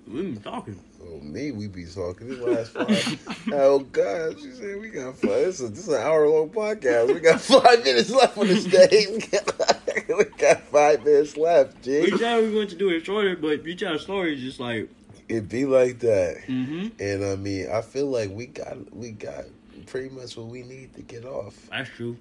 We 0.06 0.22
been 0.22 0.40
talking. 0.40 0.80
Oh 1.06 1.20
me, 1.20 1.50
we 1.50 1.68
be 1.68 1.84
talking 1.84 2.28
the 2.28 2.46
last 2.46 2.72
five. 2.72 3.48
oh 3.52 3.80
God, 3.80 4.38
she 4.40 4.50
said 4.52 4.80
we 4.80 4.88
got 4.88 5.16
five. 5.16 5.30
This 5.30 5.60
is, 5.60 5.70
this 5.70 5.80
is 5.80 5.88
an 5.88 6.00
hour 6.00 6.28
long 6.28 6.48
podcast. 6.50 7.12
We 7.12 7.20
got 7.20 7.40
five 7.40 7.84
minutes 7.84 8.10
left 8.10 8.38
on 8.38 8.46
this 8.48 8.64
day. 8.88 9.06
we 10.08 10.24
got 10.38 10.60
five 10.62 11.04
minutes 11.04 11.36
left, 11.36 11.84
We 11.86 12.10
G. 12.10 12.18
said 12.18 12.38
we 12.40 12.46
were 12.48 12.52
going 12.54 12.68
to 12.68 12.76
do 12.76 12.88
it 12.90 13.04
shorter, 13.04 13.36
but 13.36 13.64
you 13.64 13.74
tell 13.74 13.98
stories 13.98 14.40
just 14.40 14.60
like, 14.60 14.88
It 15.28 15.48
be 15.48 15.64
like 15.66 15.98
that. 16.00 16.38
mm-hmm. 16.46 16.88
And 17.00 17.24
I 17.24 17.36
mean, 17.36 17.68
I 17.70 17.82
feel 17.82 18.06
like 18.06 18.30
we 18.30 18.46
got 18.46 18.94
we 18.94 19.10
got 19.10 19.44
pretty 19.86 20.08
much 20.14 20.36
what 20.36 20.46
we 20.46 20.62
need 20.62 20.94
to 20.94 21.02
get 21.02 21.24
off. 21.24 21.54
That's 21.70 21.90
true. 21.90 22.16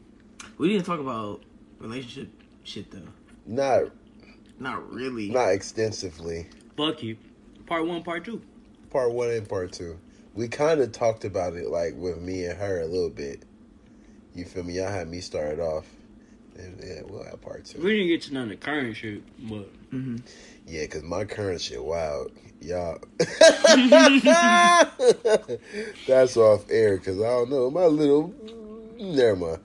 We 0.57 0.69
didn't 0.69 0.85
talk 0.85 0.99
about 0.99 1.41
relationship 1.79 2.29
shit 2.63 2.91
though. 2.91 2.99
Not 3.45 3.91
Not 4.59 4.91
really. 4.91 5.29
not 5.29 5.49
extensively. 5.49 6.47
Fuck 6.75 7.01
you. 7.03 7.17
Part 7.65 7.85
one, 7.87 8.03
part 8.03 8.25
two. 8.25 8.41
Part 8.93 9.11
one 9.11 9.31
and 9.31 9.49
part 9.49 9.73
two. 9.73 9.99
We 10.35 10.47
kind 10.47 10.79
of 10.79 10.91
talked 10.91 11.25
about 11.25 11.55
it 11.55 11.69
like 11.69 11.95
with 11.97 12.21
me 12.21 12.45
and 12.45 12.57
her 12.57 12.79
a 12.79 12.85
little 12.85 13.09
bit. 13.09 13.43
You 14.35 14.45
feel 14.45 14.63
me? 14.63 14.73
Y'all 14.73 14.87
had 14.87 15.09
me 15.09 15.19
started 15.19 15.59
off, 15.59 15.85
and 16.55 16.79
yeah, 16.81 17.01
we'll 17.05 17.23
have 17.23 17.41
part 17.41 17.65
two. 17.65 17.81
We 17.81 17.97
didn't 17.97 18.07
get 18.07 18.21
to 18.23 18.33
none 18.33 18.43
of 18.43 18.49
the 18.49 18.55
current 18.55 18.95
shit, 18.95 19.23
but 19.49 19.67
mm-hmm. 19.91 20.17
Yeah, 20.67 20.85
cause 20.87 21.03
my 21.03 21.25
current 21.25 21.59
shit 21.61 21.83
wild, 21.83 22.31
y'all. 22.61 22.99
That's 26.07 26.37
off 26.37 26.65
air, 26.69 26.97
cause 26.99 27.19
I 27.19 27.29
don't 27.29 27.49
know 27.49 27.69
my 27.69 27.85
little. 27.85 28.33
Never 28.97 29.35
mind. 29.35 29.59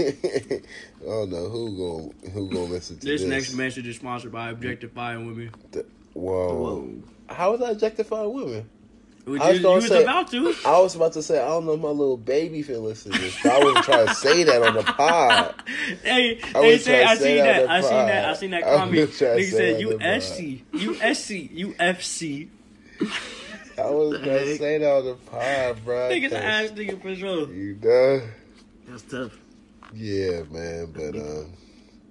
I 0.00 0.62
don't 1.04 1.30
know 1.30 1.48
who 1.48 1.76
gon' 1.76 2.30
who 2.32 2.48
gonna 2.48 2.64
listen 2.64 2.98
to 2.98 3.06
this 3.06 3.20
this. 3.20 3.30
next 3.30 3.54
message 3.54 3.86
is 3.86 3.96
sponsored 3.96 4.32
by 4.32 4.50
Objectifying 4.50 5.26
Women. 5.26 5.50
Whoa. 6.14 6.54
Whoa. 6.54 7.02
How 7.30 7.52
was 7.52 7.62
I 7.62 7.70
objectifying 7.70 8.32
women? 8.32 8.68
Which 9.24 9.40
I 9.42 9.48
was 9.50 9.56
is, 9.58 9.62
you 9.62 9.68
was 9.70 9.86
say- 9.88 10.02
about 10.02 10.30
to. 10.30 10.54
I 10.66 10.80
was 10.80 10.96
about 10.96 11.12
to 11.12 11.22
say 11.22 11.40
I 11.40 11.46
don't 11.48 11.66
know 11.66 11.74
if 11.74 11.80
my 11.80 11.88
little 11.88 12.16
baby 12.16 12.62
feel 12.62 12.80
listen 12.80 13.12
to 13.12 13.18
this. 13.18 13.36
But 13.42 13.52
I 13.52 13.64
wasn't 13.64 13.84
trying 13.84 14.06
to 14.08 14.14
say 14.14 14.42
that 14.44 14.62
on 14.62 14.74
the 14.74 14.82
pod. 14.82 15.54
Hey, 16.02 16.40
I 16.54 16.60
they 16.62 16.78
say 16.78 17.04
I 17.04 17.14
say 17.16 17.36
seen 17.36 17.44
that 17.44 17.60
that. 17.66 17.70
I 17.70 17.80
the 17.80 17.86
seen 17.88 17.96
that. 18.06 18.24
I 18.24 18.28
pod. 18.28 18.36
seen 18.38 18.50
that 18.52 18.62
I 18.64 18.70
was 18.70 18.78
comment. 18.80 19.12
trying 19.12 19.38
Nigga 19.38 19.44
say 19.44 19.50
said 19.50 19.76
that 19.76 19.92
on 19.92 19.98
the 19.98 20.04
USC, 20.04 20.62
USC, 20.72 21.74
UFC. 21.76 22.48
I 23.78 23.90
was 23.90 24.18
gonna 24.18 24.30
Heck. 24.32 24.58
say 24.58 24.78
that 24.78 24.90
on 24.90 25.04
the 25.04 25.14
pod, 25.14 25.84
bro. 25.84 26.10
Niggas 26.10 26.32
ass 26.32 26.70
nigga 26.70 27.00
for 27.00 27.14
sure. 27.14 27.52
You 27.52 27.78
know? 27.82 28.22
That's 28.88 29.02
tough. 29.02 29.38
Yeah, 29.94 30.42
man. 30.50 30.92
But 30.92 31.14
um, 31.16 31.52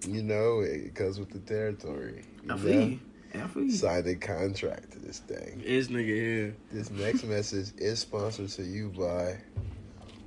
you 0.08 0.24
know, 0.24 0.62
it 0.62 0.96
comes 0.96 1.20
with 1.20 1.30
the 1.32 1.40
territory. 1.40 2.24
You 2.46 2.54
I 2.54 2.58
feel 2.58 2.82
you. 2.90 3.00
I 3.34 3.48
feel 3.48 3.64
you. 3.64 3.72
Signed 3.72 4.08
a 4.08 4.16
contract 4.16 4.92
to 4.94 5.00
this 5.00 5.20
thing. 5.20 5.62
This 5.66 5.88
nigga 5.88 6.06
here. 6.06 6.56
This 6.72 6.90
next 6.92 7.24
message 7.26 7.72
is 7.78 8.00
sponsored 8.00 8.50
to 8.50 8.64
you 8.64 8.90
by 8.90 9.38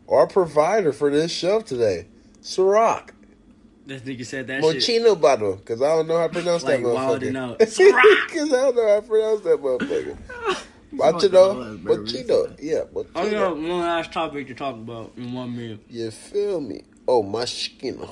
our 0.08 0.26
provider 0.26 0.92
for 0.92 1.10
this 1.10 1.32
show 1.32 1.60
today, 1.60 2.06
Ciroc. 2.42 3.10
This 3.86 4.02
nigga 4.02 4.24
said 4.24 4.46
that 4.46 4.62
shit. 4.62 4.76
Mochino 4.76 5.20
bottle, 5.20 5.56
because 5.56 5.82
I 5.82 5.88
don't 5.96 6.06
know 6.06 6.18
how 6.18 6.28
to 6.28 6.32
pronounce 6.32 6.62
Like 6.62 6.80
that 6.82 6.86
motherfucker. 6.86 7.58
Because 7.58 7.80
I 8.52 8.56
don't 8.56 8.76
know 8.76 8.88
how 8.88 9.00
to 9.00 9.06
pronounce 9.06 9.40
that 9.40 9.60
motherfucker. 9.60 10.16
Mochino, 10.92 11.82
Mochino, 11.82 12.56
yeah, 12.60 12.80
I 13.16 13.30
got 13.30 13.54
Mochino. 13.54 13.68
one 13.68 13.80
last 13.80 14.12
topic 14.12 14.46
to 14.48 14.54
talk 14.54 14.74
about 14.74 15.12
in 15.16 15.32
one 15.32 15.56
minute. 15.56 15.80
You 15.88 16.10
feel 16.10 16.60
me? 16.60 16.82
Oh, 17.08 17.22
Moschino. 17.22 18.10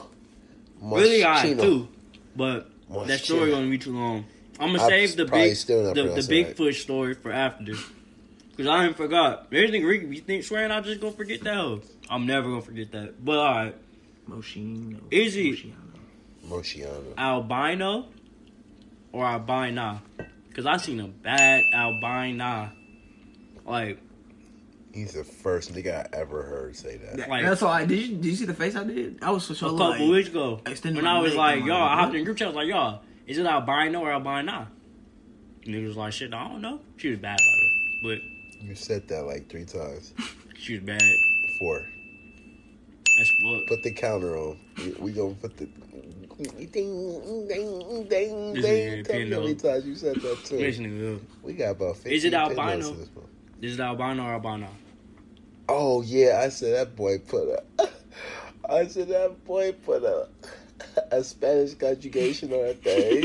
Really, 0.80 1.22
I 1.22 1.44
Moschino. 1.44 1.60
too, 1.60 1.88
but 2.34 2.70
Moschino. 2.90 3.06
that 3.06 3.20
story 3.20 3.50
gonna 3.50 3.68
be 3.68 3.76
too 3.76 3.94
long. 3.94 4.24
I'm 4.60 4.72
gonna 4.72 4.82
I'm 4.82 4.90
save 4.90 5.16
the 5.16 5.24
big, 5.24 5.56
still 5.56 5.82
the, 5.82 5.94
the 5.94 6.02
pronouncing 6.02 6.36
it 6.36 6.46
right. 6.46 6.56
Bigfoot 6.56 6.74
story 6.74 7.14
for 7.14 7.32
after 7.32 7.64
this. 7.64 7.82
Cause 8.56 8.66
I 8.66 8.84
ain't 8.84 8.96
forgot. 8.96 9.50
There's 9.50 9.70
nigga 9.70 9.88
Ricky 9.88 10.04
be 10.04 10.18
think 10.18 10.44
swearing 10.44 10.70
I'm 10.70 10.84
just 10.84 11.00
gonna 11.00 11.14
forget 11.14 11.42
that. 11.44 11.54
Hoe. 11.54 11.80
I'm 12.10 12.26
never 12.26 12.48
gonna 12.50 12.60
forget 12.60 12.92
that. 12.92 13.24
But 13.24 13.38
alright, 13.38 13.74
Moschino. 14.28 15.00
Is 15.10 15.32
he- 15.32 15.72
Moschino. 16.46 16.84
Mochiano. 16.84 17.16
albino 17.16 18.08
or 19.12 19.24
albina? 19.24 20.02
Cause 20.54 20.66
I 20.66 20.76
seen 20.76 21.00
a 21.00 21.08
bad 21.08 21.62
albina. 21.72 22.72
Like 23.64 23.98
He's 24.92 25.12
the 25.12 25.24
first 25.24 25.72
nigga 25.72 26.04
I 26.04 26.16
ever 26.18 26.42
heard 26.42 26.76
say 26.76 26.96
that. 26.98 27.16
That- 27.16 27.28
Like- 27.30 27.44
that's 27.44 27.62
why. 27.62 27.86
Did 27.86 27.98
you 27.98 28.16
did 28.16 28.24
you 28.26 28.36
see 28.36 28.44
the 28.44 28.52
face 28.52 28.76
I 28.76 28.84
did? 28.84 29.20
I 29.22 29.30
was 29.30 29.44
so 29.44 29.54
a 29.54 29.56
sure 29.56 29.70
couple 29.70 29.88
like, 29.88 30.00
weeks 30.00 30.28
ago, 30.28 30.60
when 30.84 31.06
I 31.06 31.20
was 31.20 31.34
like, 31.34 31.64
y'all, 31.64 31.82
I 31.82 31.94
hopped 31.94 32.14
in 32.14 32.24
group 32.24 32.36
chat. 32.36 32.48
I 32.48 32.50
was 32.50 32.56
like, 32.56 32.68
yo, 32.68 32.98
is 33.30 33.38
it 33.38 33.46
albino 33.46 34.00
or 34.00 34.12
albina? 34.12 34.68
Niggas 35.64 35.86
was 35.86 35.96
like, 35.96 36.12
shit, 36.12 36.34
I 36.34 36.48
don't 36.48 36.60
know. 36.60 36.80
She 36.96 37.10
was 37.10 37.20
bad 37.20 37.38
by 37.38 37.44
the 38.02 38.08
way, 38.08 38.22
You 38.60 38.74
said 38.74 39.06
that 39.06 39.24
like 39.24 39.48
three 39.48 39.64
times. 39.64 40.14
she 40.58 40.74
was 40.74 40.82
bad. 40.82 41.00
Four. 41.60 41.86
That's 43.16 43.32
what. 43.40 43.68
Put 43.68 43.84
the 43.84 43.92
counter 43.92 44.36
on. 44.36 44.58
We, 44.78 44.90
we 44.98 45.12
gonna 45.12 45.34
put 45.34 45.56
the 45.56 45.66
ding 45.66 46.66
ding 46.72 47.46
ding 47.46 48.08
ding 48.08 48.54
nigga 48.54 49.04
Tell 49.06 49.18
me 49.20 49.30
how 49.30 49.40
many 49.40 49.54
times 49.54 49.86
you 49.86 49.94
said 49.94 50.16
that 50.16 50.44
too. 50.44 50.56
This 50.56 50.78
nigga, 50.78 51.20
We 51.44 51.52
got 51.52 51.70
about 51.70 51.98
15 51.98 52.12
Is 52.12 52.24
it 52.24 52.34
albino? 52.34 52.88
in 52.88 53.08
is 53.62 53.74
it 53.78 53.80
albino 53.80 54.24
or 54.24 54.32
albino? 54.32 54.68
Oh 55.68 56.02
yeah, 56.02 56.40
I 56.44 56.48
said 56.48 56.74
that 56.74 56.96
boy 56.96 57.18
put 57.18 57.44
a. 57.78 57.88
I 58.68 58.86
said 58.88 59.08
that 59.08 59.44
boy 59.44 59.70
put 59.72 60.02
a 60.02 60.28
a 61.10 61.22
Spanish 61.24 61.74
conjugation 61.74 62.52
or 62.52 62.72
that 62.72 62.82
thing. 62.82 63.22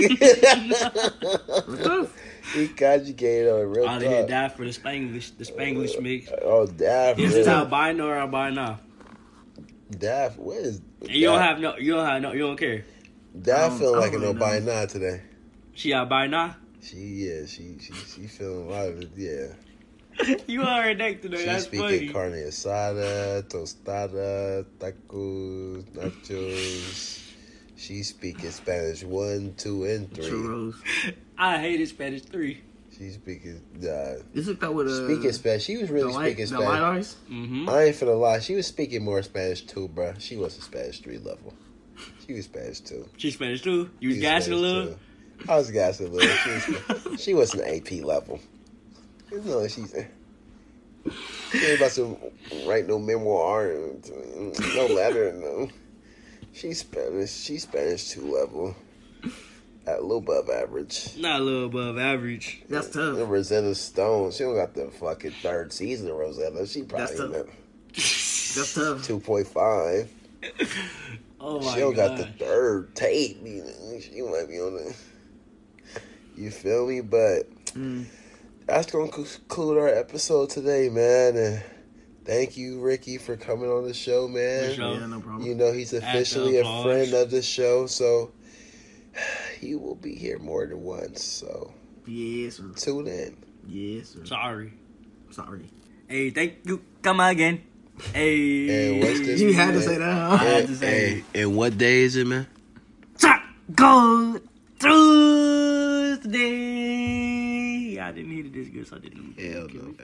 he 2.54 2.68
conjugated 2.70 3.52
on 3.52 3.62
real 3.70 3.86
oh, 3.86 3.88
I 3.88 4.00
did 4.00 4.12
tough. 4.12 4.28
that 4.30 4.58
for 4.58 4.66
the 4.66 4.72
Spanglish, 4.72 5.38
the 5.38 5.46
Spanglish 5.46 6.00
mix. 6.02 6.32
Oh, 6.44 6.66
Daff. 6.66 7.20
Is 7.20 7.34
really? 7.34 7.42
it 7.42 7.48
albino 7.48 8.08
or 8.08 8.16
albino? 8.16 8.80
Daff, 9.92 10.38
what 10.38 10.58
is? 10.58 10.82
And 11.02 11.12
you 11.12 11.28
don't 11.28 11.42
have 11.42 11.60
no, 11.60 11.78
you 11.78 11.94
don't 11.94 12.06
have 12.06 12.22
no, 12.22 12.32
you 12.34 12.40
don't 12.40 12.58
care. 12.58 12.84
I 13.36 13.70
feeling 13.70 14.00
like 14.00 14.14
an 14.14 14.22
really 14.22 14.34
albino 14.34 14.74
now 14.74 14.86
today. 14.86 15.22
She 15.74 15.94
albino. 15.94 16.56
She 16.82 16.98
yeah, 16.98 17.46
she 17.46 17.78
she 17.80 17.94
she 17.94 18.28
feeling 18.28 18.68
a 18.68 18.72
lot 18.72 18.88
of 18.88 19.02
it. 19.02 19.10
Yeah, 19.16 20.36
you 20.48 20.62
are 20.64 20.94
next 20.94 21.22
today. 21.22 21.38
she 21.38 21.46
That's 21.46 21.66
speaking 21.66 22.12
funny. 22.12 22.14
carne 22.14 22.48
asada, 22.48 23.44
tostada, 23.44 24.66
tacos, 24.80 25.84
nachos. 25.92 27.25
She 27.78 28.04
speaking 28.04 28.52
Spanish 28.52 29.04
one, 29.04 29.54
two, 29.58 29.84
and 29.86 30.12
three. 30.14 30.26
Churros. 30.26 30.76
I 31.38 31.58
hated 31.60 31.88
Spanish 31.90 32.22
three. 32.24 32.62
She 32.98 33.10
speaking 33.10 33.62
uh, 33.80 34.24
This 34.34 34.48
is 34.48 34.58
that 34.58 34.74
with 34.74 34.88
uh, 34.88 35.06
speaking 35.06 35.32
Spanish. 35.34 35.66
She 35.66 35.78
was 35.78 35.90
the 35.90 35.94
really 35.94 36.14
light, 36.14 36.32
speaking 36.32 36.54
the 36.54 36.60
light 36.62 36.78
Spanish. 36.78 36.98
eyes. 36.98 37.16
Mm-hmm. 37.30 37.70
I 37.70 37.84
ain't 37.84 37.96
finna 37.96 38.20
lie. 38.20 38.40
She 38.40 38.56
was 38.56 38.68
speaking 38.68 39.04
more 39.04 39.22
Spanish 39.22 39.62
too, 39.64 39.90
bruh. 39.90 40.20
She 40.20 40.38
was 40.38 40.58
a 40.58 40.62
Spanish 40.62 41.02
three 41.02 41.18
level. 41.18 41.54
She 42.26 42.34
was 42.34 42.46
Spanish 42.46 42.80
too. 42.80 43.10
She 43.18 43.32
Spanish 43.32 43.62
too. 43.62 43.90
You 44.00 44.10
was 44.10 44.20
gassing 44.20 44.54
a 44.54 44.58
little. 44.58 44.88
too. 44.88 45.00
I 45.50 45.58
was 45.58 45.72
gassing 45.72 46.08
a 46.08 46.10
little. 46.12 46.36
She 46.36 46.72
was, 46.72 47.22
she 47.22 47.34
was 47.34 47.54
an 47.54 47.62
AP 47.66 48.04
level. 48.06 48.40
You 49.32 49.42
know, 49.42 49.68
she's. 49.68 49.94
She 51.52 51.58
ain't 51.58 51.78
about 51.78 51.92
to 51.92 52.18
write 52.66 52.88
no 52.88 52.98
memoir, 52.98 53.72
no 54.76 54.86
letter, 54.88 55.34
no. 55.34 55.70
She's 56.56 56.80
Spanish. 56.80 57.32
She's 57.32 57.64
Spanish 57.64 58.10
two 58.10 58.22
level. 58.34 58.76
At 59.88 60.00
a 60.00 60.02
little 60.02 60.18
above 60.18 60.50
average. 60.50 61.16
Not 61.18 61.42
a 61.42 61.44
little 61.44 61.66
above 61.66 62.00
average. 62.00 62.64
That's 62.68 62.90
tough. 62.90 63.18
And 63.20 63.30
Rosetta 63.30 63.76
Stone, 63.76 64.32
she 64.32 64.44
don't 64.44 64.56
got 64.56 64.74
the 64.74 64.88
fucking 64.90 65.34
third 65.44 65.72
season 65.72 66.10
of 66.10 66.16
Rosetta. 66.18 66.66
She 66.66 66.82
probably 66.82 67.16
tough. 67.16 67.32
got 67.32 67.46
That's 67.94 68.74
tough. 68.74 69.04
two 69.06 69.20
point 69.20 69.48
five. 69.48 70.10
Oh 71.48 71.60
my 71.60 71.66
god. 71.66 71.74
She 71.76 71.80
don't 71.82 71.94
god. 71.96 72.08
got 72.08 72.18
the 72.18 72.46
third 72.46 72.96
tape. 72.96 73.38
You 73.44 73.64
know, 73.64 74.00
She 74.00 74.22
might 74.24 74.48
be 74.48 74.60
on 74.60 74.74
the. 74.78 74.96
You 76.36 76.50
feel 76.50 76.88
me? 76.88 77.02
But 77.02 77.48
Mm. 77.76 78.06
that's 78.66 78.92
gonna 78.92 79.12
conclude 79.12 79.78
our 79.78 79.88
episode 79.90 80.50
today, 80.50 80.90
man. 80.90 81.36
And 81.38 81.62
thank 82.26 82.58
you, 82.58 82.80
Ricky, 82.82 83.18
for 83.18 83.38
coming 83.38 83.70
on 83.70 83.86
the 83.86 83.94
show, 83.94 84.28
man. 84.28 84.70
For 84.70 84.76
sure. 84.76 84.94
Yeah, 85.00 85.06
no 85.08 85.20
problem. 85.22 85.46
You 85.48 85.56
know 85.56 85.72
he's 85.72 85.94
officially 85.94 86.58
a 86.58 86.64
friend 86.84 87.14
of 87.14 87.32
the 87.32 87.42
show, 87.42 87.86
so 87.88 88.32
he 89.60 89.76
will 89.76 89.96
be 89.96 90.16
here 90.16 90.40
more 90.40 90.66
than 90.66 90.82
once. 90.84 91.24
So 91.24 91.74
Yes, 92.06 92.58
sir. 92.58 92.72
tune 92.76 93.08
in. 93.08 93.38
Yes, 93.68 94.10
sir. 94.10 94.26
Sorry. 94.26 94.74
Sorry. 95.32 95.66
Hey, 96.08 96.30
thank 96.30 96.58
you. 96.66 96.82
Come 97.02 97.20
again. 97.20 97.64
Hey. 98.14 98.92
And 98.94 99.04
what's 99.04 99.20
this? 99.22 99.40
You 99.42 99.54
had 99.54 99.74
to 99.74 99.82
say 99.82 99.98
that, 99.98 100.14
huh? 100.14 100.34
I 100.34 100.38
had 100.44 100.68
to 100.68 100.76
say 100.76 101.24
Hey, 101.34 101.42
and 101.42 101.56
what 101.56 101.78
day 101.78 102.02
is 102.02 102.16
it, 102.16 102.28
man? 102.28 102.46
Go 103.74 104.40
Tuesday. 106.26 108.00
I 108.00 108.12
didn't 108.12 108.32
hear 108.32 108.44
this 108.44 108.68
good, 108.70 108.88
so 108.88 108.98
I 108.98 109.00
didn't. 109.00 109.40
Hell 109.40 109.68
no. 109.74 109.96